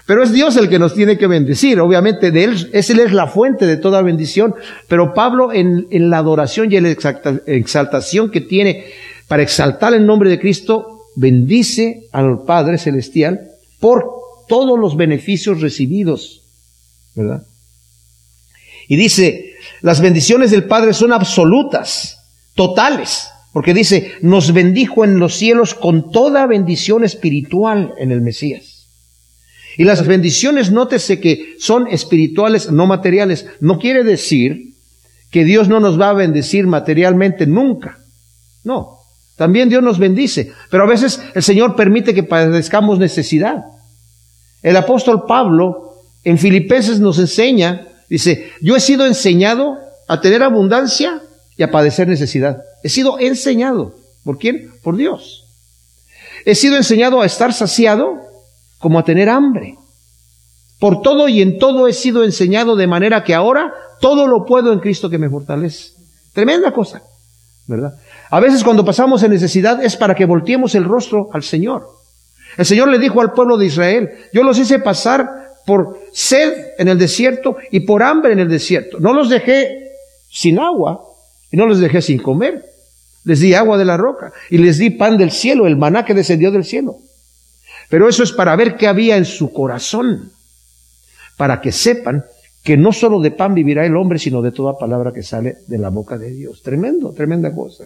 Pero 0.06 0.24
es 0.24 0.32
Dios 0.32 0.58
el 0.58 0.68
que 0.68 0.80
nos 0.80 0.96
tiene 0.96 1.18
que 1.18 1.28
bendecir. 1.28 1.80
Obviamente, 1.80 2.32
de 2.32 2.44
él, 2.44 2.70
es, 2.74 2.90
él 2.90 3.00
es 3.00 3.14
la 3.14 3.28
fuente 3.28 3.68
de 3.68 3.78
toda 3.78 4.02
bendición. 4.02 4.56
Pero 4.88 5.14
Pablo, 5.14 5.54
en, 5.54 5.88
en 5.92 6.10
la 6.10 6.18
adoración 6.18 6.72
y 6.72 6.78
en 6.78 6.84
la 6.84 6.90
exaltación 7.46 8.32
que 8.32 8.42
tiene 8.42 8.86
para 9.28 9.44
exaltar 9.44 9.94
el 9.94 10.06
nombre 10.06 10.30
de 10.30 10.40
Cristo, 10.40 11.01
bendice 11.16 12.08
al 12.12 12.44
Padre 12.44 12.78
Celestial 12.78 13.50
por 13.80 14.06
todos 14.48 14.80
los 14.80 14.98
beneficios 14.98 15.62
recibidos, 15.62 16.44
¿verdad? 17.16 17.44
Y 18.88 18.96
dice, 18.96 19.54
las 19.82 20.02
bendiciones 20.02 20.52
del 20.52 20.66
Padre 20.66 20.94
son 20.94 21.14
absolutas, 21.14 22.20
totales, 22.56 23.30
porque 23.54 23.74
dice, 23.74 24.14
nos 24.22 24.54
bendijo 24.54 25.04
en 25.04 25.20
los 25.20 25.36
cielos 25.36 25.74
con 25.74 26.12
toda 26.12 26.46
bendición 26.48 27.04
espiritual 27.04 27.94
en 27.98 28.12
el 28.12 28.22
Mesías. 28.22 28.88
Y 29.78 29.84
las 29.84 30.06
bendiciones, 30.06 30.72
nótese 30.72 31.20
que 31.20 31.56
son 31.60 31.88
espirituales, 31.88 32.72
no 32.72 32.88
materiales. 32.88 33.48
No 33.62 33.80
quiere 33.80 34.04
decir 34.04 34.74
que 35.30 35.46
Dios 35.46 35.70
no 35.70 35.80
nos 35.80 36.00
va 36.00 36.10
a 36.10 36.14
bendecir 36.14 36.68
materialmente 36.68 37.48
nunca. 37.48 38.00
No, 38.64 39.00
también 39.42 39.70
Dios 39.70 39.82
nos 39.82 39.98
bendice, 39.98 40.54
pero 40.70 40.84
a 40.84 40.88
veces 40.88 41.20
el 41.34 41.42
Señor 41.42 41.76
permite 41.76 42.14
que 42.14 42.22
padezcamos 42.22 43.00
necesidad. 43.00 43.66
El 44.62 44.78
apóstol 44.78 45.26
Pablo 45.28 45.96
en 46.24 46.38
Filipenses 46.38 47.00
nos 47.00 47.18
enseña, 47.18 47.88
dice, 48.08 48.52
yo 48.62 48.76
he 48.76 48.80
sido 48.80 49.04
enseñado 49.08 49.80
a 50.08 50.22
tener 50.22 50.44
abundancia 50.44 51.24
y 51.58 51.64
a 51.64 51.72
padecer 51.72 52.08
necesidad. 52.08 52.62
He 52.84 52.90
sido 52.90 53.18
enseñado. 53.18 53.96
¿Por 54.24 54.38
quién? 54.38 54.74
Por 54.84 54.96
Dios. 54.96 55.44
He 56.46 56.54
sido 56.54 56.78
enseñado 56.78 57.20
a 57.20 57.26
estar 57.26 57.52
saciado 57.52 58.20
como 58.78 59.00
a 59.00 59.06
tener 59.06 59.28
hambre. 59.28 59.76
Por 60.80 61.02
todo 61.02 61.28
y 61.30 61.42
en 61.42 61.58
todo 61.58 61.88
he 61.88 61.94
sido 61.94 62.24
enseñado 62.24 62.76
de 62.76 62.86
manera 62.86 63.24
que 63.24 63.34
ahora 63.34 63.74
todo 64.02 64.28
lo 64.28 64.46
puedo 64.46 64.72
en 64.72 64.82
Cristo 64.82 65.10
que 65.10 65.18
me 65.18 65.32
fortalece. 65.32 65.94
Tremenda 66.32 66.72
cosa, 66.72 67.02
¿verdad? 67.66 67.96
A 68.32 68.40
veces 68.40 68.64
cuando 68.64 68.86
pasamos 68.86 69.22
en 69.24 69.32
necesidad 69.32 69.84
es 69.84 69.98
para 69.98 70.16
que 70.16 70.26
volteemos 70.26 70.74
el 70.74 70.86
rostro 70.86 71.30
al 71.34 71.44
Señor. 71.44 71.86
El 72.58 72.66
Señor 72.66 72.88
le 72.88 72.98
dijo 72.98 73.20
al 73.20 73.34
pueblo 73.34 73.58
de 73.58 73.66
Israel, 73.66 74.10
yo 74.32 74.44
los 74.44 74.58
hice 74.58 74.80
pasar 74.80 75.30
por 75.66 76.00
sed 76.14 76.54
en 76.78 76.88
el 76.88 76.98
desierto 76.98 77.58
y 77.72 77.82
por 77.82 78.02
hambre 78.02 78.32
en 78.32 78.40
el 78.40 78.48
desierto. 78.48 79.00
No 79.02 79.14
los 79.14 79.30
dejé 79.30 79.92
sin 80.30 80.60
agua 80.60 81.04
y 81.52 81.58
no 81.58 81.66
los 81.66 81.80
dejé 81.80 82.02
sin 82.02 82.20
comer. 82.20 82.66
Les 83.26 83.42
di 83.42 83.54
agua 83.54 83.78
de 83.78 83.86
la 83.86 83.98
roca 83.98 84.32
y 84.50 84.58
les 84.58 84.78
di 84.78 84.92
pan 84.92 85.18
del 85.18 85.32
cielo, 85.32 85.68
el 85.68 85.76
maná 85.76 86.06
que 86.06 86.14
descendió 86.14 86.52
del 86.52 86.64
cielo. 86.64 86.98
Pero 87.90 88.08
eso 88.08 88.24
es 88.24 88.32
para 88.32 88.56
ver 88.56 88.78
qué 88.78 88.88
había 88.88 89.18
en 89.18 89.26
su 89.26 89.52
corazón, 89.52 90.32
para 91.36 91.60
que 91.60 91.74
sepan 91.74 92.24
que 92.64 92.78
no 92.78 92.94
solo 92.94 93.20
de 93.20 93.32
pan 93.32 93.54
vivirá 93.54 93.86
el 93.86 93.98
hombre, 93.98 94.20
sino 94.20 94.42
de 94.42 94.54
toda 94.54 94.78
palabra 94.78 95.12
que 95.12 95.22
sale 95.22 95.58
de 95.68 95.78
la 95.78 95.90
boca 95.90 96.18
de 96.18 96.32
Dios. 96.32 96.62
Tremendo, 96.64 97.12
tremenda 97.12 97.54
cosa. 97.54 97.86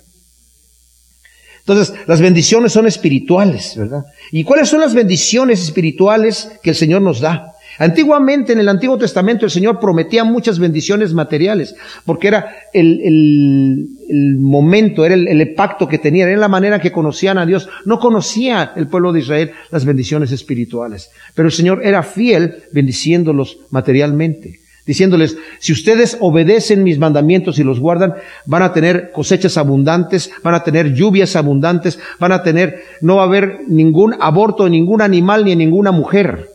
Entonces, 1.68 1.96
las 2.06 2.22
bendiciones 2.22 2.74
son 2.74 2.86
espirituales, 2.86 3.74
¿verdad? 3.76 4.06
¿Y 4.32 4.44
cuáles 4.44 4.70
son 4.70 4.82
las 4.82 4.94
bendiciones 4.94 5.64
espirituales 5.64 6.52
que 6.62 6.70
el 6.70 6.76
Señor 6.76 7.02
nos 7.02 7.22
da? 7.22 7.54
Antiguamente, 7.80 8.54
en 8.54 8.60
el 8.60 8.70
Antiguo 8.70 9.00
Testamento, 9.00 9.46
el 9.46 9.52
Señor 9.52 9.80
prometía 9.80 10.24
muchas 10.24 10.60
bendiciones 10.60 11.14
materiales, 11.14 11.76
porque 12.06 12.28
era 12.28 12.56
el, 12.72 13.02
el, 13.04 14.38
momento, 14.38 15.06
era 15.06 15.16
el, 15.16 15.28
el, 15.28 15.54
pacto 15.56 15.88
que 15.88 15.98
tenían, 15.98 16.30
era 16.30 16.40
la 16.40 16.48
manera 16.48 16.80
que 16.80 16.92
conocían 16.92 17.40
a 17.40 17.48
Dios. 17.48 17.68
No 17.84 18.00
conocía 18.00 18.74
el 18.76 18.88
pueblo 18.88 19.12
de 19.12 19.22
Israel 19.22 19.52
las 19.72 19.86
bendiciones 19.86 20.32
espirituales, 20.32 21.10
pero 21.34 21.48
el 21.48 21.52
Señor 21.52 21.82
era 21.84 22.04
fiel 22.04 22.64
bendiciéndolos 22.72 23.58
materialmente 23.72 24.60
diciéndoles, 24.86 25.38
si 25.60 25.74
ustedes 25.74 26.18
obedecen 26.20 26.84
mis 26.84 27.00
mandamientos 27.00 27.58
y 27.58 27.64
los 27.64 27.80
guardan, 27.80 28.16
van 28.46 28.62
a 28.62 28.74
tener 28.74 29.12
cosechas 29.12 29.58
abundantes, 29.58 30.32
van 30.44 30.56
a 30.56 30.64
tener 30.64 30.94
lluvias 30.94 31.36
abundantes, 31.36 32.00
van 32.20 32.32
a 32.32 32.44
tener, 32.44 32.84
no 33.02 33.18
va 33.18 33.24
a 33.24 33.26
haber 33.26 33.62
ningún 33.68 34.16
aborto 34.20 34.66
de 34.66 34.70
ningún 34.70 35.02
animal 35.02 35.44
ni 35.44 35.52
de 35.52 35.56
ninguna 35.56 35.92
mujer. 35.92 36.50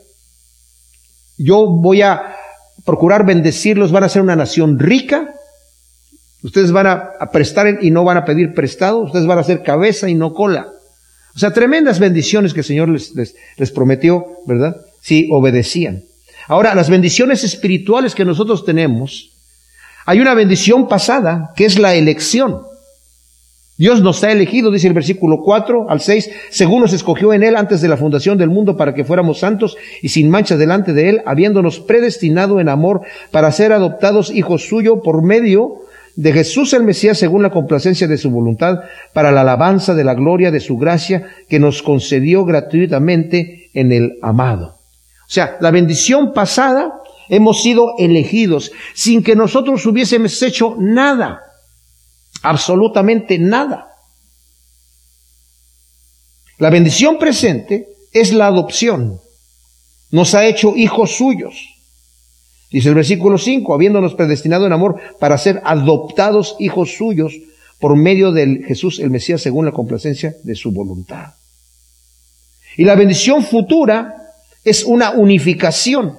Yo 1.39 1.67
voy 1.67 2.03
a 2.03 2.37
procurar 2.85 3.27
bendecirlos, 3.27 3.93
van 3.93 4.05
a 4.05 4.09
ser 4.09 4.23
una 4.23 4.37
nación 4.37 4.79
rica, 4.79 5.35
ustedes 6.43 6.71
van 6.71 6.87
a, 6.87 7.31
prestar 7.33 7.79
y 7.83 7.91
no 7.91 8.05
van 8.05 8.17
a 8.17 8.25
pedir 8.25 8.55
prestado, 8.55 9.01
ustedes 9.01 9.27
van 9.27 9.39
a 9.39 9.45
ser 9.45 9.63
cabeza 9.63 10.09
y 10.09 10.15
no 10.15 10.35
cola. 10.35 10.69
O 11.35 11.39
sea, 11.39 11.53
tremendas 11.53 11.99
bendiciones 11.99 12.53
que 12.53 12.61
el 12.61 12.67
Señor 12.67 12.89
les, 12.89 13.15
les 13.15 13.71
prometió, 13.71 14.27
¿verdad? 14.47 14.77
Si 15.01 15.29
obedecían. 15.31 16.05
Ahora, 16.51 16.75
las 16.75 16.91
bendiciones 16.91 17.45
espirituales 17.45 18.17
que 18.17 18.25
nosotros 18.25 18.65
tenemos, 18.65 19.31
hay 20.05 20.19
una 20.19 20.35
bendición 20.35 20.89
pasada 20.89 21.53
que 21.55 21.65
es 21.65 21.79
la 21.79 21.95
elección. 21.95 22.63
Dios 23.77 24.03
nos 24.03 24.25
ha 24.25 24.33
elegido, 24.33 24.73
dice 24.73 24.89
el 24.89 24.93
versículo 24.93 25.43
4 25.45 25.89
al 25.89 26.01
6, 26.01 26.29
según 26.51 26.81
nos 26.81 26.93
escogió 26.93 27.33
en 27.33 27.45
Él 27.45 27.55
antes 27.55 27.81
de 27.81 27.87
la 27.87 27.97
fundación 27.97 28.37
del 28.37 28.51
mundo 28.51 28.77
para 28.77 28.95
que 28.95 29.05
fuéramos 29.05 29.39
santos 29.39 29.77
y 30.03 30.09
sin 30.09 30.29
mancha 30.29 30.57
delante 30.57 30.93
de 30.93 31.11
Él, 31.11 31.23
habiéndonos 31.25 31.79
predestinado 31.79 32.59
en 32.59 32.69
amor 32.69 33.03
para 33.31 33.53
ser 33.53 33.73
adoptados 33.73 34.33
hijos 34.35 34.69
suyos 34.69 34.99
por 35.05 35.23
medio 35.23 35.83
de 36.17 36.33
Jesús 36.33 36.73
el 36.73 36.83
Mesías 36.83 37.17
según 37.17 37.45
la 37.45 37.51
complacencia 37.51 38.09
de 38.09 38.19
su 38.19 38.29
voluntad, 38.29 38.81
para 39.13 39.31
la 39.31 39.43
alabanza 39.43 39.95
de 39.95 40.03
la 40.03 40.15
gloria 40.15 40.51
de 40.51 40.59
su 40.59 40.79
gracia 40.79 41.29
que 41.49 41.61
nos 41.61 41.81
concedió 41.85 42.45
gratuitamente 42.45 43.71
en 43.73 43.93
el 43.93 44.19
amado. 44.21 44.80
O 45.31 45.33
sea, 45.33 45.59
la 45.61 45.71
bendición 45.71 46.33
pasada 46.33 47.03
hemos 47.29 47.63
sido 47.63 47.95
elegidos 47.99 48.73
sin 48.95 49.23
que 49.23 49.37
nosotros 49.37 49.87
hubiésemos 49.87 50.43
hecho 50.43 50.75
nada, 50.77 51.41
absolutamente 52.43 53.39
nada. 53.39 53.95
La 56.59 56.69
bendición 56.69 57.17
presente 57.21 57.91
es 58.13 58.33
la 58.33 58.49
adopción. 58.49 59.21
Nos 60.11 60.35
ha 60.35 60.47
hecho 60.47 60.75
hijos 60.75 61.13
suyos. 61.13 61.77
Dice 62.73 62.89
el 62.89 62.97
versículo 62.97 63.39
5, 63.39 63.73
habiéndonos 63.73 64.17
predestinado 64.17 64.67
en 64.67 64.73
amor 64.73 65.01
para 65.21 65.39
ser 65.39 65.63
adoptados 65.65 66.57
hijos 66.59 66.97
suyos 66.97 67.35
por 67.79 67.95
medio 67.95 68.33
del 68.33 68.65
Jesús 68.65 68.99
el 68.99 69.11
Mesías 69.11 69.41
según 69.41 69.65
la 69.65 69.71
complacencia 69.71 70.35
de 70.43 70.57
su 70.57 70.73
voluntad. 70.73 71.35
Y 72.77 72.83
la 72.83 72.97
bendición 72.97 73.45
futura 73.45 74.20
es 74.65 74.85
una 74.85 75.13
unificación. 75.13 76.19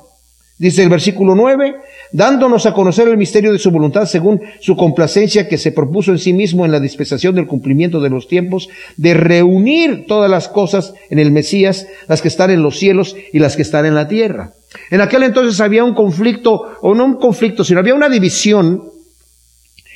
Dice 0.57 0.83
el 0.83 0.89
versículo 0.89 1.33
9, 1.33 1.75
dándonos 2.11 2.67
a 2.67 2.73
conocer 2.73 3.07
el 3.07 3.17
misterio 3.17 3.51
de 3.51 3.57
su 3.57 3.71
voluntad 3.71 4.05
según 4.05 4.41
su 4.59 4.75
complacencia 4.75 5.47
que 5.47 5.57
se 5.57 5.71
propuso 5.71 6.11
en 6.11 6.19
sí 6.19 6.33
mismo 6.33 6.65
en 6.65 6.71
la 6.71 6.79
dispensación 6.79 7.33
del 7.33 7.47
cumplimiento 7.47 7.99
de 7.99 8.11
los 8.11 8.27
tiempos, 8.27 8.69
de 8.95 9.15
reunir 9.15 10.05
todas 10.07 10.29
las 10.29 10.47
cosas 10.47 10.93
en 11.09 11.17
el 11.17 11.31
Mesías, 11.31 11.87
las 12.07 12.21
que 12.21 12.27
están 12.27 12.51
en 12.51 12.61
los 12.61 12.77
cielos 12.77 13.15
y 13.33 13.39
las 13.39 13.55
que 13.55 13.63
están 13.63 13.87
en 13.87 13.95
la 13.95 14.07
tierra. 14.07 14.53
En 14.91 15.01
aquel 15.01 15.23
entonces 15.23 15.59
había 15.61 15.83
un 15.83 15.95
conflicto, 15.95 16.77
o 16.81 16.93
no 16.93 17.05
un 17.05 17.15
conflicto, 17.15 17.63
sino 17.63 17.79
había 17.79 17.95
una 17.95 18.09
división 18.09 18.83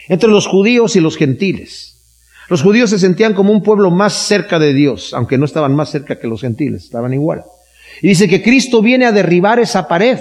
entre 0.08 0.30
los 0.30 0.48
judíos 0.48 0.96
y 0.96 1.00
los 1.00 1.16
gentiles. 1.16 1.98
Los 2.50 2.62
judíos 2.62 2.90
se 2.90 3.00
sentían 3.00 3.34
como 3.34 3.52
un 3.52 3.64
pueblo 3.64 3.92
más 3.92 4.14
cerca 4.14 4.60
de 4.60 4.74
Dios, 4.74 5.14
aunque 5.14 5.38
no 5.38 5.46
estaban 5.46 5.76
más 5.76 5.92
cerca 5.92 6.20
que 6.20 6.28
los 6.28 6.42
gentiles, 6.42 6.86
estaban 6.86 7.14
igual. 7.14 7.44
Y 8.02 8.10
dice 8.10 8.28
que 8.28 8.42
Cristo 8.42 8.82
viene 8.82 9.06
a 9.06 9.12
derribar 9.12 9.60
esa 9.60 9.88
pared. 9.88 10.20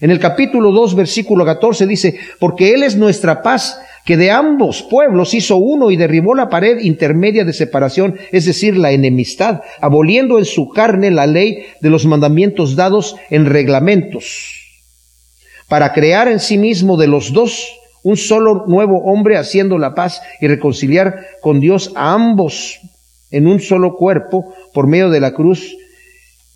En 0.00 0.10
el 0.10 0.18
capítulo 0.18 0.72
2, 0.72 0.96
versículo 0.96 1.44
14 1.44 1.86
dice, 1.86 2.16
porque 2.40 2.74
Él 2.74 2.82
es 2.82 2.96
nuestra 2.96 3.42
paz, 3.42 3.78
que 4.04 4.16
de 4.16 4.30
ambos 4.30 4.82
pueblos 4.82 5.32
hizo 5.34 5.56
uno 5.56 5.90
y 5.90 5.96
derribó 5.96 6.34
la 6.34 6.48
pared 6.48 6.80
intermedia 6.80 7.44
de 7.44 7.52
separación, 7.52 8.18
es 8.32 8.44
decir, 8.44 8.76
la 8.76 8.90
enemistad, 8.90 9.60
aboliendo 9.80 10.38
en 10.38 10.44
su 10.44 10.70
carne 10.70 11.10
la 11.10 11.26
ley 11.26 11.66
de 11.80 11.90
los 11.90 12.04
mandamientos 12.04 12.74
dados 12.74 13.16
en 13.30 13.46
reglamentos, 13.46 14.58
para 15.68 15.92
crear 15.92 16.28
en 16.28 16.40
sí 16.40 16.58
mismo 16.58 16.96
de 16.96 17.06
los 17.06 17.32
dos 17.32 17.78
un 18.02 18.16
solo 18.16 18.64
nuevo 18.66 19.04
hombre 19.04 19.36
haciendo 19.36 19.78
la 19.78 19.94
paz 19.94 20.20
y 20.40 20.48
reconciliar 20.48 21.24
con 21.40 21.60
Dios 21.60 21.92
a 21.94 22.12
ambos 22.12 22.80
en 23.30 23.46
un 23.46 23.60
solo 23.60 23.96
cuerpo 23.96 24.52
por 24.74 24.88
medio 24.88 25.10
de 25.10 25.20
la 25.20 25.32
cruz, 25.32 25.76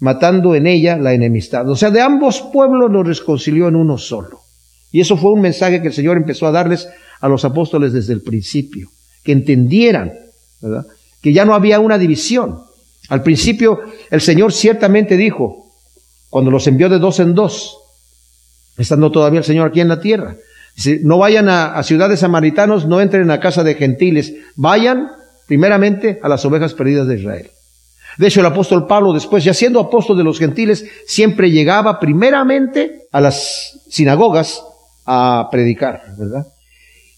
matando 0.00 0.54
en 0.54 0.66
ella 0.66 0.96
la 0.96 1.12
enemistad. 1.12 1.68
O 1.68 1.76
sea, 1.76 1.90
de 1.90 2.00
ambos 2.00 2.40
pueblos 2.52 2.90
los 2.90 3.06
reconcilió 3.06 3.68
en 3.68 3.76
uno 3.76 3.98
solo. 3.98 4.40
Y 4.92 5.00
eso 5.00 5.16
fue 5.16 5.32
un 5.32 5.40
mensaje 5.40 5.80
que 5.80 5.88
el 5.88 5.94
Señor 5.94 6.16
empezó 6.16 6.46
a 6.46 6.52
darles 6.52 6.88
a 7.20 7.28
los 7.28 7.44
apóstoles 7.44 7.92
desde 7.92 8.12
el 8.12 8.22
principio, 8.22 8.88
que 9.24 9.32
entendieran, 9.32 10.12
¿verdad? 10.61 10.87
Que 11.20 11.32
ya 11.32 11.44
no 11.44 11.54
había 11.54 11.80
una 11.80 11.98
división. 11.98 12.61
Al 13.09 13.22
principio 13.22 13.80
el 14.11 14.20
Señor 14.20 14.52
ciertamente 14.52 15.16
dijo, 15.16 15.66
cuando 16.28 16.50
los 16.50 16.66
envió 16.66 16.88
de 16.88 16.98
dos 16.98 17.20
en 17.20 17.35
dos, 17.35 17.78
estando 18.76 19.11
todavía 19.11 19.38
el 19.38 19.44
Señor 19.44 19.68
aquí 19.68 19.80
en 19.80 19.88
la 19.88 20.00
tierra, 20.00 20.37
no 21.02 21.18
vayan 21.18 21.48
a, 21.48 21.82
ciudades 21.82 22.20
samaritanos, 22.20 22.87
no 22.87 23.00
entren 23.00 23.30
a 23.30 23.40
casa 23.40 23.64
de 23.64 23.74
gentiles, 23.74 24.35
vayan 24.56 25.11
primeramente 25.46 26.20
a 26.22 26.28
las 26.28 26.44
ovejas 26.44 26.74
perdidas 26.74 27.06
de 27.06 27.16
Israel. 27.16 27.50
De 28.18 28.29
hecho, 28.29 28.40
el 28.40 28.46
apóstol 28.46 28.87
Pablo, 28.87 29.12
después, 29.12 29.44
ya 29.44 29.52
siendo 29.52 29.81
apóstol 29.81 30.16
de 30.16 30.24
los 30.24 30.38
gentiles, 30.38 30.87
siempre 31.07 31.50
llegaba 31.50 32.00
primeramente 32.00 33.09
a 33.12 33.20
las 33.20 33.81
sinagogas 33.88 34.62
a 35.05 35.48
predicar, 35.50 36.02
¿verdad? 36.18 36.46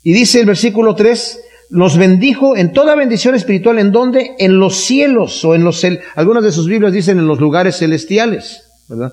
Y 0.03 0.13
dice 0.13 0.41
el 0.41 0.47
versículo 0.47 0.95
3, 0.95 1.41
nos 1.71 1.97
bendijo 1.97 2.57
en 2.57 2.73
toda 2.73 2.95
bendición 2.95 3.35
espiritual, 3.35 3.79
¿en 3.79 3.93
donde 3.93 4.35
En 4.39 4.59
los 4.59 4.77
cielos, 4.77 5.45
o 5.45 5.55
en 5.55 5.65
los, 5.65 5.85
algunas 6.15 6.45
de 6.45 6.53
sus 6.53 6.67
Biblias 6.67 6.93
dicen 6.93 7.19
en 7.19 7.27
los 7.27 7.41
lugares 7.41 7.79
celestiales, 7.79 8.65
¿verdad? 8.89 9.13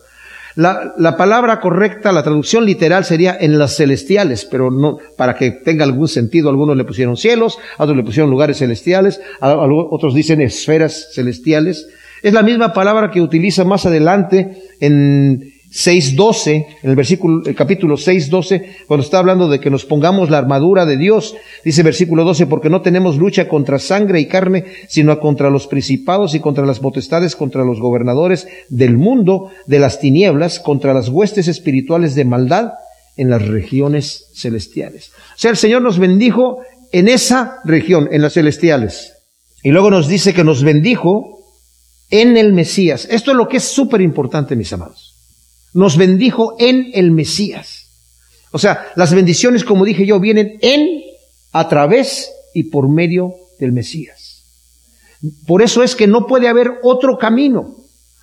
La, 0.56 1.16
palabra 1.18 1.60
correcta, 1.60 2.14
la 2.14 2.24
traducción 2.24 2.66
literal 2.66 3.04
sería 3.04 3.38
en 3.40 3.60
las 3.60 3.76
celestiales, 3.76 4.46
pero 4.46 4.72
no, 4.72 5.00
para 5.18 5.36
que 5.36 5.52
tenga 5.52 5.84
algún 5.84 6.08
sentido, 6.08 6.50
algunos 6.50 6.78
le 6.78 6.86
pusieron 6.86 7.18
cielos, 7.18 7.60
otros 7.78 7.98
le 7.98 8.04
pusieron 8.04 8.32
lugares 8.32 8.60
celestiales, 8.60 9.20
otros 9.42 10.14
dicen 10.14 10.40
esferas 10.40 11.10
celestiales. 11.14 11.90
Es 12.24 12.34
la 12.34 12.42
misma 12.42 12.72
palabra 12.74 13.12
que 13.12 13.22
utiliza 13.22 13.66
más 13.66 13.86
adelante 13.86 14.64
en 14.80 15.55
6.12, 15.76 16.68
en 16.84 16.90
el 16.90 16.96
versículo, 16.96 17.46
el 17.46 17.54
capítulo 17.54 17.96
6.12, 17.96 18.86
cuando 18.88 19.04
está 19.04 19.20
hablando 19.20 19.50
de 19.50 19.60
que 19.60 19.70
nos 19.70 19.84
pongamos 19.84 20.30
la 20.30 20.38
armadura 20.38 20.86
de 20.86 20.96
Dios, 20.96 21.36
dice 21.66 21.84
versículo 21.84 22.24
12, 22.24 22.48
porque 22.48 22.70
no 22.70 22.82
tenemos 22.82 23.18
lucha 23.18 23.50
contra 23.50 23.78
sangre 23.78 24.22
y 24.22 24.28
carne, 24.28 24.64
sino 24.88 25.20
contra 25.20 25.50
los 25.50 25.68
principados 25.68 26.34
y 26.34 26.40
contra 26.40 26.66
las 26.66 26.80
potestades, 26.80 27.36
contra 27.36 27.66
los 27.66 27.82
gobernadores 27.82 28.48
del 28.70 28.96
mundo, 28.96 29.52
de 29.66 29.80
las 29.80 30.00
tinieblas, 30.00 30.62
contra 30.62 30.94
las 30.94 31.10
huestes 31.10 31.50
espirituales 31.50 32.16
de 32.16 32.24
maldad 32.24 32.72
en 33.18 33.30
las 33.30 33.46
regiones 33.46 34.28
celestiales. 34.34 35.12
O 35.36 35.40
sea, 35.40 35.52
el 35.52 35.58
Señor 35.58 35.82
nos 35.82 36.00
bendijo 36.00 36.60
en 36.94 37.10
esa 37.10 37.58
región, 37.66 38.08
en 38.14 38.22
las 38.22 38.34
celestiales. 38.34 39.12
Y 39.62 39.72
luego 39.72 39.92
nos 39.92 40.08
dice 40.08 40.34
que 40.34 40.46
nos 40.46 40.64
bendijo 40.64 41.40
en 42.12 42.38
el 42.38 42.54
Mesías. 42.54 43.10
Esto 43.12 43.32
es 43.32 43.38
lo 43.38 43.50
que 43.50 43.58
es 43.58 43.66
súper 43.66 44.00
importante, 44.00 44.56
mis 44.56 44.72
amados 44.72 45.15
nos 45.76 45.98
bendijo 45.98 46.56
en 46.58 46.90
el 46.94 47.12
Mesías. 47.12 47.88
O 48.52 48.58
sea, 48.58 48.94
las 48.96 49.14
bendiciones, 49.14 49.66
como 49.66 49.84
dije 49.84 50.06
yo, 50.06 50.22
vienen 50.22 50.58
en, 50.62 51.02
a 51.52 51.68
través 51.68 52.32
y 52.54 52.64
por 52.64 52.88
medio 52.88 53.36
del 53.60 53.74
Mesías. 53.74 54.46
Por 55.46 55.62
eso 55.62 55.84
es 55.84 55.96
que 55.96 56.08
no 56.08 56.28
puede 56.28 56.48
haber 56.48 56.80
otro 56.82 57.18
camino, 57.18 57.76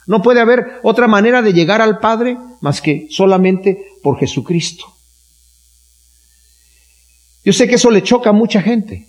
no 0.07 0.23
puede 0.23 0.41
haber 0.41 0.81
otra 0.83 1.07
manera 1.09 1.43
de 1.43 1.53
llegar 1.53 1.83
al 1.83 1.99
Padre 1.99 2.39
más 2.63 2.81
que 2.81 3.07
solamente 3.11 3.87
por 4.03 4.19
Jesucristo. 4.19 4.87
Yo 7.45 7.53
sé 7.53 7.69
que 7.69 7.75
eso 7.75 7.91
le 7.91 8.03
choca 8.03 8.31
a 8.31 8.33
mucha 8.33 8.63
gente, 8.63 9.09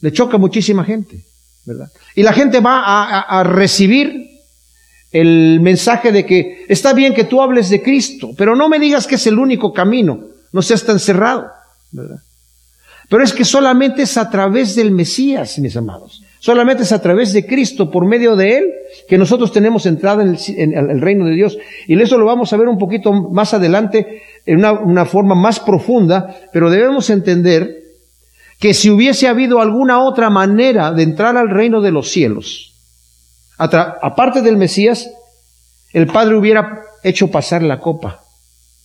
le 0.00 0.12
choca 0.12 0.36
a 0.36 0.40
muchísima 0.40 0.84
gente, 0.84 1.24
¿verdad? 1.64 1.92
Y 2.16 2.24
la 2.24 2.32
gente 2.32 2.58
va 2.58 2.82
a, 2.82 3.20
a 3.20 3.44
recibir 3.44 4.35
el 5.12 5.60
mensaje 5.60 6.12
de 6.12 6.26
que 6.26 6.64
está 6.68 6.92
bien 6.92 7.14
que 7.14 7.24
tú 7.24 7.40
hables 7.40 7.70
de 7.70 7.82
Cristo, 7.82 8.30
pero 8.36 8.56
no 8.56 8.68
me 8.68 8.78
digas 8.78 9.06
que 9.06 9.14
es 9.14 9.26
el 9.26 9.38
único 9.38 9.72
camino, 9.72 10.20
no 10.52 10.62
seas 10.62 10.84
tan 10.84 10.98
cerrado, 10.98 11.50
¿verdad? 11.92 12.18
Pero 13.08 13.22
es 13.22 13.32
que 13.32 13.44
solamente 13.44 14.02
es 14.02 14.16
a 14.16 14.28
través 14.30 14.74
del 14.74 14.90
Mesías, 14.90 15.58
mis 15.58 15.76
amados. 15.76 16.22
Solamente 16.40 16.82
es 16.82 16.92
a 16.92 17.00
través 17.00 17.32
de 17.32 17.46
Cristo, 17.46 17.90
por 17.90 18.06
medio 18.06 18.36
de 18.36 18.58
Él, 18.58 18.64
que 19.08 19.18
nosotros 19.18 19.52
tenemos 19.52 19.86
entrada 19.86 20.22
en 20.22 20.74
el, 20.74 21.00
reino 21.00 21.24
de 21.24 21.34
Dios. 21.34 21.56
Y 21.86 22.00
eso 22.00 22.18
lo 22.18 22.26
vamos 22.26 22.52
a 22.52 22.56
ver 22.56 22.68
un 22.68 22.78
poquito 22.78 23.12
más 23.12 23.54
adelante, 23.54 24.22
en 24.44 24.58
una, 24.58 24.72
una 24.72 25.06
forma 25.06 25.34
más 25.34 25.60
profunda, 25.60 26.36
pero 26.52 26.70
debemos 26.70 27.10
entender 27.10 27.82
que 28.58 28.74
si 28.74 28.90
hubiese 28.90 29.28
habido 29.28 29.60
alguna 29.60 30.00
otra 30.00 30.30
manera 30.30 30.92
de 30.92 31.02
entrar 31.02 31.36
al 31.36 31.50
reino 31.50 31.80
de 31.80 31.92
los 31.92 32.08
cielos, 32.10 32.75
aparte 33.58 34.42
del 34.42 34.56
Mesías, 34.56 35.08
el 35.92 36.06
Padre 36.06 36.36
hubiera 36.36 36.82
hecho 37.02 37.30
pasar 37.30 37.62
la 37.62 37.80
copa 37.80 38.24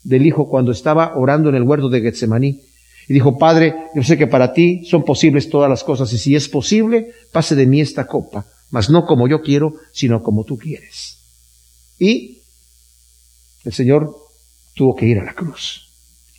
del 0.04 0.26
Hijo 0.26 0.48
cuando 0.48 0.72
estaba 0.72 1.16
orando 1.16 1.50
en 1.50 1.56
el 1.56 1.64
huerto 1.64 1.90
de 1.90 2.02
Getsemaní. 2.02 2.62
Y 3.08 3.14
dijo, 3.14 3.38
Padre, 3.38 3.76
yo 3.96 4.04
sé 4.04 4.18
que 4.18 4.28
para 4.28 4.54
ti 4.54 4.86
son 4.86 5.04
posibles 5.04 5.50
todas 5.50 5.70
las 5.70 5.84
cosas, 5.84 6.14
y 6.14 6.18
si 6.18 6.36
es 6.36 6.48
posible, 6.48 7.12
pase 7.32 7.56
de 7.56 7.66
mí 7.66 7.82
esta 7.82 8.06
copa, 8.06 8.46
mas 8.70 8.90
no 8.90 9.06
como 9.06 9.28
yo 9.28 9.42
quiero, 9.42 9.74
sino 9.92 10.24
como 10.24 10.46
tú 10.46 10.58
quieres. 10.58 11.18
Y 12.00 12.42
el 13.66 13.74
Señor 13.74 14.16
tuvo 14.76 14.96
que 14.96 15.08
ir 15.08 15.20
a 15.20 15.24
la 15.24 15.34
cruz. 15.34 15.90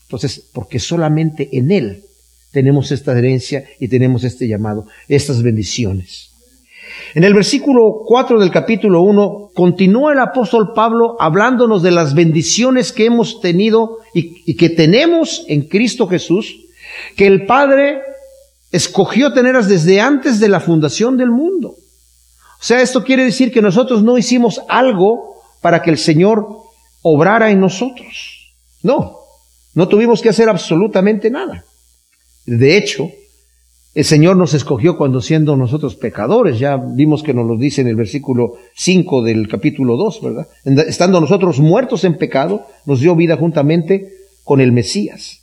Entonces, 0.05 0.49
porque 0.53 0.79
solamente 0.79 1.49
en 1.57 1.71
Él 1.71 2.05
tenemos 2.53 2.93
esta 2.93 3.17
herencia 3.17 3.65
y 3.79 3.89
tenemos 3.89 4.25
este 4.25 4.47
llamado, 4.47 4.87
estas 5.09 5.43
bendiciones. 5.43 6.32
En 7.15 7.25
el 7.25 7.35
versículo 7.35 8.03
4 8.07 8.39
del 8.39 8.51
capítulo 8.51 9.03
1 9.03 9.51
continúa 9.55 10.13
el 10.13 10.21
apóstol 10.21 10.73
Pablo 10.75 11.17
hablándonos 11.21 11.83
de 11.83 11.91
las 11.91 12.15
bendiciones 12.15 12.93
que 12.93 13.07
hemos 13.07 13.41
tenido 13.41 13.99
y, 14.15 14.55
que 14.55 14.71
tenemos 14.71 15.45
en 15.49 15.69
Cristo 15.69 16.07
Jesús, 16.09 16.57
que 17.17 17.27
el 17.27 17.47
Padre 17.47 18.01
escogió 18.71 19.33
tenerlas 19.33 19.69
desde 19.69 20.01
antes 20.01 20.41
de 20.41 20.49
la 20.49 20.61
fundación 20.61 21.17
del 21.17 21.31
mundo. 21.31 21.69
O 21.69 22.65
sea, 22.65 22.81
esto 22.81 23.05
quiere 23.05 23.25
decir 23.25 23.53
que 23.53 23.61
nosotros 23.61 24.03
no 24.03 24.17
hicimos 24.17 24.63
algo 24.69 25.43
para 25.61 25.83
que 25.83 25.91
el 25.91 25.99
Señor 25.99 26.47
obrara 27.03 27.51
en 27.51 27.61
nosotros. 27.61 28.55
No, 28.83 29.19
no 29.75 29.89
tuvimos 29.89 30.23
que 30.23 30.29
hacer 30.29 30.49
absolutamente 30.49 31.31
nada. 31.31 31.65
De 32.47 32.77
hecho, 32.77 33.11
el 33.95 34.05
Señor 34.05 34.37
nos 34.37 34.55
escogió 34.55 34.97
cuando 34.97 35.21
siendo 35.21 35.55
nosotros 35.57 35.97
pecadores, 35.97 36.59
ya 36.59 36.77
vimos 36.77 37.23
que 37.23 37.35
nos 37.35 37.47
lo 37.47 37.59
dice 37.59 37.83
en 37.83 37.89
el 37.89 37.97
versículo 37.97 38.55
5 38.75 39.23
del 39.23 39.49
capítulo 39.49 39.97
2, 39.97 40.23
¿verdad? 40.23 40.49
Estando 40.87 41.21
nosotros 41.21 41.61
muertos 41.61 42.05
en 42.05 42.17
pecado, 42.17 42.67
nos 42.87 43.01
dio 43.01 43.15
vida 43.15 43.37
juntamente 43.37 44.09
con 44.45 44.63
el 44.63 44.73
Mesías. 44.73 45.41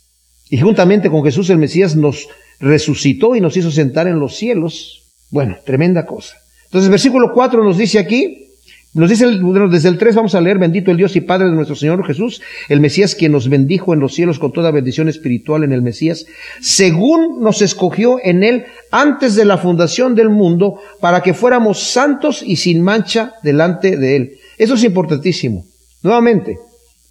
Y 0.48 0.58
juntamente 0.58 1.10
con 1.10 1.22
Jesús 1.22 1.48
el 1.50 1.58
Mesías 1.58 1.94
nos 1.94 2.26
resucitó 2.58 3.36
y 3.36 3.40
nos 3.40 3.56
hizo 3.56 3.70
sentar 3.70 4.08
en 4.08 4.18
los 4.18 4.34
cielos. 4.34 5.12
Bueno, 5.30 5.56
tremenda 5.64 6.04
cosa. 6.04 6.36
Entonces, 6.64 6.90
versículo 6.90 7.32
4 7.32 7.62
nos 7.62 7.78
dice 7.78 8.00
aquí, 8.00 8.49
nos 8.92 9.08
dice 9.08 9.26
desde 9.70 9.88
el 9.88 9.98
3 9.98 10.16
vamos 10.16 10.34
a 10.34 10.40
leer, 10.40 10.58
bendito 10.58 10.90
el 10.90 10.96
Dios 10.96 11.14
y 11.14 11.20
Padre 11.20 11.46
de 11.46 11.52
nuestro 11.52 11.76
Señor 11.76 12.04
Jesús, 12.04 12.42
el 12.68 12.80
Mesías 12.80 13.14
quien 13.14 13.30
nos 13.30 13.48
bendijo 13.48 13.94
en 13.94 14.00
los 14.00 14.14
cielos 14.14 14.40
con 14.40 14.52
toda 14.52 14.72
bendición 14.72 15.08
espiritual 15.08 15.62
en 15.62 15.72
el 15.72 15.80
Mesías, 15.80 16.26
según 16.60 17.40
nos 17.40 17.62
escogió 17.62 18.18
en 18.20 18.42
él 18.42 18.64
antes 18.90 19.36
de 19.36 19.44
la 19.44 19.58
fundación 19.58 20.16
del 20.16 20.28
mundo 20.28 20.80
para 21.00 21.22
que 21.22 21.34
fuéramos 21.34 21.80
santos 21.80 22.42
y 22.44 22.56
sin 22.56 22.82
mancha 22.82 23.34
delante 23.44 23.96
de 23.96 24.16
él. 24.16 24.32
Eso 24.58 24.74
es 24.74 24.82
importantísimo. 24.82 25.64
Nuevamente, 26.02 26.58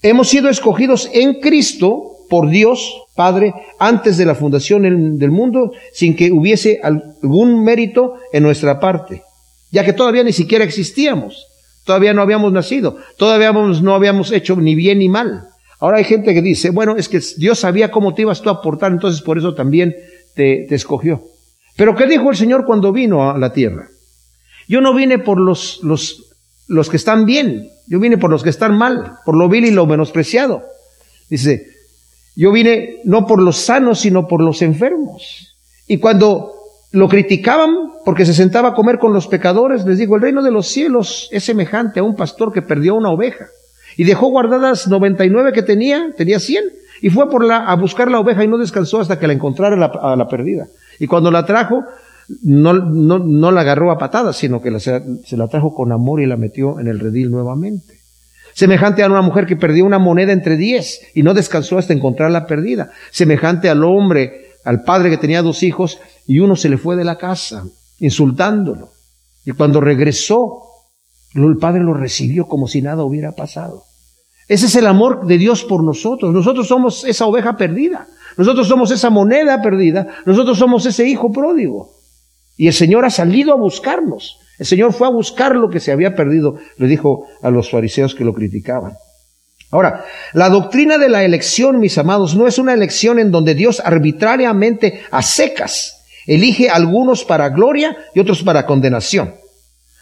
hemos 0.01 0.27
sido 0.27 0.49
escogidos 0.49 1.09
en 1.13 1.39
Cristo 1.39 2.17
por 2.29 2.49
Dios 2.49 2.93
Padre 3.15 3.53
antes 3.79 4.17
de 4.17 4.25
la 4.25 4.35
fundación 4.35 5.17
del 5.17 5.31
mundo 5.31 5.71
sin 5.93 6.15
que 6.15 6.29
hubiese 6.29 6.81
algún 6.83 7.63
mérito 7.63 8.15
en 8.33 8.43
nuestra 8.43 8.81
parte, 8.81 9.23
ya 9.71 9.85
que 9.85 9.93
todavía 9.93 10.23
ni 10.23 10.33
siquiera 10.33 10.65
existíamos. 10.65 11.48
Todavía 11.89 12.13
no 12.13 12.21
habíamos 12.21 12.54
nacido, 12.54 12.97
todavía 13.17 13.52
no 13.52 13.95
habíamos 13.95 14.32
hecho 14.32 14.56
ni 14.56 14.75
bien 14.75 14.99
ni 14.99 15.10
mal. 15.10 15.47
Ahora 15.80 15.97
hay 15.97 16.04
gente 16.04 16.36
que 16.36 16.43
dice, 16.43 16.69
bueno, 16.69 16.95
es 16.97 17.10
que 17.10 17.19
Dios 17.38 17.58
sabía 17.58 17.89
cómo 17.89 18.13
te 18.13 18.21
ibas 18.21 18.43
tú 18.43 18.52
a 18.52 18.62
portar, 18.62 18.91
entonces 18.91 19.23
por 19.23 19.39
eso 19.39 19.56
también 19.56 19.95
te, 20.36 20.67
te 20.69 20.75
escogió. 20.75 21.23
Pero 21.75 21.95
¿qué 21.95 22.06
dijo 22.06 22.30
el 22.30 22.38
Señor 22.38 22.63
cuando 22.63 22.91
vino 22.91 23.32
a 23.32 23.39
la 23.39 23.54
tierra? 23.54 23.88
Yo 24.67 24.82
no 24.82 24.93
vine 24.93 25.17
por 25.17 25.39
los, 25.39 25.80
los, 25.82 26.36
los 26.67 26.91
que 26.91 26.97
están 26.97 27.25
bien, 27.25 27.71
yo 27.88 27.99
vine 27.99 28.19
por 28.19 28.30
los 28.30 28.43
que 28.43 28.52
están 28.52 28.78
mal, 28.78 29.13
por 29.25 29.36
lo 29.36 29.49
vil 29.49 29.65
y 29.65 29.71
lo 29.71 29.88
menospreciado. 29.88 30.62
Dice, 31.28 31.65
yo 32.36 32.52
vine 32.52 32.99
no 33.04 33.25
por 33.25 33.41
los 33.41 33.58
sanos, 33.58 34.02
sino 34.02 34.28
por 34.28 34.43
los 34.43 34.62
enfermos. 34.62 35.56
Y 35.88 35.97
cuando 35.97 36.54
lo 36.91 37.08
criticaban 37.08 37.91
porque 38.04 38.25
se 38.25 38.34
sentaba 38.34 38.69
a 38.69 38.73
comer 38.73 38.99
con 38.99 39.13
los 39.13 39.28
pecadores, 39.28 39.86
les 39.86 39.97
digo, 39.97 40.15
el 40.15 40.21
reino 40.21 40.41
de 40.41 40.52
los 40.52 40.67
cielos 40.67 41.30
es 41.32 41.43
semejante 41.43 41.99
a 41.99 42.04
un 42.04 42.15
pastor 42.15 42.52
que 42.52 42.62
perdió 42.62 42.95
una 42.95 43.10
oveja 43.10 43.47
y 43.95 44.04
dejó 44.04 44.30
guardadas 44.30 44.88
99 44.88 45.54
que 45.54 45.62
tenía, 45.62 46.12
tenía 46.15 46.39
100, 46.39 46.63
y 47.02 47.10
fue 47.10 47.30
por 47.30 47.43
la, 47.43 47.65
a 47.65 47.75
buscar 47.75 48.10
la 48.10 48.19
oveja 48.19 48.43
y 48.43 48.47
no 48.47 48.58
descansó 48.58 48.99
hasta 48.99 49.19
que 49.19 49.28
la 49.28 49.34
encontrara 49.34 49.75
la, 49.75 49.88
a 49.88 50.15
la 50.15 50.28
perdida. 50.28 50.67
Y 50.99 51.08
cuando 51.08 51.32
la 51.32 51.45
trajo, 51.45 51.84
no, 52.43 52.73
no, 52.73 53.19
no 53.19 53.52
la 53.52 53.62
agarró 53.62 53.91
a 53.91 53.97
patadas, 53.97 54.38
sino 54.38 54.62
que 54.62 54.71
la, 54.71 54.80
se, 54.80 55.02
la 55.32 55.47
trajo 55.47 55.73
con 55.73 55.91
amor 55.91 56.21
y 56.21 56.25
la 56.25 56.38
metió 56.38 56.80
en 56.80 56.88
el 56.88 56.99
redil 56.99 57.32
nuevamente. 57.32 57.99
Semejante 58.54 59.04
a 59.04 59.08
una 59.08 59.21
mujer 59.21 59.45
que 59.45 59.56
perdió 59.56 59.86
una 59.86 59.99
moneda 59.99 60.34
entre 60.34 60.58
diez 60.58 61.02
y 61.13 61.23
no 61.23 61.34
descansó 61.34 61.78
hasta 61.78 61.93
encontrarla 61.93 62.47
perdida. 62.47 62.91
Semejante 63.12 63.69
al 63.69 63.84
hombre, 63.84 64.49
al 64.65 64.84
padre 64.84 65.10
que 65.10 65.17
tenía 65.17 65.41
dos 65.41 65.63
hijos 65.63 65.99
y 66.29 66.39
uno 66.41 66.55
se 66.55 66.69
le 66.69 66.77
fue 66.77 66.95
de 66.95 67.03
la 67.03 67.17
casa, 67.17 67.65
insultándolo. 67.97 68.91
Y 69.45 69.51
cuando 69.53 69.81
regresó, 69.81 70.61
el 71.33 71.57
padre 71.57 71.81
lo 71.81 71.95
recibió 71.95 72.47
como 72.47 72.67
si 72.67 72.83
nada 72.83 73.03
hubiera 73.03 73.31
pasado. 73.31 73.85
Ese 74.47 74.67
es 74.67 74.75
el 74.75 74.85
amor 74.85 75.25
de 75.25 75.39
Dios 75.39 75.63
por 75.63 75.83
nosotros. 75.83 76.31
Nosotros 76.31 76.67
somos 76.67 77.03
esa 77.03 77.25
oveja 77.25 77.57
perdida. 77.57 78.05
Nosotros 78.37 78.67
somos 78.67 78.91
esa 78.91 79.09
moneda 79.09 79.59
perdida. 79.63 80.07
Nosotros 80.27 80.59
somos 80.59 80.85
ese 80.85 81.07
hijo 81.07 81.31
pródigo. 81.31 81.95
Y 82.57 82.67
el 82.67 82.73
Señor 82.73 83.05
ha 83.05 83.09
salido 83.09 83.51
a 83.51 83.57
buscarnos. 83.57 84.37
El 84.59 84.67
Señor 84.67 84.93
fue 84.93 85.07
a 85.07 85.11
buscar 85.11 85.55
lo 85.55 85.71
que 85.71 85.79
se 85.79 85.91
había 85.91 86.13
perdido, 86.13 86.57
le 86.77 86.85
dijo 86.85 87.25
a 87.41 87.49
los 87.49 87.71
fariseos 87.71 88.13
que 88.13 88.23
lo 88.23 88.35
criticaban. 88.35 88.93
Ahora, 89.71 90.05
la 90.33 90.49
doctrina 90.49 90.99
de 90.99 91.09
la 91.09 91.23
elección, 91.23 91.79
mis 91.79 91.97
amados, 91.97 92.35
no 92.35 92.45
es 92.45 92.59
una 92.59 92.75
elección 92.75 93.17
en 93.17 93.31
donde 93.31 93.55
Dios 93.55 93.81
arbitrariamente 93.83 95.01
a 95.09 95.23
secas 95.23 95.95
elige 96.25 96.69
algunos 96.69 97.23
para 97.23 97.49
gloria 97.49 97.97
y 98.13 98.19
otros 98.19 98.43
para 98.43 98.65
condenación. 98.65 99.34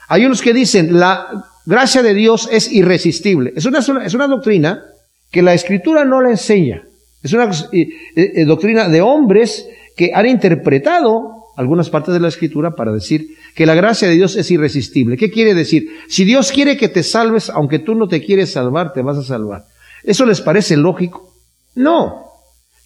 Hay 0.08 0.26
unos 0.26 0.42
que 0.42 0.54
dicen, 0.54 1.00
la 1.00 1.46
gracia 1.66 2.02
de 2.02 2.14
Dios 2.14 2.48
es 2.52 2.72
irresistible. 2.72 3.54
Es 3.56 3.66
una, 3.66 3.80
es 3.80 4.14
una 4.14 4.28
doctrina 4.28 4.86
que 5.32 5.42
la 5.42 5.54
escritura 5.54 6.06
no 6.06 6.22
la 6.22 6.30
enseña. 6.30 6.84
Es 7.22 7.34
una 7.34 7.52
eh, 7.72 7.90
eh, 8.16 8.46
doctrina 8.46 8.88
de 8.88 9.02
hombres 9.02 9.68
que 9.96 10.12
han 10.14 10.28
interpretado 10.28 11.38
algunas 11.58 11.90
partes 11.90 12.14
de 12.14 12.20
la 12.20 12.28
escritura 12.28 12.76
para 12.76 12.94
decir 12.94 13.36
que 13.56 13.66
la 13.66 13.74
gracia 13.74 14.08
de 14.08 14.14
Dios 14.14 14.36
es 14.36 14.50
irresistible. 14.52 15.18
¿Qué 15.18 15.32
quiere 15.32 15.56
decir? 15.56 15.90
Si 16.08 16.24
Dios 16.24 16.52
quiere 16.52 16.78
que 16.78 16.88
te 16.88 17.04
salves, 17.04 17.50
aunque 17.50 17.80
tú 17.80 17.96
no 17.96 18.08
te 18.08 18.24
quieres 18.24 18.52
salvar, 18.52 18.94
te 18.94 19.02
vas 19.02 19.18
a 19.18 19.24
salvar. 19.24 19.66
¿Eso 20.04 20.26
les 20.26 20.40
parece 20.40 20.78
lógico? 20.78 21.34
No. 21.76 22.27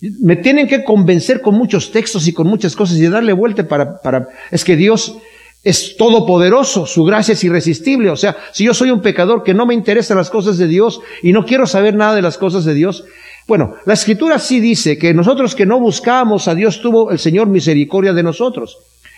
Me 0.02 0.36
tienen 0.36 0.68
que 0.68 0.84
convencer 0.84 1.42
con 1.42 1.56
muchos 1.56 1.92
textos 1.92 2.28
y 2.28 2.34
con 2.34 2.48
muchas 2.48 2.76
cosas 2.76 2.98
y 2.98 3.08
darle 3.08 3.34
vuelta 3.34 3.68
para, 3.68 4.02
para, 4.02 4.28
es 4.50 4.64
que 4.66 4.76
Dios 4.76 5.18
es 5.64 5.96
todopoderoso, 5.96 6.88
su 6.88 7.04
gracia 7.04 7.34
es 7.34 7.44
irresistible. 7.44 8.10
O 8.10 8.16
sea, 8.16 8.36
si 8.52 8.64
yo 8.64 8.74
soy 8.74 8.90
un 8.90 9.02
pecador 9.02 9.44
que 9.44 9.54
no 9.54 9.66
me 9.66 9.74
interesan 9.74 10.18
las 10.18 10.30
cosas 10.30 10.58
de 10.58 10.68
Dios 10.68 11.02
y 11.22 11.34
no 11.34 11.46
quiero 11.46 11.68
saber 11.68 11.96
nada 11.96 12.16
de 12.16 12.24
las 12.24 12.38
cosas 12.38 12.66
de 12.66 12.74
Dios, 12.74 13.06
bueno, 13.48 13.76
la 13.86 13.94
escritura 13.94 14.40
sí 14.40 14.60
dice 14.60 14.98
que 14.98 15.14
nosotros 15.14 15.56
que 15.56 15.66
no 15.66 15.80
buscábamos 15.80 16.48
a 16.48 16.56
Dios 16.56 16.82
tuvo 16.82 17.12
el 17.12 17.20
Señor 17.20 17.48
misericordia 17.48 18.14
de 18.14 18.24
nosotros. 18.24 18.78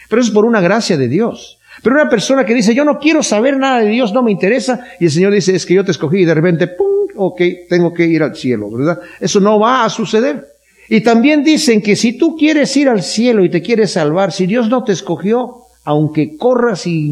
Pero 0.10 0.22
eso 0.22 0.30
es 0.30 0.34
por 0.34 0.46
una 0.46 0.62
gracia 0.62 0.98
de 0.98 1.08
Dios. 1.08 1.60
Pero 1.82 1.96
una 1.96 2.10
persona 2.10 2.46
que 2.46 2.54
dice, 2.54 2.76
yo 2.76 2.86
no 2.86 3.00
quiero 3.00 3.24
saber 3.24 3.58
nada 3.58 3.80
de 3.80 3.90
Dios, 3.90 4.14
no 4.14 4.22
me 4.22 4.32
interesa, 4.32 4.86
y 5.00 5.06
el 5.06 5.12
Señor 5.12 5.34
dice, 5.34 5.56
es 5.56 5.66
que 5.66 5.74
yo 5.74 5.84
te 5.84 5.92
escogí 5.92 6.20
y 6.20 6.26
de 6.26 6.34
repente, 6.34 6.68
¡pum! 6.68 6.88
Ok, 7.16 7.42
tengo 7.70 7.94
que 7.94 8.06
ir 8.06 8.24
al 8.24 8.36
cielo, 8.36 8.70
¿verdad? 8.72 9.00
Eso 9.20 9.40
no 9.40 9.60
va 9.60 9.86
a 9.86 9.90
suceder. 9.90 10.53
Y 10.94 11.02
también 11.02 11.44
dicen 11.44 11.82
que 11.82 11.96
si 11.96 12.20
tú 12.20 12.36
quieres 12.38 12.78
ir 12.78 12.88
al 12.88 13.02
cielo 13.02 13.44
y 13.44 13.50
te 13.50 13.64
quieres 13.64 13.94
salvar, 13.94 14.32
si 14.32 14.46
Dios 14.46 14.70
no 14.70 14.84
te 14.84 14.92
escogió, 14.92 15.64
aunque 15.84 16.38
corras 16.38 16.86
y 16.86 17.12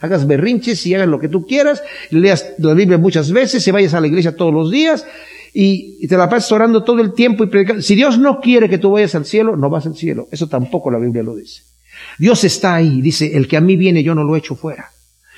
hagas 0.00 0.24
berrinches 0.24 0.86
y 0.86 0.94
hagas 0.94 1.08
lo 1.08 1.18
que 1.18 1.28
tú 1.28 1.44
quieras, 1.44 1.82
leas 2.10 2.54
la 2.58 2.74
Biblia 2.74 2.96
muchas 2.96 3.32
veces, 3.32 3.66
y 3.66 3.72
vayas 3.72 3.94
a 3.94 4.00
la 4.00 4.06
iglesia 4.06 4.36
todos 4.36 4.54
los 4.54 4.70
días, 4.70 5.04
y, 5.52 6.06
te 6.06 6.16
la 6.16 6.28
pasas 6.28 6.52
orando 6.52 6.84
todo 6.84 7.00
el 7.00 7.12
tiempo 7.12 7.42
y 7.42 7.48
predicando. 7.48 7.82
Si 7.82 7.96
Dios 7.96 8.20
no 8.20 8.38
quiere 8.40 8.68
que 8.68 8.78
tú 8.78 8.92
vayas 8.92 9.16
al 9.16 9.24
cielo, 9.24 9.56
no 9.56 9.68
vas 9.68 9.84
al 9.86 9.96
cielo. 9.96 10.28
Eso 10.30 10.46
tampoco 10.46 10.88
la 10.88 11.00
Biblia 11.00 11.24
lo 11.24 11.34
dice. 11.34 11.62
Dios 12.20 12.44
está 12.44 12.76
ahí, 12.76 13.02
dice, 13.02 13.36
el 13.36 13.48
que 13.48 13.56
a 13.56 13.60
mí 13.60 13.74
viene 13.74 14.04
yo 14.04 14.14
no 14.14 14.22
lo 14.22 14.36
echo 14.36 14.54
fuera. 14.54 14.92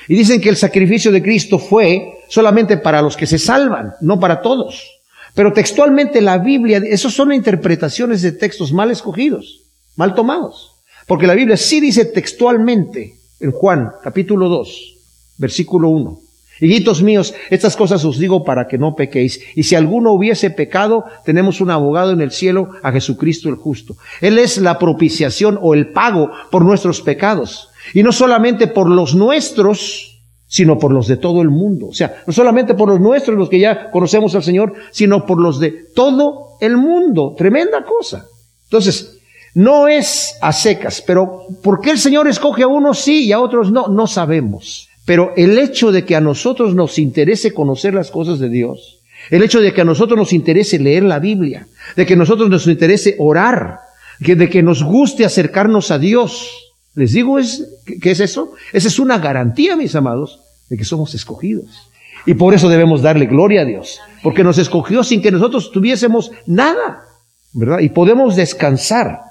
Y 0.06 0.16
dicen 0.16 0.38
que 0.42 0.50
el 0.50 0.56
sacrificio 0.56 1.10
de 1.12 1.22
Cristo 1.22 1.58
fue 1.58 2.18
solamente 2.28 2.76
para 2.76 3.00
los 3.00 3.16
que 3.16 3.26
se 3.26 3.38
salvan, 3.38 3.94
no 4.02 4.20
para 4.20 4.42
todos. 4.42 4.99
Pero 5.34 5.52
textualmente 5.52 6.20
la 6.20 6.38
Biblia, 6.38 6.80
esos 6.84 7.14
son 7.14 7.32
interpretaciones 7.32 8.22
de 8.22 8.32
textos 8.32 8.72
mal 8.72 8.90
escogidos, 8.90 9.62
mal 9.96 10.14
tomados. 10.14 10.72
Porque 11.06 11.26
la 11.26 11.34
Biblia 11.34 11.56
sí 11.56 11.80
dice 11.80 12.04
textualmente 12.04 13.14
en 13.40 13.52
Juan 13.52 13.92
capítulo 14.02 14.48
2, 14.48 14.96
versículo 15.38 15.88
1. 15.88 16.20
Hijitos 16.60 17.02
míos, 17.02 17.34
estas 17.48 17.74
cosas 17.74 18.04
os 18.04 18.18
digo 18.18 18.44
para 18.44 18.68
que 18.68 18.76
no 18.76 18.94
pequéis. 18.94 19.40
Y 19.54 19.62
si 19.62 19.74
alguno 19.74 20.12
hubiese 20.12 20.50
pecado, 20.50 21.06
tenemos 21.24 21.62
un 21.62 21.70
abogado 21.70 22.12
en 22.12 22.20
el 22.20 22.32
cielo, 22.32 22.70
a 22.82 22.92
Jesucristo 22.92 23.48
el 23.48 23.54
justo. 23.54 23.96
Él 24.20 24.38
es 24.38 24.58
la 24.58 24.78
propiciación 24.78 25.58
o 25.60 25.72
el 25.72 25.88
pago 25.88 26.30
por 26.50 26.64
nuestros 26.64 27.00
pecados. 27.00 27.70
Y 27.94 28.02
no 28.02 28.12
solamente 28.12 28.66
por 28.66 28.90
los 28.90 29.14
nuestros, 29.14 30.09
sino 30.50 30.80
por 30.80 30.92
los 30.92 31.06
de 31.06 31.16
todo 31.16 31.42
el 31.42 31.48
mundo. 31.48 31.86
O 31.86 31.94
sea, 31.94 32.22
no 32.26 32.32
solamente 32.32 32.74
por 32.74 32.88
los 32.88 32.98
nuestros, 33.00 33.38
los 33.38 33.48
que 33.48 33.60
ya 33.60 33.88
conocemos 33.92 34.34
al 34.34 34.42
Señor, 34.42 34.74
sino 34.90 35.24
por 35.24 35.40
los 35.40 35.60
de 35.60 35.70
todo 35.94 36.56
el 36.60 36.76
mundo. 36.76 37.36
Tremenda 37.38 37.84
cosa. 37.84 38.26
Entonces, 38.64 39.20
no 39.54 39.86
es 39.86 40.36
a 40.40 40.52
secas, 40.52 41.04
pero 41.06 41.44
¿por 41.62 41.80
qué 41.80 41.92
el 41.92 41.98
Señor 41.98 42.26
escoge 42.26 42.64
a 42.64 42.66
unos 42.66 42.98
sí 42.98 43.26
y 43.26 43.32
a 43.32 43.40
otros 43.40 43.70
no? 43.70 43.86
No 43.86 44.08
sabemos. 44.08 44.88
Pero 45.04 45.32
el 45.36 45.56
hecho 45.56 45.92
de 45.92 46.04
que 46.04 46.16
a 46.16 46.20
nosotros 46.20 46.74
nos 46.74 46.98
interese 46.98 47.54
conocer 47.54 47.94
las 47.94 48.10
cosas 48.10 48.40
de 48.40 48.48
Dios, 48.48 48.98
el 49.30 49.44
hecho 49.44 49.60
de 49.60 49.72
que 49.72 49.82
a 49.82 49.84
nosotros 49.84 50.18
nos 50.18 50.32
interese 50.32 50.80
leer 50.80 51.04
la 51.04 51.20
Biblia, 51.20 51.68
de 51.94 52.06
que 52.06 52.14
a 52.14 52.16
nosotros 52.16 52.50
nos 52.50 52.66
interese 52.66 53.14
orar, 53.20 53.78
de 54.18 54.50
que 54.50 54.64
nos 54.64 54.82
guste 54.82 55.24
acercarnos 55.24 55.92
a 55.92 56.00
Dios, 56.00 56.69
les 57.00 57.14
digo 57.14 57.38
es, 57.38 57.66
¿qué 58.02 58.10
es 58.10 58.20
eso? 58.20 58.52
Esa 58.74 58.88
es 58.88 58.98
una 58.98 59.16
garantía, 59.16 59.74
mis 59.74 59.94
amados, 59.94 60.40
de 60.68 60.76
que 60.76 60.84
somos 60.84 61.14
escogidos. 61.14 61.88
Y 62.26 62.34
por 62.34 62.52
eso 62.52 62.68
debemos 62.68 63.00
darle 63.00 63.24
gloria 63.24 63.62
a 63.62 63.64
Dios, 63.64 64.02
porque 64.22 64.44
nos 64.44 64.58
escogió 64.58 65.02
sin 65.02 65.22
que 65.22 65.30
nosotros 65.30 65.72
tuviésemos 65.72 66.30
nada, 66.44 67.06
¿verdad? 67.54 67.78
Y 67.78 67.88
podemos 67.88 68.36
descansar 68.36 69.22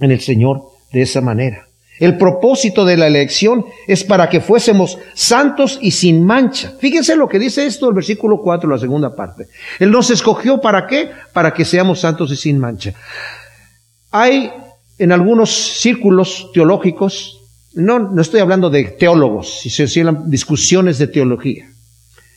en 0.00 0.10
el 0.10 0.20
Señor 0.20 0.62
de 0.90 1.02
esa 1.02 1.20
manera. 1.20 1.66
El 2.00 2.16
propósito 2.16 2.86
de 2.86 2.96
la 2.96 3.08
elección 3.08 3.66
es 3.86 4.04
para 4.04 4.30
que 4.30 4.40
fuésemos 4.40 4.96
santos 5.12 5.78
y 5.82 5.90
sin 5.90 6.24
mancha. 6.24 6.72
Fíjense 6.78 7.14
lo 7.14 7.28
que 7.28 7.38
dice 7.38 7.66
esto 7.66 7.90
el 7.90 7.94
versículo 7.94 8.40
4, 8.40 8.70
la 8.70 8.78
segunda 8.78 9.14
parte. 9.14 9.48
Él 9.78 9.90
nos 9.90 10.08
escogió 10.08 10.62
para 10.62 10.86
qué? 10.86 11.10
Para 11.34 11.52
que 11.52 11.66
seamos 11.66 12.00
santos 12.00 12.32
y 12.32 12.36
sin 12.36 12.58
mancha. 12.58 12.94
Hay 14.12 14.50
en 14.98 15.12
algunos 15.12 15.50
círculos 15.50 16.50
teológicos, 16.52 17.40
no, 17.74 17.98
no 17.98 18.20
estoy 18.20 18.40
hablando 18.40 18.70
de 18.70 18.84
teólogos, 18.84 19.60
si 19.60 19.70
se 19.70 19.84
hicieran 19.84 20.30
discusiones 20.30 20.98
de 20.98 21.06
teología, 21.06 21.70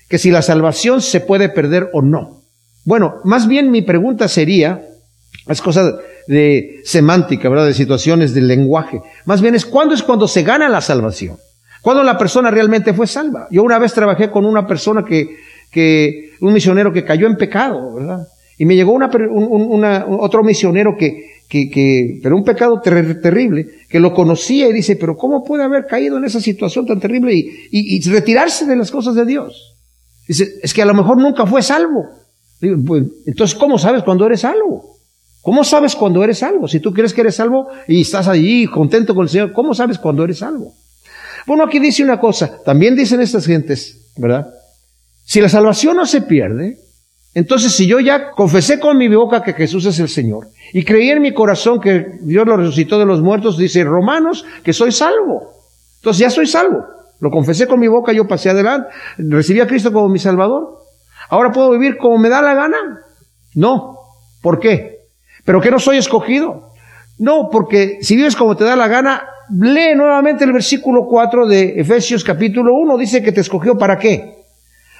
que 0.08 0.18
si 0.18 0.30
la 0.30 0.42
salvación 0.42 1.02
se 1.02 1.22
puede 1.22 1.50
perder 1.50 1.90
o 1.94 2.02
no. 2.02 2.42
Bueno, 2.84 3.16
más 3.24 3.48
bien 3.48 3.72
mi 3.72 3.82
pregunta 3.82 4.28
sería, 4.28 4.84
es 5.48 5.62
cosa 5.62 5.98
de 6.28 6.82
semántica, 6.84 7.50
¿verdad? 7.50 7.66
De 7.66 7.74
situaciones 7.74 8.34
del 8.34 8.48
lenguaje. 8.48 9.02
Más 9.26 9.42
bien 9.42 9.56
es 9.56 9.66
cuándo 9.66 9.96
es 9.96 10.04
cuando 10.04 10.28
se 10.28 10.44
gana 10.44 10.70
la 10.70 10.82
salvación. 10.82 11.38
Cuando 11.82 12.04
la 12.04 12.18
persona 12.18 12.52
realmente 12.52 12.94
fue 12.94 13.08
salva. 13.08 13.48
Yo 13.50 13.64
una 13.64 13.80
vez 13.80 13.94
trabajé 13.94 14.30
con 14.30 14.46
una 14.46 14.68
persona 14.68 15.04
que, 15.04 15.38
que 15.72 16.32
un 16.42 16.54
misionero 16.54 16.94
que 16.94 17.04
cayó 17.04 17.26
en 17.26 17.38
pecado, 17.38 17.96
¿verdad? 17.96 18.28
Y 18.58 18.66
me 18.66 18.76
llegó 18.76 18.92
una, 18.92 19.08
una, 19.08 20.06
otro 20.08 20.44
misionero 20.44 20.96
que, 20.96 21.41
que, 21.52 21.70
que, 21.70 22.22
pero 22.24 22.38
un 22.38 22.46
pecado 22.46 22.80
terrible, 22.80 23.68
que 23.90 24.00
lo 24.00 24.14
conocía 24.14 24.70
y 24.70 24.74
dice, 24.74 24.96
pero 24.96 25.18
¿cómo 25.18 25.44
puede 25.44 25.66
haber 25.66 25.86
caído 25.86 26.16
en 26.18 26.24
esa 26.24 26.40
situación 26.40 26.86
tan 26.86 27.02
terrible 27.02 27.34
y, 27.34 27.68
y, 27.72 28.00
retirarse 28.10 28.66
de 28.66 28.78
las 28.78 28.90
cosas 28.90 29.16
de 29.16 29.26
Dios? 29.26 29.76
Dice, 30.26 30.60
es 30.64 30.74
que 30.74 30.82
a 30.82 30.86
lo 30.86 30.94
mejor 30.94 31.18
nunca 31.18 31.46
fue 31.46 31.62
salvo. 31.62 32.06
Pues, 32.88 33.04
entonces, 33.26 33.58
¿cómo 33.60 33.78
sabes 33.78 34.02
cuando 34.04 34.26
eres 34.26 34.40
salvo? 34.40 34.96
¿Cómo 35.42 35.66
sabes 35.66 35.94
cuando 35.94 36.24
eres 36.24 36.38
salvo? 36.38 36.70
Si 36.70 36.80
tú 36.80 36.94
crees 36.94 37.14
que 37.14 37.20
eres 37.20 37.36
salvo 37.36 37.68
y 37.86 38.00
estás 38.00 38.30
allí 38.30 38.66
contento 38.68 39.14
con 39.14 39.24
el 39.24 39.30
Señor, 39.30 39.52
¿cómo 39.52 39.74
sabes 39.74 40.00
cuando 40.00 40.24
eres 40.24 40.38
salvo? 40.38 40.74
Bueno, 41.46 41.66
aquí 41.66 41.80
dice 41.80 42.02
una 42.02 42.18
cosa, 42.18 42.60
también 42.64 42.96
dicen 42.96 43.20
estas 43.20 43.46
gentes, 43.46 44.14
¿verdad? 44.16 44.48
Si 45.26 45.42
la 45.42 45.50
salvación 45.50 45.98
no 45.98 46.06
se 46.06 46.22
pierde, 46.22 46.80
Entonces, 47.34 47.72
si 47.72 47.88
yo 47.88 48.00
ya 48.00 48.32
confesé 48.32 48.80
con 48.80 48.98
mi 48.98 49.08
boca 49.08 49.42
que 49.42 49.54
Jesús 49.54 49.86
es 49.86 50.00
el 50.00 50.10
Señor 50.10 50.48
y 50.74 50.84
creí 50.84 51.10
en 51.10 51.22
mi 51.22 51.34
corazón 51.34 51.80
que 51.80 52.20
Dios 52.22 52.46
lo 52.46 52.58
resucitó 52.58 53.00
de 53.00 53.06
los 53.06 53.22
muertos, 53.22 53.58
dice 53.58 53.84
Romanos 53.84 54.46
que 54.64 54.74
soy 54.74 54.92
salvo. 54.92 55.54
Entonces 55.98 56.20
ya 56.20 56.30
soy 56.30 56.48
salvo. 56.48 56.86
Lo 57.20 57.30
confesé 57.30 57.68
con 57.68 57.80
mi 57.80 57.88
boca, 57.88 58.12
yo 58.12 58.28
pasé 58.28 58.50
adelante, 58.50 58.90
recibí 59.18 59.62
a 59.62 59.68
Cristo 59.68 59.94
como 59.94 60.10
mi 60.10 60.20
Salvador. 60.20 60.80
Ahora 61.30 61.52
puedo 61.52 61.72
vivir 61.72 61.98
como 61.98 62.18
me 62.18 62.30
da 62.30 62.42
la 62.42 62.54
gana. 62.54 62.78
No. 63.56 63.98
¿Por 64.42 64.60
qué? 64.60 65.06
¿Pero 65.46 65.62
que 65.62 65.72
no 65.72 65.80
soy 65.80 65.98
escogido? 65.98 66.72
No, 67.20 67.50
porque 67.52 68.00
si 68.02 68.16
vives 68.16 68.36
como 68.36 68.58
te 68.58 68.64
da 68.64 68.76
la 68.76 68.88
gana, 68.88 69.24
lee 69.52 69.96
nuevamente 69.96 70.44
el 70.44 70.52
versículo 70.52 71.06
4 71.06 71.48
de 71.48 71.80
Efesios 71.80 72.24
capítulo 72.24 72.74
1. 72.74 72.98
Dice 72.98 73.22
que 73.22 73.32
te 73.32 73.42
escogió 73.42 73.78
para 73.78 73.98
qué? 74.00 74.44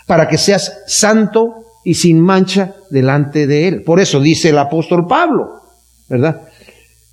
Para 0.06 0.28
que 0.28 0.38
seas 0.38 0.84
santo 0.86 1.66
y 1.84 1.96
sin 1.96 2.20
mancha 2.20 2.76
delante 2.90 3.48
de 3.48 3.68
Él. 3.68 3.84
Por 3.84 4.00
eso 4.00 4.20
dice 4.20 4.50
el 4.50 4.58
apóstol 4.58 5.08
Pablo, 5.08 5.62
¿verdad? 6.10 6.48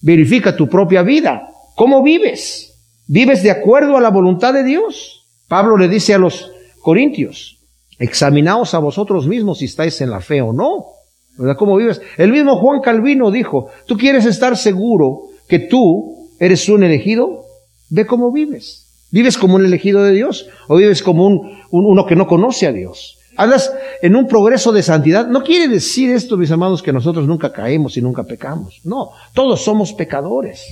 Verifica 0.00 0.56
tu 0.56 0.68
propia 0.68 1.02
vida. 1.02 1.48
¿Cómo 1.74 2.02
vives? 2.02 2.74
¿Vives 3.06 3.42
de 3.42 3.50
acuerdo 3.50 3.96
a 3.96 4.00
la 4.00 4.10
voluntad 4.10 4.52
de 4.52 4.64
Dios? 4.64 5.26
Pablo 5.48 5.76
le 5.76 5.88
dice 5.88 6.14
a 6.14 6.18
los 6.18 6.52
corintios, 6.82 7.58
examinaos 7.98 8.74
a 8.74 8.78
vosotros 8.78 9.26
mismos 9.26 9.58
si 9.58 9.64
estáis 9.64 10.00
en 10.00 10.10
la 10.10 10.20
fe 10.20 10.42
o 10.42 10.52
no. 10.52 10.86
¿Verdad? 11.38 11.56
¿Cómo 11.56 11.76
vives? 11.76 12.02
El 12.16 12.32
mismo 12.32 12.56
Juan 12.56 12.80
Calvino 12.80 13.30
dijo, 13.30 13.68
tú 13.86 13.96
quieres 13.96 14.26
estar 14.26 14.56
seguro 14.56 15.28
que 15.48 15.60
tú 15.60 16.28
eres 16.40 16.68
un 16.68 16.82
elegido, 16.82 17.44
ve 17.90 18.06
cómo 18.06 18.32
vives. 18.32 18.86
¿Vives 19.10 19.38
como 19.38 19.54
un 19.54 19.64
elegido 19.64 20.02
de 20.02 20.12
Dios 20.12 20.48
o 20.66 20.76
vives 20.76 21.02
como 21.02 21.26
un, 21.26 21.62
uno 21.70 22.06
que 22.06 22.16
no 22.16 22.26
conoce 22.26 22.66
a 22.66 22.72
Dios? 22.72 23.17
Andas 23.38 23.72
en 24.02 24.16
un 24.16 24.26
progreso 24.26 24.72
de 24.72 24.82
santidad. 24.82 25.28
No 25.28 25.44
quiere 25.44 25.68
decir 25.68 26.10
esto, 26.10 26.36
mis 26.36 26.50
amados, 26.50 26.82
que 26.82 26.92
nosotros 26.92 27.28
nunca 27.28 27.52
caemos 27.52 27.96
y 27.96 28.02
nunca 28.02 28.24
pecamos. 28.24 28.80
No, 28.82 29.12
todos 29.32 29.62
somos 29.62 29.92
pecadores. 29.92 30.66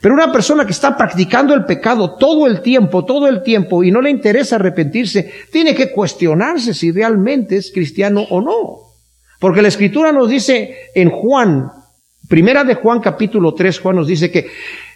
Pero 0.00 0.14
una 0.14 0.30
persona 0.30 0.64
que 0.64 0.70
está 0.70 0.96
practicando 0.96 1.52
el 1.52 1.64
pecado 1.64 2.14
todo 2.14 2.46
el 2.46 2.62
tiempo, 2.62 3.04
todo 3.04 3.26
el 3.26 3.42
tiempo, 3.42 3.82
y 3.82 3.90
no 3.90 4.00
le 4.00 4.08
interesa 4.08 4.54
arrepentirse, 4.54 5.32
tiene 5.50 5.74
que 5.74 5.90
cuestionarse 5.90 6.74
si 6.74 6.92
realmente 6.92 7.56
es 7.56 7.72
cristiano 7.72 8.24
o 8.30 8.40
no. 8.40 8.78
Porque 9.40 9.60
la 9.60 9.66
escritura 9.66 10.12
nos 10.12 10.28
dice 10.28 10.76
en 10.94 11.10
Juan, 11.10 11.72
primera 12.28 12.62
de 12.62 12.76
Juan 12.76 13.00
capítulo 13.00 13.52
3, 13.52 13.80
Juan 13.80 13.96
nos 13.96 14.06
dice 14.06 14.30
que 14.30 14.46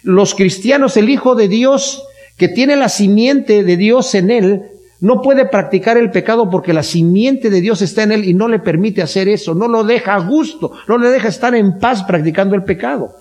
los 0.03 0.33
cristianos, 0.33 0.95
el 0.95 1.09
Hijo 1.09 1.35
de 1.35 1.49
Dios, 1.49 2.05
que 2.37 2.47
tiene 2.47 2.77
la 2.77 2.87
simiente 2.87 3.63
de 3.65 3.75
Dios 3.75 4.15
en 4.15 4.31
él, 4.31 4.61
no 5.05 5.21
puede 5.21 5.45
practicar 5.45 5.97
el 5.97 6.09
pecado 6.09 6.49
porque 6.49 6.73
la 6.73 6.81
simiente 6.81 7.51
de 7.51 7.61
Dios 7.61 7.83
está 7.83 8.01
en 8.01 8.11
él 8.11 8.25
y 8.25 8.33
no 8.33 8.47
le 8.47 8.57
permite 8.57 9.03
hacer 9.03 9.29
eso, 9.29 9.53
no 9.53 9.67
lo 9.67 9.83
deja 9.83 10.15
a 10.15 10.19
gusto, 10.19 10.71
no 10.87 10.97
le 10.97 11.09
deja 11.09 11.27
estar 11.27 11.53
en 11.53 11.77
paz 11.77 12.01
practicando 12.05 12.55
el 12.55 12.63
pecado. 12.63 13.13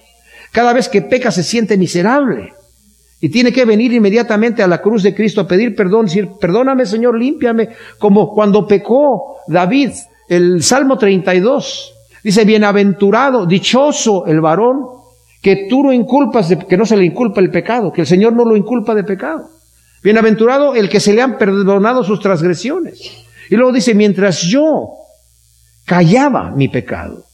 Cada 0.50 0.72
vez 0.72 0.88
que 0.88 1.02
peca 1.02 1.30
se 1.30 1.42
siente 1.42 1.76
miserable 1.76 2.54
y 3.20 3.28
tiene 3.28 3.52
que 3.52 3.66
venir 3.66 3.92
inmediatamente 3.92 4.62
a 4.62 4.66
la 4.66 4.80
cruz 4.80 5.02
de 5.02 5.14
Cristo 5.14 5.42
a 5.42 5.46
pedir 5.46 5.76
perdón, 5.76 6.06
decir, 6.06 6.30
perdóname 6.40 6.86
Señor, 6.86 7.18
límpiame, 7.18 7.68
como 7.98 8.32
cuando 8.32 8.66
pecó 8.66 9.40
David, 9.46 9.90
el 10.26 10.62
Salmo 10.62 10.96
32. 10.96 11.92
Dice, 12.22 12.46
bienaventurado, 12.46 13.44
dichoso 13.44 14.24
el 14.24 14.40
varón, 14.40 14.86
que 15.42 15.66
tú 15.68 15.82
no 15.82 15.92
inculpas, 15.92 16.48
de, 16.48 16.56
que 16.60 16.78
no 16.78 16.86
se 16.86 16.96
le 16.96 17.04
inculpa 17.04 17.42
el 17.42 17.50
pecado, 17.50 17.92
que 17.92 18.00
el 18.00 18.06
Señor 18.06 18.32
no 18.32 18.46
lo 18.46 18.56
inculpa 18.56 18.94
de 18.94 19.04
pecado. 19.04 19.50
Bienaventurado 20.04 20.74
el 20.74 20.90
que 20.90 21.00
se 21.00 21.14
le 21.14 21.22
han 21.22 21.38
perdonado 21.38 22.04
sus 22.04 22.20
transgresiones. 22.20 23.10
Y 23.48 23.56
luego 23.56 23.72
dice, 23.72 23.94
mientras 23.94 24.42
yo 24.42 24.90
callaba 25.86 26.50
mi 26.50 26.68
pecado, 26.68 27.24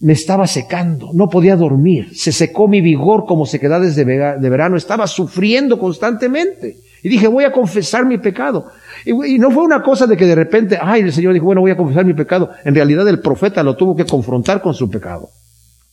me 0.00 0.14
estaba 0.14 0.46
secando, 0.46 1.10
no 1.12 1.28
podía 1.28 1.56
dormir, 1.56 2.16
se 2.16 2.32
secó 2.32 2.68
mi 2.68 2.80
vigor 2.80 3.26
como 3.26 3.44
se 3.44 3.60
queda 3.60 3.78
desde 3.78 4.06
de 4.06 4.48
verano, 4.48 4.78
estaba 4.78 5.06
sufriendo 5.06 5.78
constantemente. 5.78 6.78
Y 7.02 7.10
dije, 7.10 7.28
voy 7.28 7.44
a 7.44 7.52
confesar 7.52 8.06
mi 8.06 8.16
pecado. 8.16 8.66
Y, 9.04 9.34
y, 9.34 9.38
no 9.38 9.50
fue 9.50 9.64
una 9.64 9.82
cosa 9.82 10.06
de 10.06 10.16
que 10.16 10.24
de 10.24 10.34
repente, 10.34 10.78
ay, 10.80 11.02
el 11.02 11.12
Señor 11.12 11.34
dijo, 11.34 11.44
bueno, 11.44 11.60
voy 11.60 11.72
a 11.72 11.76
confesar 11.76 12.06
mi 12.06 12.14
pecado. 12.14 12.50
En 12.64 12.74
realidad 12.74 13.06
el 13.08 13.20
profeta 13.20 13.62
lo 13.62 13.76
tuvo 13.76 13.94
que 13.94 14.06
confrontar 14.06 14.62
con 14.62 14.72
su 14.72 14.88
pecado. 14.88 15.28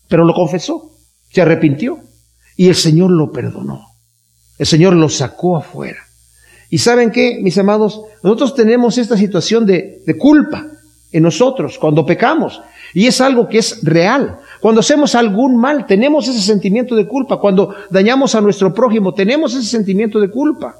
Pero 0.07 0.23
lo 0.23 0.33
confesó, 0.33 0.89
se 1.29 1.41
arrepintió 1.41 1.99
y 2.55 2.69
el 2.69 2.75
Señor 2.75 3.11
lo 3.11 3.29
perdonó. 3.29 3.87
El 4.57 4.65
Señor 4.65 4.93
lo 4.93 5.09
sacó 5.09 5.57
afuera. 5.57 5.99
Y 6.73 6.79
saben 6.79 7.11
qué, 7.11 7.37
mis 7.39 7.55
amados, 7.59 8.01
nosotros 8.23 8.55
tenemos 8.55 8.97
esta 8.97 9.15
situación 9.15 9.63
de, 9.63 10.01
culpa 10.17 10.65
en 11.11 11.21
nosotros 11.21 11.77
cuando 11.77 12.03
pecamos. 12.03 12.63
Y 12.95 13.05
es 13.05 13.21
algo 13.21 13.47
que 13.47 13.59
es 13.59 13.83
real. 13.83 14.39
Cuando 14.59 14.79
hacemos 14.79 15.13
algún 15.13 15.55
mal, 15.55 15.85
tenemos 15.85 16.27
ese 16.27 16.41
sentimiento 16.41 16.95
de 16.95 17.07
culpa. 17.07 17.39
Cuando 17.39 17.75
dañamos 17.91 18.33
a 18.33 18.41
nuestro 18.41 18.73
prójimo, 18.73 19.13
tenemos 19.13 19.53
ese 19.53 19.67
sentimiento 19.67 20.19
de 20.19 20.31
culpa. 20.31 20.73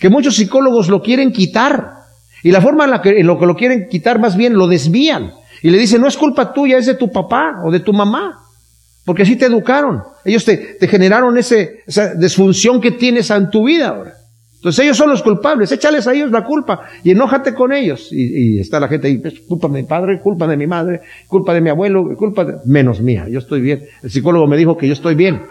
Que 0.00 0.08
muchos 0.08 0.34
psicólogos 0.34 0.88
lo 0.88 1.00
quieren 1.00 1.32
quitar. 1.32 1.88
Y 2.42 2.50
la 2.50 2.60
forma 2.60 2.86
en 2.86 2.90
la 2.90 3.00
que, 3.00 3.20
en 3.20 3.26
lo 3.28 3.38
que 3.38 3.46
lo 3.46 3.54
quieren 3.54 3.88
quitar 3.88 4.18
más 4.18 4.36
bien 4.36 4.54
lo 4.54 4.66
desvían. 4.66 5.34
Y 5.62 5.70
le 5.70 5.78
dicen, 5.78 6.00
no 6.00 6.08
es 6.08 6.16
culpa 6.16 6.52
tuya, 6.52 6.78
es 6.78 6.86
de 6.86 6.94
tu 6.94 7.12
papá 7.12 7.62
o 7.64 7.70
de 7.70 7.78
tu 7.78 7.92
mamá. 7.92 8.40
Porque 9.04 9.22
así 9.22 9.36
te 9.36 9.46
educaron. 9.46 10.02
Ellos 10.24 10.44
te, 10.44 10.56
te 10.56 10.88
generaron 10.88 11.38
ese, 11.38 11.84
esa 11.86 12.12
disfunción 12.14 12.80
que 12.80 12.90
tienes 12.90 13.30
en 13.30 13.50
tu 13.50 13.62
vida 13.62 13.90
ahora. 13.90 14.17
Entonces 14.58 14.84
ellos 14.84 14.96
son 14.96 15.10
los 15.10 15.22
culpables, 15.22 15.70
échales 15.70 16.08
a 16.08 16.12
ellos 16.12 16.32
la 16.32 16.44
culpa 16.44 16.80
y 17.04 17.12
enójate 17.12 17.54
con 17.54 17.72
ellos. 17.72 18.08
Y, 18.10 18.58
está 18.58 18.80
la 18.80 18.88
gente 18.88 19.06
ahí, 19.06 19.22
culpa 19.46 19.68
de 19.68 19.82
mi 19.82 19.84
padre, 19.84 20.20
culpa 20.20 20.48
de 20.48 20.56
mi 20.56 20.66
madre, 20.66 21.00
culpa 21.28 21.54
de 21.54 21.60
mi 21.60 21.70
abuelo, 21.70 22.16
culpa 22.16 22.44
de... 22.44 22.54
menos 22.66 23.00
mía, 23.00 23.26
yo 23.30 23.38
estoy 23.38 23.60
bien. 23.60 23.84
El 24.02 24.10
psicólogo 24.10 24.48
me 24.48 24.56
dijo 24.56 24.76
que 24.76 24.88
yo 24.88 24.94
estoy 24.94 25.14
bien. 25.14 25.42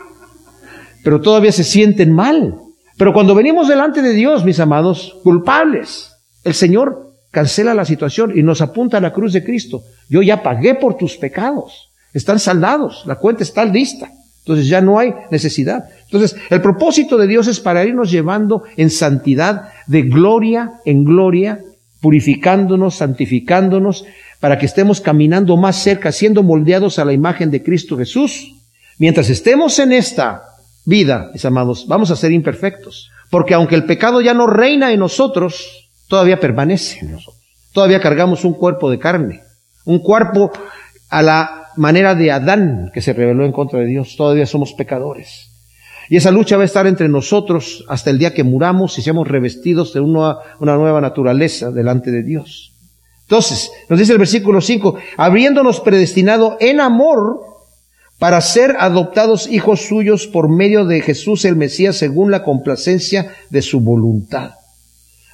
Pero 1.06 1.22
todavía 1.22 1.54
se 1.54 1.63
sienten 1.63 2.12
mal. 2.12 2.56
Pero 2.98 3.13
cuando 3.13 3.34
venimos 3.34 3.70
delante 3.70 4.02
de 4.02 4.12
Dios, 4.12 4.43
mis 4.43 4.60
amados, 4.60 5.15
culpables, 5.24 6.12
el 6.43 6.54
Señor 6.54 7.13
cancela 7.32 7.74
la 7.74 7.86
situación 7.86 8.38
y 8.38 8.43
nos 8.43 8.60
apunta 8.60 8.98
a 8.98 9.02
la 9.02 9.13
cruz 9.13 9.32
de 9.32 9.43
Cristo. 9.43 9.84
Yo 10.10 10.22
ya 10.22 10.43
pagué 10.43 10.76
por 10.76 10.98
tus 10.98 11.15
pecados. 11.15 11.93
Están 12.13 12.39
saldados, 12.39 13.04
la 13.06 13.15
cuenta 13.15 13.43
está 13.43 13.63
lista. 13.63 14.10
Entonces 14.48 14.70
ya 14.70 14.80
no 14.80 14.98
hay 14.98 15.14
necesidad. 15.30 15.90
Entonces, 16.06 16.38
el 16.50 16.62
propósito 16.62 17.18
de 17.18 17.28
Dios 17.28 17.48
es 17.48 17.60
para 17.60 17.84
irnos 17.84 18.10
llevando 18.10 18.64
en 18.78 18.90
santidad, 18.90 19.74
de 19.88 20.04
gloria 20.04 20.80
en 20.86 21.04
gloria, 21.04 21.60
purificándonos, 22.00 22.96
santificándonos, 22.96 24.06
para 24.40 24.58
que 24.58 24.66
estemos 24.66 25.02
caminando 25.02 25.58
más 25.58 25.76
cerca, 25.76 26.14
siendo 26.14 26.44
moldeados 26.44 26.98
a 26.98 27.04
la 27.04 27.12
imagen 27.12 27.52
de 27.52 27.62
Cristo 27.62 27.98
Jesús. 27.98 28.54
Mientras 29.00 29.30
estemos 29.30 29.80
en 29.80 29.92
esta 29.92 30.44
vida, 30.86 31.30
mis 31.34 31.44
amados, 31.44 31.86
vamos 31.86 32.10
a 32.12 32.16
ser 32.16 32.32
imperfectos. 32.32 33.12
Porque 33.30 33.54
aunque 33.54 33.76
el 33.76 33.84
pecado 33.84 34.22
ya 34.22 34.34
no 34.34 34.48
reina 34.48 34.94
en 34.94 35.02
nosotros, 35.02 35.90
todavía 36.08 36.40
permanece 36.40 37.00
en 37.02 37.12
nosotros. 37.12 37.44
Todavía 37.74 38.00
cargamos 38.00 38.46
un 38.46 38.54
cuerpo 38.54 38.90
de 38.90 38.98
carne, 38.98 39.42
un 39.84 40.00
cuerpo 40.00 40.54
a 41.10 41.22
la 41.22 41.57
manera 41.78 42.16
de 42.16 42.32
Adán 42.32 42.92
que 42.94 43.02
se 43.02 43.13
rebeló 43.13 43.46
en 43.46 43.52
contra 43.52 43.80
de 43.80 43.86
Dios. 43.86 44.16
Todavía 44.18 44.46
somos 44.46 44.74
pecadores. 44.74 45.52
Y 46.10 46.16
esa 46.16 46.32
lucha 46.32 46.58
va 46.58 46.63
a 46.63 46.66
estar 46.66 46.88
entre 46.88 47.10
nosotros 47.10 47.86
hasta 47.90 48.10
el 48.10 48.18
día 48.18 48.34
que 48.34 48.44
muramos 48.44 48.98
y 48.98 49.02
seamos 49.02 49.28
revestidos 49.28 49.94
de 49.94 50.00
una, 50.00 50.38
una 50.60 50.76
nueva 50.76 51.02
naturaleza 51.02 51.72
delante 51.72 52.12
de 52.12 52.24
Dios. 52.24 52.74
Entonces, 53.24 53.72
nos 53.90 54.00
dice 54.00 54.13
el 54.13 54.20
versículo 54.20 54.62
5, 54.62 54.96
habiéndonos 55.18 55.82
predestinado 55.82 56.56
en 56.62 56.80
amor 56.80 57.42
para 58.20 58.40
ser 58.42 58.78
adoptados 58.80 59.48
hijos 59.48 59.82
suyos 59.82 60.28
por 60.28 60.50
medio 60.50 60.86
de 60.86 61.02
Jesús 61.02 61.44
el 61.44 61.58
Mesías 61.58 61.98
según 61.98 62.32
la 62.32 62.44
complacencia 62.44 63.34
de 63.50 63.62
su 63.62 63.82
voluntad. 63.82 64.52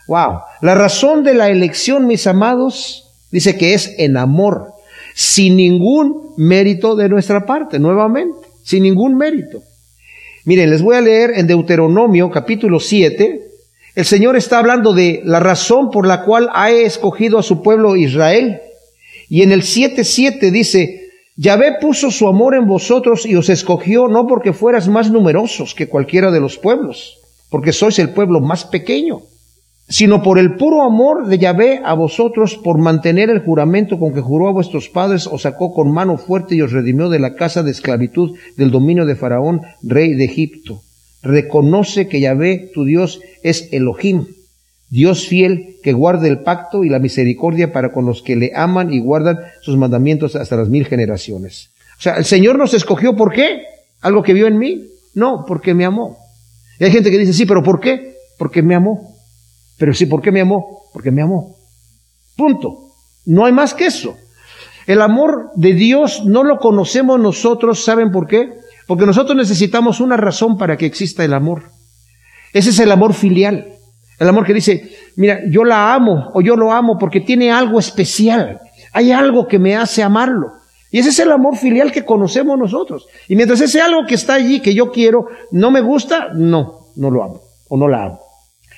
Wow. 0.08 0.42
La 0.62 0.76
razón 0.76 1.24
de 1.24 1.34
la 1.34 1.50
elección, 1.50 2.08
mis 2.08 2.28
amados, 2.28 3.12
dice 3.32 3.58
que 3.58 3.74
es 3.74 3.96
en 4.00 4.18
amor, 4.18 4.73
sin 5.14 5.56
ningún 5.56 6.34
mérito 6.38 6.96
de 6.96 7.10
nuestra 7.10 7.46
parte, 7.46 7.80
nuevamente, 7.80 8.48
sin 8.64 8.84
ningún 8.84 9.16
mérito. 9.16 9.62
Miren, 10.46 10.70
les 10.70 10.82
voy 10.82 10.96
a 10.96 11.02
leer 11.02 11.32
en 11.36 11.48
Deuteronomio 11.48 12.30
capítulo 12.30 12.80
7. 12.80 13.42
El 13.96 14.06
Señor 14.06 14.36
está 14.36 14.60
hablando 14.60 14.94
de 14.94 15.22
la 15.24 15.40
razón 15.40 15.92
por 15.92 16.08
la 16.08 16.24
cual 16.24 16.50
ha 16.54 16.72
escogido 16.72 17.38
a 17.38 17.44
su 17.44 17.62
pueblo 17.62 17.96
Israel. 17.96 18.60
Y 19.30 19.44
en 19.44 19.52
el 19.52 19.62
7.7 19.62 20.52
dice, 20.52 21.10
Yahvé 21.36 21.78
puso 21.80 22.12
su 22.12 22.28
amor 22.28 22.56
en 22.56 22.68
vosotros 22.68 23.26
y 23.26 23.36
os 23.36 23.50
escogió 23.50 24.08
no 24.08 24.28
porque 24.28 24.54
fueras 24.54 24.88
más 24.88 25.10
numerosos 25.10 25.74
que 25.74 25.88
cualquiera 25.88 26.32
de 26.32 26.40
los 26.40 26.58
pueblos, 26.58 27.20
porque 27.50 27.72
sois 27.72 27.98
el 28.00 28.10
pueblo 28.10 28.40
más 28.40 28.66
pequeño 28.66 29.24
sino 29.88 30.24
por 30.24 30.40
el 30.40 30.56
puro 30.56 30.84
amor 30.84 31.28
de 31.28 31.38
Yahvé 31.38 31.82
a 31.84 31.94
vosotros, 31.94 32.56
por 32.56 32.78
mantener 32.78 33.30
el 33.30 33.40
juramento 33.40 34.00
con 34.00 34.14
que 34.14 34.22
juró 34.22 34.48
a 34.48 34.54
vuestros 34.54 34.90
padres, 34.90 35.28
os 35.28 35.44
sacó 35.44 35.74
con 35.74 35.92
mano 35.92 36.18
fuerte 36.18 36.56
y 36.56 36.62
os 36.62 36.72
redimió 36.72 37.10
de 37.10 37.20
la 37.20 37.36
casa 37.36 37.64
de 37.64 37.72
esclavitud 37.72 38.38
del 38.58 38.72
dominio 38.72 39.06
de 39.06 39.16
Faraón, 39.16 39.62
rey 39.82 40.14
de 40.14 40.26
Egipto. 40.26 40.82
Reconoce 41.22 42.08
que 42.08 42.20
Yahvé, 42.20 42.72
tu 42.74 42.86
Dios, 42.86 43.22
es 43.44 43.70
Elohim, 43.72 44.26
Dios 44.94 45.28
fiel 45.28 45.78
que 45.82 45.92
guarda 45.92 46.28
el 46.28 46.44
pacto 46.44 46.84
y 46.84 46.90
la 46.90 47.00
misericordia 47.00 47.74
para 47.74 47.92
con 47.92 48.06
los 48.06 48.22
que 48.22 48.36
le 48.36 48.52
aman 48.56 48.94
y 48.94 49.00
guardan 49.00 49.40
sus 49.62 49.76
mandamientos 49.76 50.36
hasta 50.36 50.56
las 50.56 50.70
mil 50.70 50.86
generaciones. 50.86 51.72
O 51.98 52.02
sea, 52.04 52.16
el 52.18 52.26
Señor 52.26 52.60
nos 52.60 52.76
escogió, 52.76 53.16
¿por 53.16 53.34
qué? 53.34 53.64
¿Algo 54.02 54.22
que 54.22 54.34
vio 54.34 54.46
en 54.46 54.60
mí? 54.60 54.86
No, 55.16 55.46
porque 55.48 55.74
me 55.74 55.84
amó. 55.84 56.18
Y 56.80 56.84
hay 56.84 56.92
gente 56.92 57.10
que 57.10 57.18
dice, 57.18 57.34
sí, 57.34 57.48
pero 57.48 57.64
¿por 57.64 57.80
qué? 57.80 58.18
Porque 58.38 58.62
me 58.62 58.76
amó. 58.76 59.13
Pero 59.84 59.94
sí, 59.94 60.06
¿por 60.06 60.22
qué 60.22 60.32
me 60.32 60.40
amó? 60.40 60.84
Porque 60.94 61.12
me 61.12 61.22
amó. 61.22 61.58
Punto. 62.38 62.94
No 63.26 63.44
hay 63.44 63.52
más 63.52 63.74
que 63.74 63.88
eso. 63.88 64.16
El 64.88 65.02
amor 65.02 65.52
de 65.56 65.74
Dios 65.74 66.24
no 66.24 66.46
lo 66.46 66.60
conocemos 66.60 67.20
nosotros, 67.20 67.84
¿saben 67.84 68.10
por 68.10 68.26
qué? 68.26 68.54
Porque 68.88 69.06
nosotros 69.06 69.36
necesitamos 69.36 70.00
una 70.00 70.16
razón 70.16 70.58
para 70.58 70.78
que 70.78 70.86
exista 70.86 71.26
el 71.26 71.34
amor. 71.34 71.64
Ese 72.54 72.70
es 72.70 72.80
el 72.80 72.94
amor 72.94 73.14
filial. 73.14 73.74
El 74.18 74.30
amor 74.30 74.46
que 74.46 74.54
dice, 74.54 74.90
mira, 75.18 75.42
yo 75.50 75.66
la 75.66 75.94
amo 75.94 76.32
o 76.34 76.40
yo 76.40 76.56
lo 76.56 76.72
amo 76.72 76.98
porque 76.98 77.20
tiene 77.20 77.52
algo 77.52 77.78
especial. 77.78 78.62
Hay 78.94 79.12
algo 79.12 79.50
que 79.50 79.60
me 79.60 79.76
hace 79.76 80.02
amarlo. 80.02 80.54
Y 80.92 81.00
ese 81.00 81.10
es 81.10 81.20
el 81.20 81.30
amor 81.30 81.58
filial 81.58 81.92
que 81.92 82.06
conocemos 82.06 82.58
nosotros. 82.58 83.06
Y 83.28 83.36
mientras 83.36 83.60
ese 83.60 83.82
algo 83.82 84.06
que 84.08 84.16
está 84.16 84.36
allí, 84.36 84.62
que 84.62 84.74
yo 84.74 84.94
quiero, 84.94 85.28
no 85.52 85.72
me 85.72 85.82
gusta, 85.82 86.30
no, 86.34 86.88
no 86.96 87.12
lo 87.12 87.22
amo 87.22 87.42
o 87.68 87.76
no 87.76 87.90
la 87.90 88.06
amo. 88.06 88.23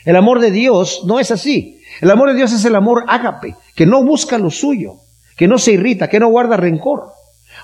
El 0.06 0.16
amor 0.16 0.39
de 0.39 0.51
Dios 0.51 1.01
no 1.06 1.20
es 1.20 1.32
así. 1.32 1.82
El 1.99 2.12
amor 2.12 2.30
de 2.30 2.36
Dios 2.36 2.53
es 2.53 2.64
el 2.66 2.76
amor 2.76 3.03
ágape, 3.08 3.56
que 3.76 3.86
no 3.86 4.03
busca 4.03 4.38
lo 4.38 4.51
suyo, 4.51 4.97
que 5.36 5.47
no 5.47 5.58
se 5.58 5.74
irrita, 5.74 6.08
que 6.08 6.20
no 6.20 6.30
guarda 6.30 6.58
rencor. 6.58 7.08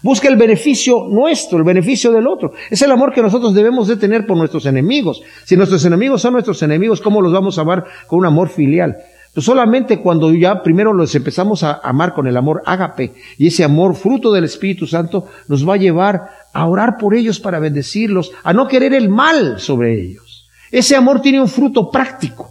Busca 0.04 0.28
el 0.28 0.36
beneficio 0.36 1.08
nuestro, 1.08 1.60
el 1.60 1.64
beneficio 1.64 2.12
del 2.12 2.28
otro. 2.28 2.54
Es 2.70 2.82
el 2.82 2.92
amor 2.92 3.14
que 3.14 3.22
nosotros 3.22 3.54
debemos 3.54 3.88
de 3.88 3.98
tener 3.98 4.26
por 4.26 4.38
nuestros 4.38 4.66
enemigos. 4.66 5.22
Si 5.46 5.56
nuestros 5.56 5.86
enemigos 5.86 6.22
son 6.22 6.34
nuestros 6.34 6.64
enemigos, 6.64 7.02
¿cómo 7.02 7.22
los 7.22 7.32
vamos 7.32 7.58
a 7.58 7.62
amar 7.62 7.86
con 8.08 8.20
un 8.20 8.26
amor 8.26 8.50
filial? 8.50 8.98
Pues 9.34 9.46
solamente 9.46 10.00
cuando 10.00 10.34
ya 10.34 10.64
primero 10.64 10.92
los 10.92 11.14
empezamos 11.16 11.64
a 11.64 11.80
amar 11.84 12.14
con 12.14 12.28
el 12.28 12.36
amor 12.36 12.64
ágape 12.66 13.14
y 13.38 13.48
ese 13.48 13.64
amor 13.64 13.96
fruto 13.96 14.32
del 14.32 14.44
Espíritu 14.44 14.88
Santo 14.88 15.28
nos 15.48 15.68
va 15.68 15.76
a 15.76 15.78
llevar 15.78 16.30
a 16.52 16.68
orar 16.68 16.98
por 16.98 17.14
ellos 17.16 17.40
para 17.40 17.60
bendecirlos, 17.60 18.32
a 18.44 18.52
no 18.52 18.68
querer 18.68 18.94
el 18.94 19.08
mal 19.08 19.60
sobre 19.60 19.94
ellos. 20.02 20.31
Ese 20.72 20.96
amor 20.96 21.22
tiene 21.22 21.42
un 21.42 21.50
fruto 21.50 21.92
práctico, 21.92 22.50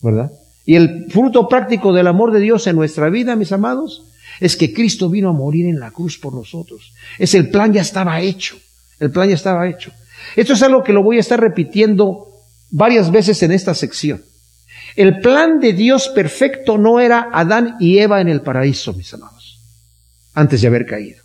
¿verdad? 0.00 0.32
Y 0.64 0.76
el 0.76 1.06
fruto 1.10 1.46
práctico 1.48 1.92
del 1.92 2.06
amor 2.06 2.32
de 2.32 2.40
Dios 2.40 2.66
en 2.66 2.76
nuestra 2.76 3.10
vida, 3.10 3.36
mis 3.36 3.52
amados, 3.52 4.04
es 4.40 4.56
que 4.56 4.72
Cristo 4.72 5.10
vino 5.10 5.28
a 5.28 5.32
morir 5.32 5.66
en 5.66 5.78
la 5.78 5.90
cruz 5.90 6.18
por 6.18 6.32
nosotros. 6.32 6.94
Es 7.18 7.34
el 7.34 7.50
plan 7.50 7.72
ya 7.72 7.82
estaba 7.82 8.20
hecho. 8.20 8.56
El 8.98 9.10
plan 9.10 9.28
ya 9.28 9.34
estaba 9.34 9.68
hecho. 9.68 9.92
Esto 10.36 10.54
es 10.54 10.62
algo 10.62 10.82
que 10.82 10.92
lo 10.92 11.02
voy 11.02 11.18
a 11.18 11.20
estar 11.20 11.40
repitiendo 11.40 12.28
varias 12.70 13.10
veces 13.10 13.42
en 13.42 13.52
esta 13.52 13.74
sección. 13.74 14.22
El 14.96 15.20
plan 15.20 15.60
de 15.60 15.72
Dios 15.72 16.08
perfecto 16.08 16.78
no 16.78 17.00
era 17.00 17.28
Adán 17.32 17.76
y 17.80 17.98
Eva 17.98 18.20
en 18.20 18.28
el 18.28 18.42
paraíso, 18.42 18.92
mis 18.92 19.12
amados, 19.14 19.60
antes 20.34 20.60
de 20.60 20.68
haber 20.68 20.86
caído. 20.86 21.22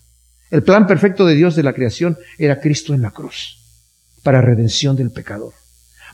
El 0.52 0.64
plan 0.64 0.86
perfecto 0.88 1.26
de 1.26 1.36
Dios 1.36 1.56
de 1.56 1.64
la 1.64 1.74
creación 1.74 2.18
era 2.38 2.60
Cristo 2.60 2.94
en 2.94 3.02
la 3.02 3.12
cruz, 3.12 3.58
para 4.24 4.42
redención 4.42 4.96
del 4.96 5.12
pecador. 5.12 5.54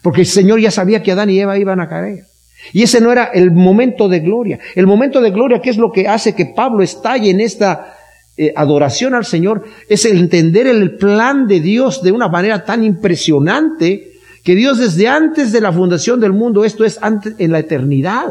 Porque 0.01 0.21
el 0.21 0.27
Señor 0.27 0.59
ya 0.59 0.71
sabía 0.71 1.03
que 1.03 1.11
Adán 1.11 1.29
y 1.29 1.39
Eva 1.39 1.57
iban 1.57 1.79
a 1.79 1.87
caer. 1.87 2.25
Y 2.73 2.83
ese 2.83 3.01
no 3.01 3.11
era 3.11 3.25
el 3.25 3.51
momento 3.51 4.07
de 4.07 4.19
gloria. 4.19 4.59
El 4.75 4.87
momento 4.87 5.21
de 5.21 5.31
gloria, 5.31 5.61
¿qué 5.61 5.69
es 5.69 5.77
lo 5.77 5.91
que 5.91 6.07
hace 6.07 6.35
que 6.35 6.45
Pablo 6.45 6.83
estalle 6.83 7.29
en 7.29 7.41
esta 7.41 7.95
eh, 8.37 8.53
adoración 8.55 9.13
al 9.13 9.25
Señor? 9.25 9.63
Es 9.89 10.05
entender 10.05 10.67
el 10.67 10.95
plan 10.97 11.47
de 11.47 11.59
Dios 11.59 12.01
de 12.03 12.11
una 12.11 12.27
manera 12.27 12.63
tan 12.63 12.83
impresionante 12.83 14.11
que 14.43 14.55
Dios 14.55 14.79
desde 14.79 15.07
antes 15.07 15.51
de 15.51 15.61
la 15.61 15.71
fundación 15.71 16.19
del 16.19 16.33
mundo, 16.33 16.65
esto 16.65 16.83
es 16.83 16.97
antes, 17.01 17.35
en 17.37 17.51
la 17.51 17.59
eternidad. 17.59 18.27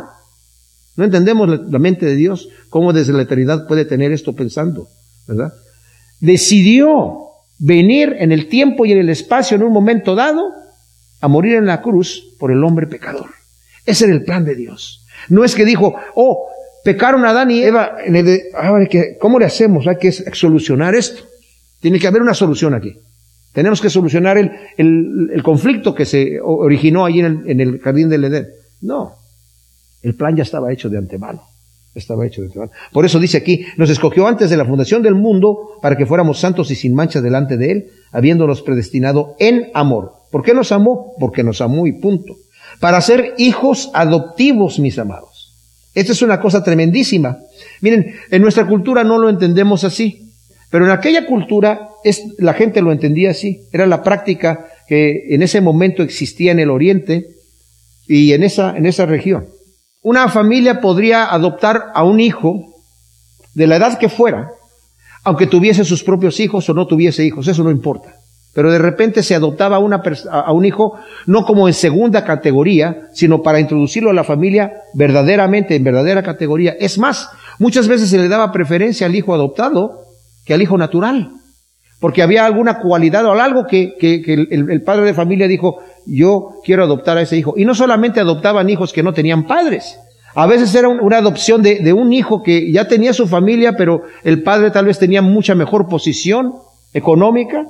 No 0.97 1.05
entendemos 1.05 1.49
la 1.49 1.79
mente 1.79 2.07
de 2.07 2.17
Dios, 2.17 2.49
cómo 2.69 2.93
desde 2.93 3.13
la 3.13 3.23
eternidad 3.23 3.67
puede 3.67 3.85
tener 3.85 4.11
esto 4.13 4.35
pensando, 4.35 4.89
¿verdad? 5.27 5.53
Decidió 6.21 7.17
venir 7.59 8.17
en 8.19 8.33
el 8.33 8.49
tiempo 8.49 8.87
y 8.87 8.93
en 8.93 8.99
el 8.99 9.09
espacio 9.09 9.57
en 9.57 9.63
un 9.63 9.73
momento 9.73 10.15
dado 10.15 10.60
a 11.21 11.29
morir 11.29 11.57
en 11.57 11.67
la 11.67 11.83
cruz 11.83 12.35
por 12.39 12.51
el 12.51 12.63
hombre 12.65 12.87
pecador. 12.87 13.31
Ese 13.87 14.07
era 14.07 14.15
el 14.15 14.25
plan 14.25 14.45
de 14.45 14.55
Dios. 14.55 15.07
No 15.29 15.45
es 15.45 15.55
que 15.55 15.65
dijo, 15.65 15.95
oh, 16.15 16.49
pecaron 16.85 17.25
Adán 17.25 17.51
y 17.51 17.63
Eva, 17.63 17.97
¿cómo 19.21 19.39
le 19.39 19.45
hacemos? 19.45 19.87
Hay 19.87 19.97
que 19.99 20.13
solucionar 20.13 20.95
esto. 20.95 21.25
Tiene 21.81 21.99
que 21.99 22.07
haber 22.07 22.23
una 22.23 22.35
solución 22.35 22.75
aquí. 22.75 22.97
Tenemos 23.53 23.81
que 23.81 23.91
solucionar 23.91 24.39
el, 24.39 24.53
el, 24.77 25.43
conflicto 25.43 25.95
que 25.95 26.07
se 26.07 26.39
originó 26.41 27.05
allí 27.05 27.21
en 27.21 27.27
el, 27.27 27.51
en 27.51 27.61
el 27.61 27.81
jardín 27.81 28.09
del 28.09 28.25
Edén. 28.25 28.47
No, 28.81 29.17
el 30.03 30.15
plan 30.15 30.37
ya 30.37 30.45
estaba 30.45 30.73
hecho 30.73 30.89
de 30.89 30.99
antemano. 30.99 31.43
Estaba 31.95 32.27
hecho 32.27 32.41
de 32.41 32.49
antemano. 32.49 32.71
Por 32.93 33.05
eso 33.05 33.19
dice 33.19 33.39
aquí, 33.39 33.65
nos 33.77 33.91
escogió 33.91 34.27
antes 34.27 34.49
de 34.51 34.57
la 34.57 34.65
fundación 34.65 35.03
del 35.03 35.15
mundo 35.15 35.79
para 35.83 35.97
que 35.97 36.07
fuéramos 36.07 36.39
santos 36.39 36.71
y 36.71 36.77
sin 36.77 36.95
mancha 36.95 37.21
delante 37.21 37.57
de 37.57 37.73
Él, 37.73 37.91
habiéndonos 38.13 38.63
predestinado 38.63 39.35
en 39.39 39.71
amor. 39.75 40.15
¿Por 40.31 40.43
qué 40.43 40.55
nos 40.55 40.71
amó? 40.71 41.15
Porque 41.19 41.43
nos 41.43 41.61
amó 41.61 41.87
y 41.87 41.93
punto 41.93 42.37
para 42.81 43.01
ser 43.01 43.35
hijos 43.39 43.91
adoptivos, 43.95 44.79
mis 44.79 44.99
amados. 44.99 45.53
Esta 45.95 46.13
es 46.13 46.23
una 46.23 46.41
cosa 46.41 46.65
tremendísima. 46.65 47.39
Miren, 47.81 48.15
en 48.31 48.43
nuestra 48.43 48.67
cultura 48.67 49.05
no 49.05 49.19
lo 49.19 49.29
entendemos 49.29 49.85
así, 49.85 50.33
pero 50.71 50.85
en 50.85 50.93
aquella 50.93 51.27
cultura 51.27 51.89
es, 52.05 52.23
la 52.39 52.55
gente 52.55 52.81
lo 52.81 52.93
entendía 52.93 53.31
así. 53.31 53.63
Era 53.73 53.87
la 53.87 54.03
práctica 54.03 54.67
que 54.89 55.35
en 55.35 55.43
ese 55.43 55.61
momento 55.61 56.03
existía 56.03 56.53
en 56.53 56.61
el 56.61 56.71
oriente 56.71 57.27
y 58.07 58.33
en 58.33 58.45
esa, 58.45 58.77
en 58.77 58.87
esa 58.87 59.07
región. 59.07 59.47
Una 60.03 60.29
familia 60.31 60.81
podría 60.81 61.31
adoptar 61.31 61.93
a 61.95 62.05
un 62.05 62.21
hijo 62.21 62.75
de 63.55 63.67
la 63.67 63.77
edad 63.77 63.99
que 63.99 64.09
fuera, 64.09 64.51
aunque 65.25 65.47
tuviese 65.47 65.85
sus 65.85 66.03
propios 66.03 66.41
hijos 66.41 66.67
o 66.71 66.75
no 66.75 66.87
tuviese 66.87 67.23
hijos, 67.23 67.47
eso 67.49 67.63
no 67.63 67.71
importa. 67.71 68.15
Pero 68.55 68.73
de 68.73 68.79
repente 68.79 69.23
se 69.23 69.35
adoptaba 69.35 69.79
una 69.79 70.03
a 70.31 70.53
un 70.53 70.65
hijo 70.65 70.95
no 71.27 71.45
como 71.45 71.69
en 71.69 71.75
segunda 71.75 72.25
categoría, 72.25 73.11
sino 73.13 73.43
para 73.43 73.61
introducirlo 73.61 74.09
a 74.09 74.15
la 74.15 74.25
familia 74.25 74.85
verdaderamente, 74.95 75.77
en 75.77 75.85
verdadera 75.85 76.23
categoría. 76.23 76.75
Es 76.81 76.99
más, 76.99 77.29
muchas 77.59 77.87
veces 77.87 78.09
se 78.09 78.17
le 78.17 78.29
daba 78.29 78.53
preferencia 78.53 79.07
al 79.07 79.15
hijo 79.15 79.35
adoptado 79.35 80.07
que 80.47 80.55
al 80.55 80.63
hijo 80.63 80.79
natural. 80.79 81.31
Porque 82.01 82.23
había 82.23 82.47
alguna 82.47 82.79
cualidad 82.79 83.27
o 83.27 83.33
algo 83.33 83.67
que, 83.67 83.95
el, 84.01 84.83
padre 84.83 85.05
de 85.05 85.15
familia 85.15 85.47
dijo, 85.47 85.81
yo 86.07 86.55
quiero 86.65 86.83
adoptar 86.83 87.19
a 87.19 87.23
ese 87.23 87.37
hijo. 87.37 87.53
Y 87.57 87.67
no 87.67 87.75
solamente 87.75 88.21
adoptaban 88.21 88.71
hijos 88.71 88.93
que 88.93 89.03
no 89.03 89.13
tenían 89.13 89.47
padres. 89.47 89.99
A 90.35 90.47
veces 90.47 90.75
era 90.75 90.89
una 90.89 91.19
adopción 91.19 91.63
de, 91.63 91.93
un 91.93 92.13
hijo 92.15 92.43
que 92.43 92.73
ya 92.73 92.89
tenía 92.89 93.13
su 93.13 93.29
familia, 93.29 93.77
pero 93.77 94.05
el 94.25 94.43
padre 94.43 94.71
tal 94.71 94.87
vez 94.87 94.99
tenía 94.99 95.21
mucha 95.21 95.55
mejor 95.55 95.89
posición 95.89 96.55
económica 96.95 97.67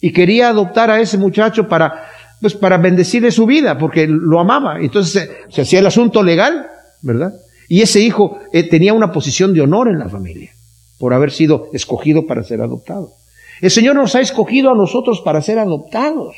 y 0.00 0.12
quería 0.12 0.48
adoptar 0.48 0.90
a 0.90 1.00
ese 1.00 1.18
muchacho 1.18 1.68
para, 1.68 2.06
pues 2.40 2.54
para 2.54 2.78
bendecirle 2.78 3.30
su 3.30 3.44
vida, 3.44 3.76
porque 3.76 4.06
lo 4.06 4.40
amaba. 4.40 4.80
Entonces 4.80 5.30
se, 5.50 5.60
hacía 5.60 5.80
el 5.80 5.86
asunto 5.86 6.22
legal, 6.22 6.68
¿verdad? 7.02 7.34
Y 7.68 7.82
ese 7.82 8.00
hijo 8.00 8.38
eh, 8.52 8.62
tenía 8.62 8.94
una 8.94 9.12
posición 9.12 9.52
de 9.52 9.60
honor 9.60 9.88
en 9.88 9.98
la 9.98 10.08
familia, 10.08 10.52
por 10.98 11.12
haber 11.12 11.32
sido 11.32 11.68
escogido 11.74 12.26
para 12.26 12.42
ser 12.44 12.62
adoptado. 12.62 13.17
El 13.60 13.70
Señor 13.70 13.96
nos 13.96 14.14
ha 14.14 14.20
escogido 14.20 14.70
a 14.70 14.76
nosotros 14.76 15.20
para 15.20 15.42
ser 15.42 15.58
adoptados. 15.58 16.36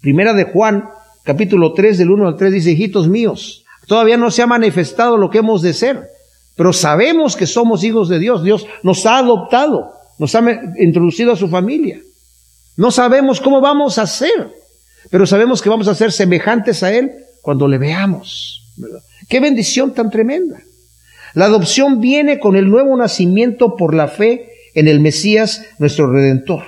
Primera 0.00 0.34
de 0.34 0.44
Juan, 0.44 0.88
capítulo 1.24 1.72
3, 1.72 1.98
del 1.98 2.10
1 2.10 2.28
al 2.28 2.36
3, 2.36 2.52
dice, 2.52 2.72
hijitos 2.72 3.08
míos, 3.08 3.64
todavía 3.86 4.16
no 4.16 4.30
se 4.30 4.42
ha 4.42 4.46
manifestado 4.46 5.16
lo 5.16 5.30
que 5.30 5.38
hemos 5.38 5.62
de 5.62 5.72
ser, 5.72 6.08
pero 6.56 6.72
sabemos 6.72 7.36
que 7.36 7.46
somos 7.46 7.82
hijos 7.82 8.08
de 8.08 8.18
Dios. 8.18 8.44
Dios 8.44 8.66
nos 8.82 9.04
ha 9.06 9.18
adoptado, 9.18 9.92
nos 10.18 10.34
ha 10.34 10.42
introducido 10.78 11.32
a 11.32 11.36
su 11.36 11.48
familia. 11.48 12.00
No 12.76 12.90
sabemos 12.90 13.40
cómo 13.40 13.60
vamos 13.60 13.98
a 13.98 14.06
ser, 14.06 14.52
pero 15.10 15.26
sabemos 15.26 15.62
que 15.62 15.68
vamos 15.68 15.88
a 15.88 15.94
ser 15.94 16.12
semejantes 16.12 16.82
a 16.82 16.92
Él 16.92 17.12
cuando 17.42 17.66
le 17.66 17.78
veamos. 17.78 18.62
Qué 19.28 19.40
bendición 19.40 19.92
tan 19.92 20.10
tremenda. 20.10 20.60
La 21.34 21.46
adopción 21.46 22.00
viene 22.00 22.38
con 22.38 22.54
el 22.54 22.70
nuevo 22.70 22.96
nacimiento 22.96 23.74
por 23.74 23.94
la 23.94 24.06
fe 24.06 24.53
en 24.74 24.88
el 24.88 25.00
Mesías, 25.00 25.64
nuestro 25.78 26.10
Redentor. 26.10 26.64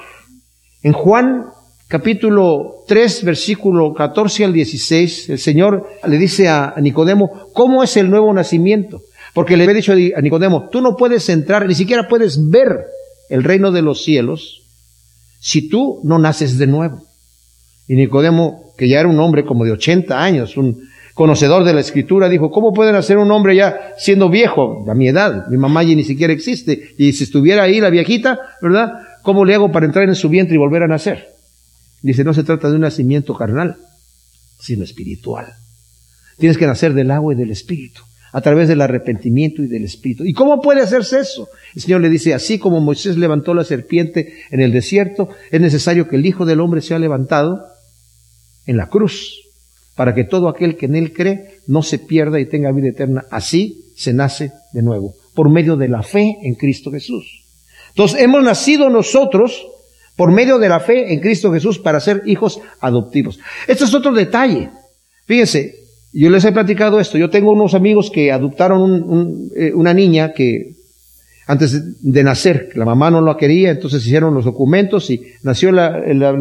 En 0.82 0.92
Juan 0.92 1.46
capítulo 1.88 2.84
3, 2.86 3.24
versículo 3.24 3.92
14 3.92 4.44
al 4.44 4.52
16, 4.52 5.30
el 5.30 5.38
Señor 5.38 5.88
le 6.06 6.18
dice 6.18 6.48
a 6.48 6.74
Nicodemo, 6.80 7.50
¿cómo 7.52 7.82
es 7.82 7.96
el 7.96 8.10
nuevo 8.10 8.32
nacimiento? 8.32 9.02
Porque 9.34 9.56
le 9.56 9.64
había 9.64 9.76
dicho 9.76 9.92
a 9.92 10.20
Nicodemo, 10.20 10.68
tú 10.70 10.80
no 10.80 10.96
puedes 10.96 11.28
entrar, 11.28 11.66
ni 11.66 11.74
siquiera 11.74 12.08
puedes 12.08 12.48
ver 12.48 12.86
el 13.28 13.44
reino 13.44 13.70
de 13.70 13.82
los 13.82 14.02
cielos 14.02 14.62
si 15.40 15.68
tú 15.68 16.00
no 16.04 16.18
naces 16.18 16.58
de 16.58 16.66
nuevo. 16.66 17.02
Y 17.88 17.94
Nicodemo, 17.94 18.72
que 18.76 18.88
ya 18.88 19.00
era 19.00 19.08
un 19.08 19.20
hombre 19.20 19.44
como 19.44 19.64
de 19.64 19.72
80 19.72 20.22
años, 20.22 20.56
un 20.56 20.88
conocedor 21.16 21.64
de 21.64 21.72
la 21.72 21.80
escritura, 21.80 22.28
dijo, 22.28 22.50
¿cómo 22.50 22.74
puede 22.74 22.92
nacer 22.92 23.16
un 23.16 23.30
hombre 23.30 23.56
ya 23.56 23.94
siendo 23.96 24.28
viejo, 24.28 24.84
a 24.86 24.94
mi 24.94 25.08
edad? 25.08 25.46
Mi 25.48 25.56
mamá 25.56 25.82
ya 25.82 25.94
ni 25.94 26.04
siquiera 26.04 26.30
existe. 26.30 26.94
Y 26.98 27.14
si 27.14 27.24
estuviera 27.24 27.62
ahí 27.62 27.80
la 27.80 27.88
viejita, 27.88 28.38
¿verdad? 28.60 28.92
¿Cómo 29.22 29.46
le 29.46 29.54
hago 29.54 29.72
para 29.72 29.86
entrar 29.86 30.06
en 30.06 30.14
su 30.14 30.28
vientre 30.28 30.56
y 30.56 30.58
volver 30.58 30.82
a 30.82 30.88
nacer? 30.88 31.30
Dice, 32.02 32.22
no 32.22 32.34
se 32.34 32.44
trata 32.44 32.68
de 32.68 32.74
un 32.74 32.82
nacimiento 32.82 33.34
carnal, 33.34 33.78
sino 34.60 34.84
espiritual. 34.84 35.46
Tienes 36.36 36.58
que 36.58 36.66
nacer 36.66 36.92
del 36.92 37.10
agua 37.10 37.32
y 37.32 37.36
del 37.36 37.50
Espíritu, 37.50 38.02
a 38.34 38.42
través 38.42 38.68
del 38.68 38.82
arrepentimiento 38.82 39.62
y 39.62 39.68
del 39.68 39.84
Espíritu. 39.84 40.26
¿Y 40.26 40.34
cómo 40.34 40.60
puede 40.60 40.82
hacerse 40.82 41.20
eso? 41.20 41.48
El 41.74 41.80
Señor 41.80 42.02
le 42.02 42.10
dice, 42.10 42.34
así 42.34 42.58
como 42.58 42.82
Moisés 42.82 43.16
levantó 43.16 43.54
la 43.54 43.64
serpiente 43.64 44.34
en 44.50 44.60
el 44.60 44.70
desierto, 44.70 45.30
es 45.50 45.62
necesario 45.62 46.08
que 46.08 46.16
el 46.16 46.26
Hijo 46.26 46.44
del 46.44 46.60
Hombre 46.60 46.82
sea 46.82 46.98
levantado 46.98 47.64
en 48.66 48.76
la 48.76 48.90
cruz, 48.90 49.45
para 49.96 50.14
que 50.14 50.24
todo 50.24 50.48
aquel 50.48 50.76
que 50.76 50.86
en 50.86 50.94
Él 50.94 51.12
cree 51.12 51.58
no 51.66 51.82
se 51.82 51.98
pierda 51.98 52.38
y 52.38 52.46
tenga 52.46 52.70
vida 52.70 52.88
eterna. 52.88 53.24
Así 53.30 53.86
se 53.96 54.12
nace 54.12 54.52
de 54.72 54.82
nuevo, 54.82 55.14
por 55.34 55.50
medio 55.50 55.76
de 55.76 55.88
la 55.88 56.02
fe 56.02 56.36
en 56.42 56.54
Cristo 56.54 56.92
Jesús. 56.92 57.44
Entonces, 57.88 58.20
hemos 58.20 58.44
nacido 58.44 58.90
nosotros 58.90 59.66
por 60.16 60.30
medio 60.30 60.58
de 60.58 60.68
la 60.68 60.80
fe 60.80 61.12
en 61.12 61.20
Cristo 61.20 61.52
Jesús 61.52 61.78
para 61.78 61.98
ser 62.00 62.22
hijos 62.26 62.60
adoptivos. 62.80 63.40
Este 63.66 63.84
es 63.84 63.94
otro 63.94 64.12
detalle. 64.12 64.70
Fíjense, 65.26 65.74
yo 66.12 66.30
les 66.30 66.44
he 66.44 66.52
platicado 66.52 67.00
esto. 67.00 67.18
Yo 67.18 67.30
tengo 67.30 67.52
unos 67.52 67.74
amigos 67.74 68.10
que 68.10 68.32
adoptaron 68.32 69.50
eh, 69.56 69.72
una 69.74 69.92
niña 69.92 70.32
que 70.32 70.75
antes 71.46 72.02
de, 72.02 72.22
nacer, 72.24 72.70
la 72.74 72.84
mamá 72.84 73.10
no 73.10 73.20
la 73.20 73.36
quería, 73.36 73.70
entonces 73.70 74.04
hicieron 74.04 74.34
los 74.34 74.44
documentos 74.44 75.10
y 75.10 75.22
nació 75.42 75.70
la, 75.70 75.90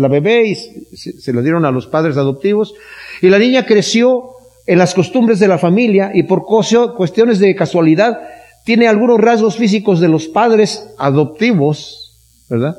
bebé 0.09 0.47
y 0.47 0.55
se, 0.55 1.19
se, 1.19 1.31
lo 1.31 1.43
dieron 1.43 1.63
a 1.63 1.71
los 1.71 1.85
padres 1.85 2.17
adoptivos. 2.17 2.73
Y 3.21 3.29
la 3.29 3.37
niña 3.37 3.65
creció 3.65 4.31
en 4.65 4.79
las 4.79 4.95
costumbres 4.95 5.39
de 5.39 5.47
la 5.47 5.59
familia 5.59 6.11
y 6.13 6.23
por 6.23 6.45
cuestiones 6.45 7.39
de 7.39 7.55
casualidad 7.55 8.19
tiene 8.63 8.87
algunos 8.87 9.19
rasgos 9.19 9.57
físicos 9.57 9.99
de 9.99 10.07
los 10.07 10.27
padres 10.27 10.89
adoptivos, 10.97 12.17
¿verdad? 12.49 12.75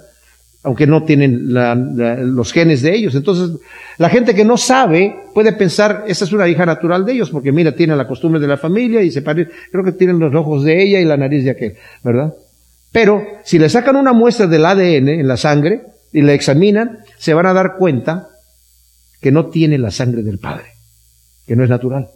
Aunque 0.67 0.85
no 0.85 1.05
tienen 1.05 1.55
los 2.35 2.53
genes 2.53 2.83
de 2.83 2.93
ellos. 2.93 3.15
Entonces, 3.15 3.57
la 3.99 4.09
gente 4.09 4.35
que 4.35 4.45
no 4.45 4.57
sabe 4.57 5.15
puede 5.33 5.53
pensar, 5.53 6.05
esa 6.09 6.25
es 6.25 6.33
una 6.33 6.49
hija 6.49 6.67
natural 6.67 7.05
de 7.05 7.13
ellos, 7.13 7.31
porque 7.31 7.53
mira, 7.53 7.71
tiene 7.77 7.95
la 7.95 8.09
costumbre 8.09 8.41
de 8.41 8.49
la 8.49 8.57
familia 8.57 9.01
y 9.01 9.13
se 9.13 9.23
parece, 9.23 9.53
creo 9.71 9.85
que 9.85 9.93
tienen 9.93 10.19
los 10.19 10.35
ojos 10.35 10.65
de 10.65 10.83
ella 10.83 10.99
y 10.99 11.05
la 11.05 11.17
nariz 11.17 11.45
de 11.45 11.53
aquel, 11.53 11.77
¿verdad? 12.03 12.35
Pero, 12.91 13.25
si 13.45 13.61
le 13.61 13.69
sacan 13.69 13.95
una 13.95 14.13
muestra 14.13 14.49
del 14.49 14.67
ADN 14.67 15.09
en 15.09 15.29
la 15.29 15.37
sangre 15.37 15.83
y 16.13 16.23
la 16.23 16.33
examinan, 16.33 16.99
se 17.17 17.33
van 17.33 17.47
a 17.47 17.53
dar 17.53 17.77
cuenta 17.79 18.29
que 19.21 19.31
no 19.31 19.47
tiene 19.47 19.79
la 19.79 19.93
sangre 19.93 20.25
del 20.25 20.41
padre, 20.41 20.67
que 21.47 21.55
no 21.55 21.63
es 21.63 21.71
natural. 21.71 22.09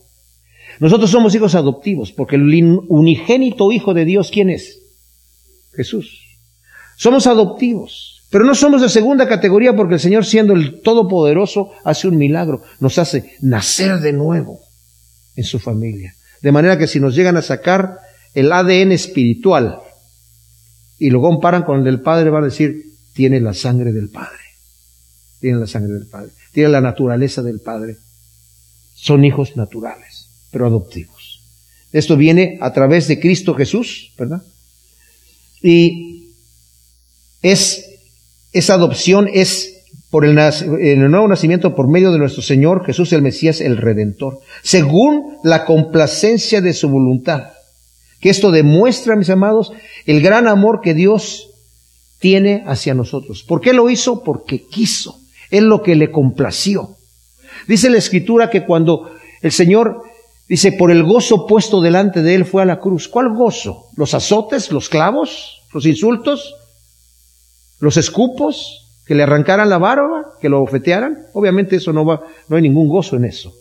Nosotros 0.81 1.09
somos 1.09 1.35
hijos 1.37 1.55
adoptivos, 1.55 2.11
porque 2.11 2.35
el 2.35 2.43
unigénito 2.89 3.71
Hijo 3.71 3.95
de 3.95 4.05
Dios, 4.05 4.31
¿quién 4.33 4.51
es? 4.51 4.81
Jesús. 5.73 6.27
Somos 6.97 7.27
adoptivos, 7.27 8.20
pero 8.31 8.45
no 8.45 8.55
somos 8.55 8.81
de 8.81 8.89
segunda 8.89 9.29
categoría 9.29 9.75
porque 9.75 9.95
el 9.95 10.01
Señor, 10.01 10.25
siendo 10.25 10.55
el 10.55 10.81
Todopoderoso, 10.81 11.73
hace 11.85 12.09
un 12.09 12.17
milagro, 12.17 12.63
nos 12.79 12.99
hace 12.99 13.35
nacer 13.41 13.99
de 14.01 14.13
nuevo 14.13 14.61
en 15.37 15.45
su 15.45 15.59
familia. 15.59 16.15
De 16.41 16.53
manera 16.53 16.79
que 16.79 16.87
si 16.87 17.01
nos 17.01 17.15
llegan 17.15 17.37
a 17.37 17.43
sacar 17.43 17.99
el 18.35 18.53
ADN 18.53 18.93
espiritual 18.93 19.81
y 20.99 21.11
lo 21.11 21.21
comparan 21.21 21.65
con 21.65 21.79
el 21.79 21.85
del 21.85 22.01
Padre, 22.01 22.31
van 22.31 22.45
a 22.45 22.47
decir, 22.47 22.95
tiene 23.15 23.41
la 23.41 23.53
sangre 23.53 23.93
del 23.93 24.09
Padre. 24.09 24.39
Tiene 25.41 25.59
la 25.59 25.67
sangre 25.67 25.95
del 25.95 26.07
Padre. 26.07 26.31
Tiene 26.53 26.71
la 26.71 26.81
naturaleza 26.81 27.43
del 27.43 27.61
Padre. 27.61 27.97
Son 28.95 29.25
hijos 29.25 29.57
naturales 29.57 30.21
pero 30.51 30.67
adoptivos. 30.67 31.41
Esto 31.93 32.17
viene 32.17 32.59
a 32.61 32.73
través 32.73 33.09
de 33.09 33.21
Cristo 33.21 33.55
Jesús, 33.55 34.13
¿verdad? 34.19 34.43
Y 35.63 36.33
es, 37.43 37.90
esa 38.53 38.75
adopción 38.75 39.29
es 39.33 39.77
por 40.11 40.25
el, 40.25 40.37
el, 40.39 41.11
nuevo 41.11 41.29
nacimiento 41.29 41.75
por 41.75 41.89
medio 41.89 42.11
de 42.13 42.19
nuestro 42.19 42.43
Señor 42.43 42.85
Jesús 42.85 43.13
el 43.13 43.23
Mesías, 43.23 43.61
el 43.61 43.77
Redentor, 43.77 44.41
según 44.63 45.37
la 45.45 45.65
complacencia 45.65 46.61
de 46.61 46.73
su 46.73 46.89
voluntad. 46.89 47.51
Que 48.21 48.31
esto 48.31 48.51
demuestra, 48.51 49.17
mis 49.17 49.31
amados, 49.31 49.73
el 50.05 50.21
gran 50.21 50.47
amor 50.47 50.81
que 50.83 50.95
Dios 50.95 51.51
tiene 52.19 52.65
hacia 52.67 52.93
nosotros. 52.93 53.45
¿Por 53.45 53.61
qué 53.61 53.73
lo 53.73 53.89
hizo? 53.89 54.25
Porque 54.25 54.67
quiso. 54.67 55.21
Es 55.51 55.63
lo 55.63 55.83
que 55.83 55.95
le 55.95 56.11
complació. 56.11 56.97
Dice 57.67 57.89
la 57.89 57.99
Escritura 57.99 58.51
que 58.51 58.67
cuando 58.67 59.11
el 59.43 59.53
Señor 59.53 60.03
Dice, 60.51 60.73
por 60.73 60.91
el 60.91 61.05
gozo 61.05 61.47
puesto 61.47 61.81
delante 61.81 62.23
de 62.23 62.35
él 62.35 62.45
fue 62.45 62.61
a 62.61 62.67
la 62.67 62.81
cruz. 62.81 63.07
¿Cuál 63.07 63.33
gozo? 63.37 63.85
¿Los 63.95 64.15
azotes, 64.15 64.73
los 64.73 64.89
clavos, 64.89 65.63
los 65.73 65.87
insultos, 65.87 66.57
los 67.81 67.97
escupos, 67.97 68.87
que 69.05 69.15
le 69.15 69.25
arrancaran 69.25 69.69
la 69.69 69.79
barba, 69.79 70.35
que 70.41 70.49
lo 70.49 70.61
bofetearan? 70.61 71.27
Obviamente 71.35 71.77
eso 71.77 71.93
no 71.93 72.05
va, 72.05 72.21
no 72.49 72.57
hay 72.57 72.63
ningún 72.63 72.89
gozo 72.89 73.17
en 73.17 73.25
eso. 73.25 73.53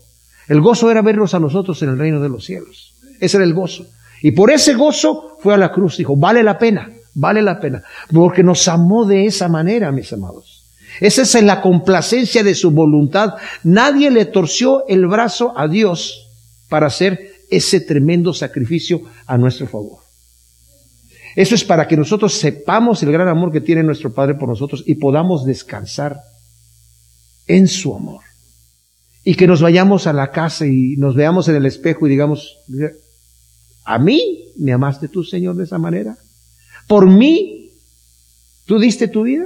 El 0.48 0.62
gozo 0.62 0.92
era 0.92 1.02
verlos 1.02 1.34
a 1.34 1.40
nosotros 1.40 1.82
en 1.82 1.90
el 1.90 1.98
reino 1.98 2.20
de 2.20 2.30
los 2.30 2.46
cielos. 2.46 2.94
Ese 3.20 3.38
era 3.38 3.46
el 3.46 3.54
gozo. 3.54 3.86
Y 4.22 4.32
por 4.32 4.52
ese 4.52 4.74
gozo 4.74 5.38
fue 5.40 5.54
a 5.54 5.58
la 5.58 5.72
cruz. 5.72 5.98
Dijo, 5.98 6.16
vale 6.18 6.44
la 6.44 6.58
pena, 6.58 6.90
vale 7.14 7.42
la 7.42 7.60
pena. 7.60 7.84
Porque 8.14 8.44
nos 8.44 8.68
amó 8.68 9.06
de 9.06 9.26
esa 9.26 9.48
manera, 9.48 9.92
mis 9.92 10.12
amados. 10.12 10.64
Esa 11.00 11.22
es 11.22 11.44
la 11.44 11.62
complacencia 11.62 12.44
de 12.44 12.56
su 12.56 12.72
voluntad. 12.72 13.36
Nadie 13.64 14.12
le 14.12 14.26
torció 14.26 14.88
el 14.88 15.08
brazo 15.08 15.54
a 15.58 15.68
Dios 15.68 16.28
para 16.68 16.88
hacer 16.88 17.32
ese 17.50 17.82
tremendo 17.82 18.34
sacrificio 18.34 19.02
a 19.26 19.38
nuestro 19.38 19.68
favor. 19.68 20.09
Eso 21.40 21.56
es 21.56 21.64
para 21.64 21.88
que 21.88 21.96
nosotros 21.96 22.34
sepamos 22.34 23.02
el 23.02 23.14
gran 23.14 23.30
amor 23.30 23.54
que 23.54 23.62
tiene 23.62 23.82
nuestro 23.82 24.14
Padre 24.14 24.36
por 24.36 24.50
nosotros 24.50 24.84
y 24.86 24.96
podamos 24.96 25.46
descansar 25.46 26.20
en 27.48 27.66
su 27.70 27.96
amor. 27.96 28.26
Y 29.24 29.36
que 29.36 29.48
nos 29.48 29.62
vayamos 29.62 30.06
a 30.06 30.12
la 30.12 30.32
casa 30.32 30.68
y 30.68 30.98
nos 30.98 31.16
veamos 31.16 31.48
en 31.48 31.56
el 31.56 31.66
espejo 31.66 32.06
y 32.06 32.10
digamos, 32.10 32.58
¿a 33.86 33.98
mí 34.00 34.52
me 34.58 34.74
amaste 34.74 35.08
tú, 35.08 35.24
Señor, 35.24 35.56
de 35.56 35.64
esa 35.64 35.78
manera? 35.78 36.18
¿Por 36.90 37.10
mí 37.10 37.72
tú 38.66 38.78
diste 38.78 39.08
tu 39.08 39.24
vida? 39.24 39.46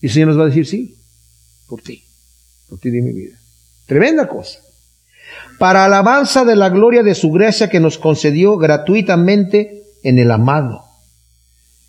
Y 0.00 0.06
el 0.06 0.12
Señor 0.12 0.30
nos 0.30 0.38
va 0.40 0.42
a 0.42 0.48
decir, 0.48 0.66
sí, 0.66 0.96
por 1.68 1.80
ti, 1.80 2.02
por 2.68 2.80
ti 2.80 2.90
di 2.90 3.02
mi 3.02 3.12
vida. 3.12 3.38
Tremenda 3.86 4.26
cosa 4.26 4.58
para 5.60 5.84
alabanza 5.84 6.44
de 6.44 6.56
la 6.56 6.70
gloria 6.70 7.04
de 7.04 7.14
su 7.14 7.30
gracia 7.30 7.70
que 7.70 7.78
nos 7.78 7.96
concedió 7.96 8.56
gratuitamente 8.56 9.81
en 10.02 10.18
el 10.18 10.30
amado. 10.30 10.84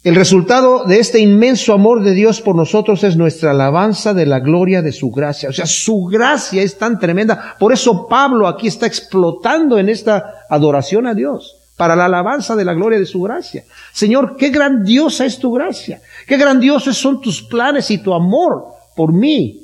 El 0.04 0.16
resultado 0.16 0.84
de 0.84 1.00
este 1.00 1.20
inmenso 1.20 1.74
amor 1.74 2.04
de 2.04 2.14
Dios 2.14 2.42
por 2.42 2.58
nosotros 2.58 3.06
es 3.06 3.16
nuestra 3.16 3.52
alabanza 3.52 4.14
de 4.14 4.26
la 4.26 4.42
gloria 4.42 4.82
de 4.82 4.92
su 4.92 5.12
gracia. 5.12 5.48
O 5.48 5.54
sea, 5.54 5.66
su 5.66 6.04
gracia 6.04 6.62
es 6.62 6.78
tan 6.78 7.00
tremenda. 7.00 7.56
Por 7.58 7.72
eso 7.72 8.06
Pablo 8.10 8.50
aquí 8.50 8.68
está 8.68 8.86
explotando 8.86 9.78
en 9.78 9.88
esta 9.88 10.46
adoración 10.50 11.08
a 11.08 11.14
Dios, 11.14 11.56
para 11.78 11.96
la 11.96 12.06
alabanza 12.06 12.54
de 12.58 12.66
la 12.66 12.74
gloria 12.74 13.00
de 13.00 13.06
su 13.06 13.22
gracia. 13.22 13.64
Señor, 13.94 14.36
qué 14.36 14.50
grandiosa 14.50 15.26
es 15.26 15.40
tu 15.40 15.54
gracia. 15.54 16.02
Qué 16.28 16.36
grandiosos 16.36 16.98
son 16.98 17.22
tus 17.22 17.42
planes 17.42 17.90
y 17.90 18.00
tu 18.00 18.14
amor 18.14 18.66
por 18.98 19.14
mí. 19.14 19.63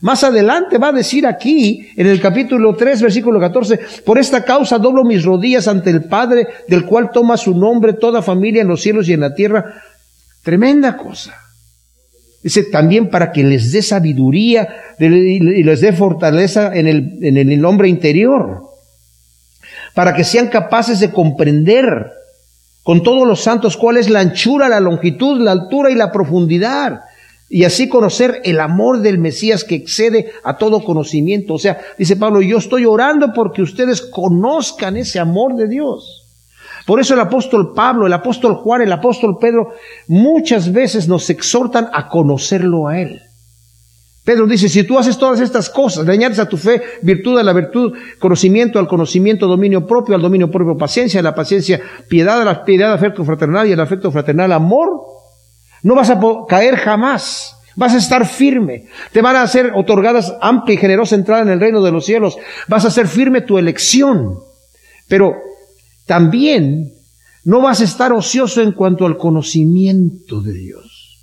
Más 0.00 0.22
adelante 0.22 0.78
va 0.78 0.88
a 0.88 0.92
decir 0.92 1.26
aquí, 1.26 1.88
en 1.96 2.06
el 2.06 2.20
capítulo 2.20 2.76
3, 2.76 3.02
versículo 3.02 3.40
14, 3.40 3.80
por 4.04 4.18
esta 4.18 4.44
causa 4.44 4.78
doblo 4.78 5.04
mis 5.04 5.24
rodillas 5.24 5.66
ante 5.66 5.90
el 5.90 6.04
Padre, 6.04 6.46
del 6.68 6.84
cual 6.84 7.10
toma 7.10 7.36
su 7.36 7.56
nombre 7.56 7.94
toda 7.94 8.22
familia 8.22 8.62
en 8.62 8.68
los 8.68 8.80
cielos 8.80 9.08
y 9.08 9.14
en 9.14 9.20
la 9.20 9.34
tierra. 9.34 9.82
Tremenda 10.42 10.96
cosa. 10.96 11.34
Dice 12.42 12.64
también 12.64 13.10
para 13.10 13.32
que 13.32 13.42
les 13.42 13.72
dé 13.72 13.82
sabiduría 13.82 14.68
y 15.00 15.64
les 15.64 15.80
dé 15.80 15.92
fortaleza 15.92 16.74
en 16.74 16.86
el, 16.86 17.18
en 17.20 17.36
el 17.36 17.64
hombre 17.64 17.88
interior, 17.88 18.62
para 19.94 20.14
que 20.14 20.22
sean 20.22 20.46
capaces 20.46 21.00
de 21.00 21.10
comprender 21.10 22.12
con 22.84 23.02
todos 23.02 23.26
los 23.26 23.40
santos 23.42 23.76
cuál 23.76 23.96
es 23.96 24.08
la 24.08 24.20
anchura, 24.20 24.68
la 24.68 24.78
longitud, 24.78 25.40
la 25.40 25.50
altura 25.50 25.90
y 25.90 25.96
la 25.96 26.12
profundidad 26.12 27.00
y 27.48 27.64
así 27.64 27.88
conocer 27.88 28.40
el 28.44 28.60
amor 28.60 29.00
del 29.00 29.18
Mesías 29.18 29.64
que 29.64 29.74
excede 29.74 30.32
a 30.44 30.58
todo 30.58 30.84
conocimiento. 30.84 31.54
O 31.54 31.58
sea, 31.58 31.80
dice 31.98 32.16
Pablo, 32.16 32.42
yo 32.42 32.58
estoy 32.58 32.84
orando 32.84 33.32
porque 33.34 33.62
ustedes 33.62 34.02
conozcan 34.02 34.96
ese 34.96 35.18
amor 35.18 35.56
de 35.56 35.66
Dios. 35.66 36.24
Por 36.86 37.00
eso 37.00 37.14
el 37.14 37.20
apóstol 37.20 37.72
Pablo, 37.74 38.06
el 38.06 38.12
apóstol 38.12 38.54
Juan, 38.54 38.82
el 38.82 38.92
apóstol 38.92 39.36
Pedro, 39.40 39.74
muchas 40.06 40.72
veces 40.72 41.08
nos 41.08 41.28
exhortan 41.30 41.88
a 41.92 42.08
conocerlo 42.08 42.88
a 42.88 43.00
Él. 43.00 43.22
Pedro 44.24 44.46
dice, 44.46 44.68
si 44.68 44.84
tú 44.84 44.98
haces 44.98 45.16
todas 45.16 45.40
estas 45.40 45.70
cosas, 45.70 46.06
le 46.06 46.12
añades 46.12 46.38
a 46.38 46.46
tu 46.46 46.58
fe 46.58 46.82
virtud 47.00 47.38
a 47.38 47.42
la 47.42 47.54
virtud, 47.54 47.94
conocimiento 48.18 48.78
al 48.78 48.86
conocimiento, 48.86 49.46
dominio 49.46 49.86
propio 49.86 50.14
al 50.14 50.20
dominio 50.20 50.50
propio, 50.50 50.76
paciencia 50.76 51.20
a 51.20 51.22
la 51.22 51.34
paciencia, 51.34 51.80
piedad 52.08 52.42
a 52.42 52.44
la 52.44 52.62
piedad, 52.62 52.92
afecto 52.92 53.24
fraternal 53.24 53.66
y 53.68 53.72
al 53.72 53.80
afecto 53.80 54.10
fraternal, 54.10 54.52
amor, 54.52 55.17
no 55.82 55.94
vas 55.94 56.10
a 56.10 56.20
caer 56.48 56.76
jamás. 56.76 57.54
Vas 57.76 57.94
a 57.94 57.98
estar 57.98 58.26
firme. 58.26 58.86
Te 59.12 59.22
van 59.22 59.36
a 59.36 59.46
ser 59.46 59.72
otorgadas 59.74 60.34
amplia 60.40 60.74
y 60.74 60.78
generosa 60.78 61.14
entrada 61.14 61.42
en 61.42 61.48
el 61.48 61.60
reino 61.60 61.80
de 61.80 61.92
los 61.92 62.04
cielos. 62.04 62.36
Vas 62.66 62.84
a 62.84 62.90
ser 62.90 63.06
firme 63.06 63.40
tu 63.40 63.56
elección. 63.56 64.40
Pero 65.06 65.36
también 66.06 66.92
no 67.44 67.60
vas 67.60 67.80
a 67.80 67.84
estar 67.84 68.12
ocioso 68.12 68.62
en 68.62 68.72
cuanto 68.72 69.06
al 69.06 69.16
conocimiento 69.16 70.40
de 70.40 70.54
Dios. 70.54 71.18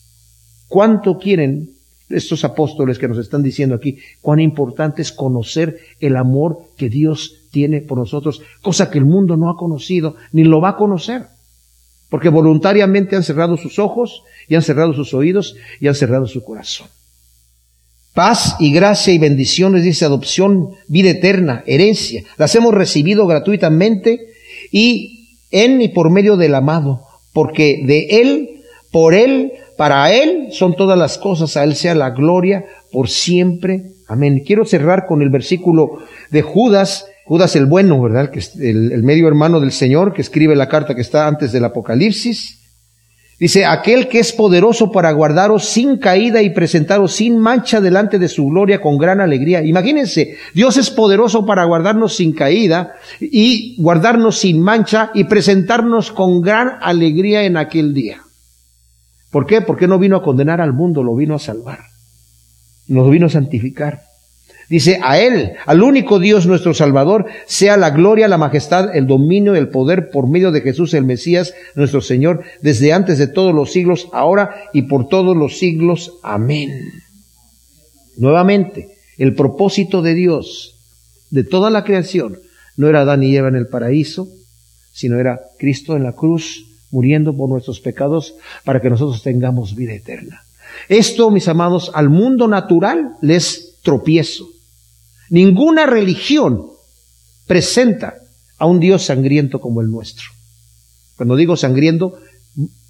¿Cuánto 0.68 1.18
quieren 1.18 1.76
estos 2.10 2.43
apóstoles 2.43 2.99
que 2.99 3.08
nos 3.08 3.18
están 3.18 3.43
diciendo 3.43 3.76
aquí, 3.76 3.97
cuán 4.22 4.39
importante 4.39 5.01
es 5.01 5.12
conocer 5.12 5.80
el 5.99 6.16
amor 6.16 6.60
que 6.78 6.89
Dios 6.89 7.47
tiene 7.51 7.82
por 7.82 7.97
nosotros, 7.97 8.41
cosa 8.62 8.91
que 8.91 8.99
el 8.99 9.06
mundo 9.06 9.38
no 9.38 9.49
ha 9.49 9.58
conocido 9.58 10.16
ni 10.32 10.43
lo 10.43 10.62
va 10.62 10.70
a 10.70 10.78
conocer, 10.78 11.28
porque 12.10 12.30
voluntariamente 12.30 13.16
han 13.16 13.24
cerrado 13.24 13.58
sus 13.58 13.80
ojos 13.80 14.24
y 14.47 14.56
han 14.56 14.62
cerrado 14.62 14.93
sus 14.93 15.14
oídos 15.14 15.56
y 15.80 15.88
han 15.88 15.95
cerrado 15.95 16.28
su 16.28 16.43
corazón. 16.43 16.88
Paz 18.14 18.56
y 18.60 18.72
gracia 18.72 19.14
y 19.14 19.18
bendiciones, 19.18 19.84
dice 19.84 20.06
adopción, 20.06 20.70
vida 20.88 21.10
eterna, 21.10 21.64
herencia, 21.68 22.24
las 22.38 22.56
hemos 22.56 22.74
recibido 22.74 23.28
gratuitamente 23.28 24.28
y 24.72 25.39
en 25.51 25.82
y 25.82 25.89
por 25.89 26.10
medio 26.10 26.38
del 26.38 26.56
amado, 26.56 27.01
porque 27.34 27.84
de 27.86 28.22
Él, 28.22 28.62
por 28.91 29.14
Él, 29.14 29.51
para 29.78 30.14
Él 30.14 30.47
son 30.51 30.76
todas 30.76 30.97
las 30.97 31.18
cosas, 31.18 31.58
a 31.58 31.66
Él 31.66 31.76
sea 31.76 31.95
la 31.95 32.12
gloria 32.12 32.66
por 32.91 33.10
siempre. 33.10 33.91
Amén. 34.08 34.43
Quiero 34.45 34.64
cerrar 34.64 35.08
con 35.08 35.22
el 35.22 35.30
versículo 35.30 35.99
de 36.32 36.41
Judas, 36.41 37.08
Judas 37.26 37.55
el 37.55 37.65
bueno, 37.65 37.99
¿verdad? 37.99 38.32
El, 38.59 38.91
el 38.91 39.03
medio 39.03 39.28
hermano 39.28 39.59
del 39.59 39.71
Señor, 39.71 40.13
que 40.13 40.21
escribe 40.21 40.55
la 40.55 40.69
carta 40.69 40.93
que 40.93 41.01
está 41.01 41.28
antes 41.28 41.51
del 41.51 41.65
Apocalipsis. 41.65 42.59
Dice, 43.38 43.65
aquel 43.65 44.07
que 44.07 44.19
es 44.19 44.32
poderoso 44.32 44.91
para 44.91 45.11
guardaros 45.11 45.65
sin 45.65 45.97
caída 45.97 46.41
y 46.41 46.51
presentaros 46.51 47.15
sin 47.15 47.38
mancha 47.38 47.82
delante 47.82 48.17
de 48.17 48.30
su 48.30 48.45
gloria 48.45 48.80
con 48.80 48.97
gran 48.97 49.19
alegría. 49.19 49.61
Imagínense, 49.61 50.38
Dios 50.53 50.78
es 50.78 50.89
poderoso 50.89 51.45
para 51.45 51.65
guardarnos 51.65 52.15
sin 52.15 52.32
caída 52.32 52.93
y 53.19 53.76
guardarnos 53.82 54.38
sin 54.39 54.61
mancha 54.61 55.11
y 55.13 55.26
presentarnos 55.26 56.13
con 56.13 56.41
gran 56.41 56.78
alegría 56.82 57.43
en 57.43 57.57
aquel 57.57 57.93
día. 57.93 58.21
¿Por 59.32 59.45
qué? 59.45 59.59
Porque 59.59 59.88
no 59.88 59.99
vino 59.99 60.15
a 60.15 60.23
condenar 60.23 60.61
al 60.61 60.71
mundo, 60.71 61.03
lo 61.03 61.13
vino 61.13 61.36
a 61.36 61.39
salvar. 61.39 61.80
Nos 62.88 63.09
vino 63.09 63.26
a 63.26 63.30
santificar. 63.30 64.03
Dice, 64.70 64.99
a 65.03 65.20
Él, 65.20 65.53
al 65.66 65.84
único 65.84 66.20
Dios 66.20 66.47
nuestro 66.47 66.74
Salvador, 66.74 67.26
sea 67.45 67.78
la 67.78 67.91
gloria, 67.91 68.28
la 68.28 68.38
majestad, 68.38 68.95
el 68.95 69.05
dominio, 69.05 69.53
el 69.55 69.70
poder 69.70 70.09
por 70.09 70.28
medio 70.28 70.51
de 70.51 70.61
Jesús 70.61 70.93
el 70.93 71.05
Mesías, 71.05 71.53
nuestro 71.76 72.01
Señor, 72.01 72.43
desde 72.61 72.91
antes 72.91 73.20
de 73.20 73.28
todos 73.28 73.53
los 73.53 73.72
siglos, 73.72 74.07
ahora 74.11 74.55
y 74.74 74.84
por 74.84 75.07
todos 75.07 75.38
los 75.38 75.59
siglos. 75.59 76.13
Amén. 76.24 76.72
Nuevamente, 78.18 78.97
el 79.18 79.36
propósito 79.36 80.01
de 80.01 80.16
Dios, 80.16 80.80
de 81.30 81.43
toda 81.43 81.70
la 81.70 81.84
creación, 81.84 82.39
no 82.76 82.88
era 82.88 83.01
Adán 83.01 83.24
y 83.24 83.36
Eva 83.36 83.49
en 83.49 83.55
el 83.55 83.68
paraíso, 83.68 84.28
sino 84.91 85.20
era 85.20 85.41
Cristo 85.59 85.95
en 85.95 86.03
la 86.03 86.13
cruz, 86.13 86.66
muriendo 86.89 87.36
por 87.36 87.49
nuestros 87.49 87.82
pecados, 87.82 88.36
para 88.63 88.82
que 88.82 88.89
nosotros 88.89 89.22
tengamos 89.22 89.76
vida 89.76 89.93
eterna. 89.93 90.41
Esto, 90.89 91.30
mis 91.30 91.47
amados, 91.47 91.91
al 91.93 92.09
mundo 92.09 92.47
natural 92.47 93.16
les 93.22 93.76
tropiezo. 93.84 94.55
Ninguna 95.30 95.86
religión 95.86 96.67
presenta 97.47 98.15
a 98.57 98.65
un 98.65 98.80
Dios 98.80 99.05
sangriento 99.05 99.59
como 99.59 99.82
el 99.82 99.89
nuestro. 99.89 100.26
Cuando 101.17 101.36
digo 101.36 101.55
sangriento, 101.55 102.19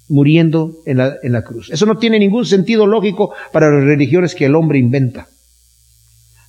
muriendo 0.08 0.76
en 0.86 0.98
la, 0.98 1.16
en 1.22 1.32
la, 1.32 1.42
cruz. 1.42 1.70
Eso 1.70 1.86
no 1.86 1.98
tiene 1.98 2.18
ningún 2.18 2.46
sentido 2.46 2.86
lógico 2.86 3.32
para 3.52 3.70
las 3.70 3.84
religiones 3.84 4.34
que 4.34 4.46
el 4.46 4.54
hombre 4.54 4.78
inventa. 4.78 5.28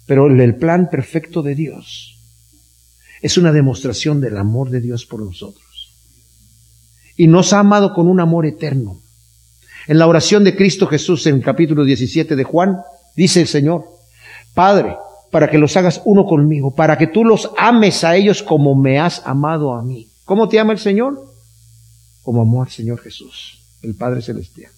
Pero 0.05 0.27
el 0.27 0.55
plan 0.55 0.89
perfecto 0.89 1.41
de 1.41 1.55
Dios 1.55 2.17
es 3.21 3.37
una 3.37 3.51
demostración 3.51 4.21
del 4.21 4.37
amor 4.37 4.69
de 4.69 4.81
Dios 4.81 5.05
por 5.05 5.21
nosotros. 5.21 5.65
Y 7.15 7.27
nos 7.27 7.51
ha 7.53 7.59
amado 7.59 7.93
con 7.93 8.07
un 8.07 8.19
amor 8.19 8.45
eterno. 8.45 9.01
En 9.87 9.97
la 9.97 10.07
oración 10.07 10.43
de 10.43 10.55
Cristo 10.55 10.85
Jesús 10.87 11.25
en 11.27 11.35
el 11.35 11.43
capítulo 11.43 11.83
17 11.83 12.35
de 12.35 12.43
Juan, 12.43 12.77
dice 13.15 13.41
el 13.41 13.47
Señor, 13.47 13.85
Padre, 14.53 14.95
para 15.37 15.51
que 15.51 15.59
los 15.59 15.77
hagas 15.77 16.01
uno 16.03 16.25
conmigo, 16.25 16.73
para 16.73 16.97
que 16.97 17.05
tú 17.05 17.23
los 17.23 17.51
ames 17.59 18.03
a 18.03 18.15
ellos 18.15 18.41
como 18.41 18.73
me 18.73 18.97
has 18.97 19.21
amado 19.23 19.75
a 19.75 19.83
mí. 19.83 20.07
¿Cómo 20.25 20.49
te 20.49 20.57
ama 20.57 20.73
el 20.73 20.79
Señor? 20.79 21.31
Como 22.23 22.41
amó 22.41 22.63
al 22.63 22.69
Señor 22.69 22.97
Jesús, 23.01 23.61
el 23.83 23.93
Padre 23.93 24.23
Celestial. 24.23 24.71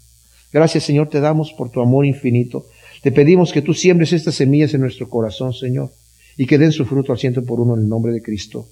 Gracias 0.51 0.83
Señor 0.83 1.07
te 1.07 1.21
damos 1.21 1.53
por 1.53 1.69
tu 1.71 1.79
amor 1.79 2.05
infinito. 2.05 2.65
Te 3.01 3.13
pedimos 3.13 3.53
que 3.53 3.61
tú 3.61 3.73
siembres 3.73 4.11
estas 4.11 4.35
semillas 4.35 4.73
en 4.73 4.81
nuestro 4.81 5.07
corazón, 5.07 5.53
Señor, 5.53 5.93
y 6.35 6.45
que 6.45 6.57
den 6.57 6.73
su 6.73 6.83
fruto 6.83 7.13
al 7.13 7.19
ciento 7.19 7.41
por 7.45 7.61
uno 7.61 7.75
en 7.75 7.83
el 7.83 7.87
nombre 7.87 8.11
de 8.11 8.21
Cristo. 8.21 8.67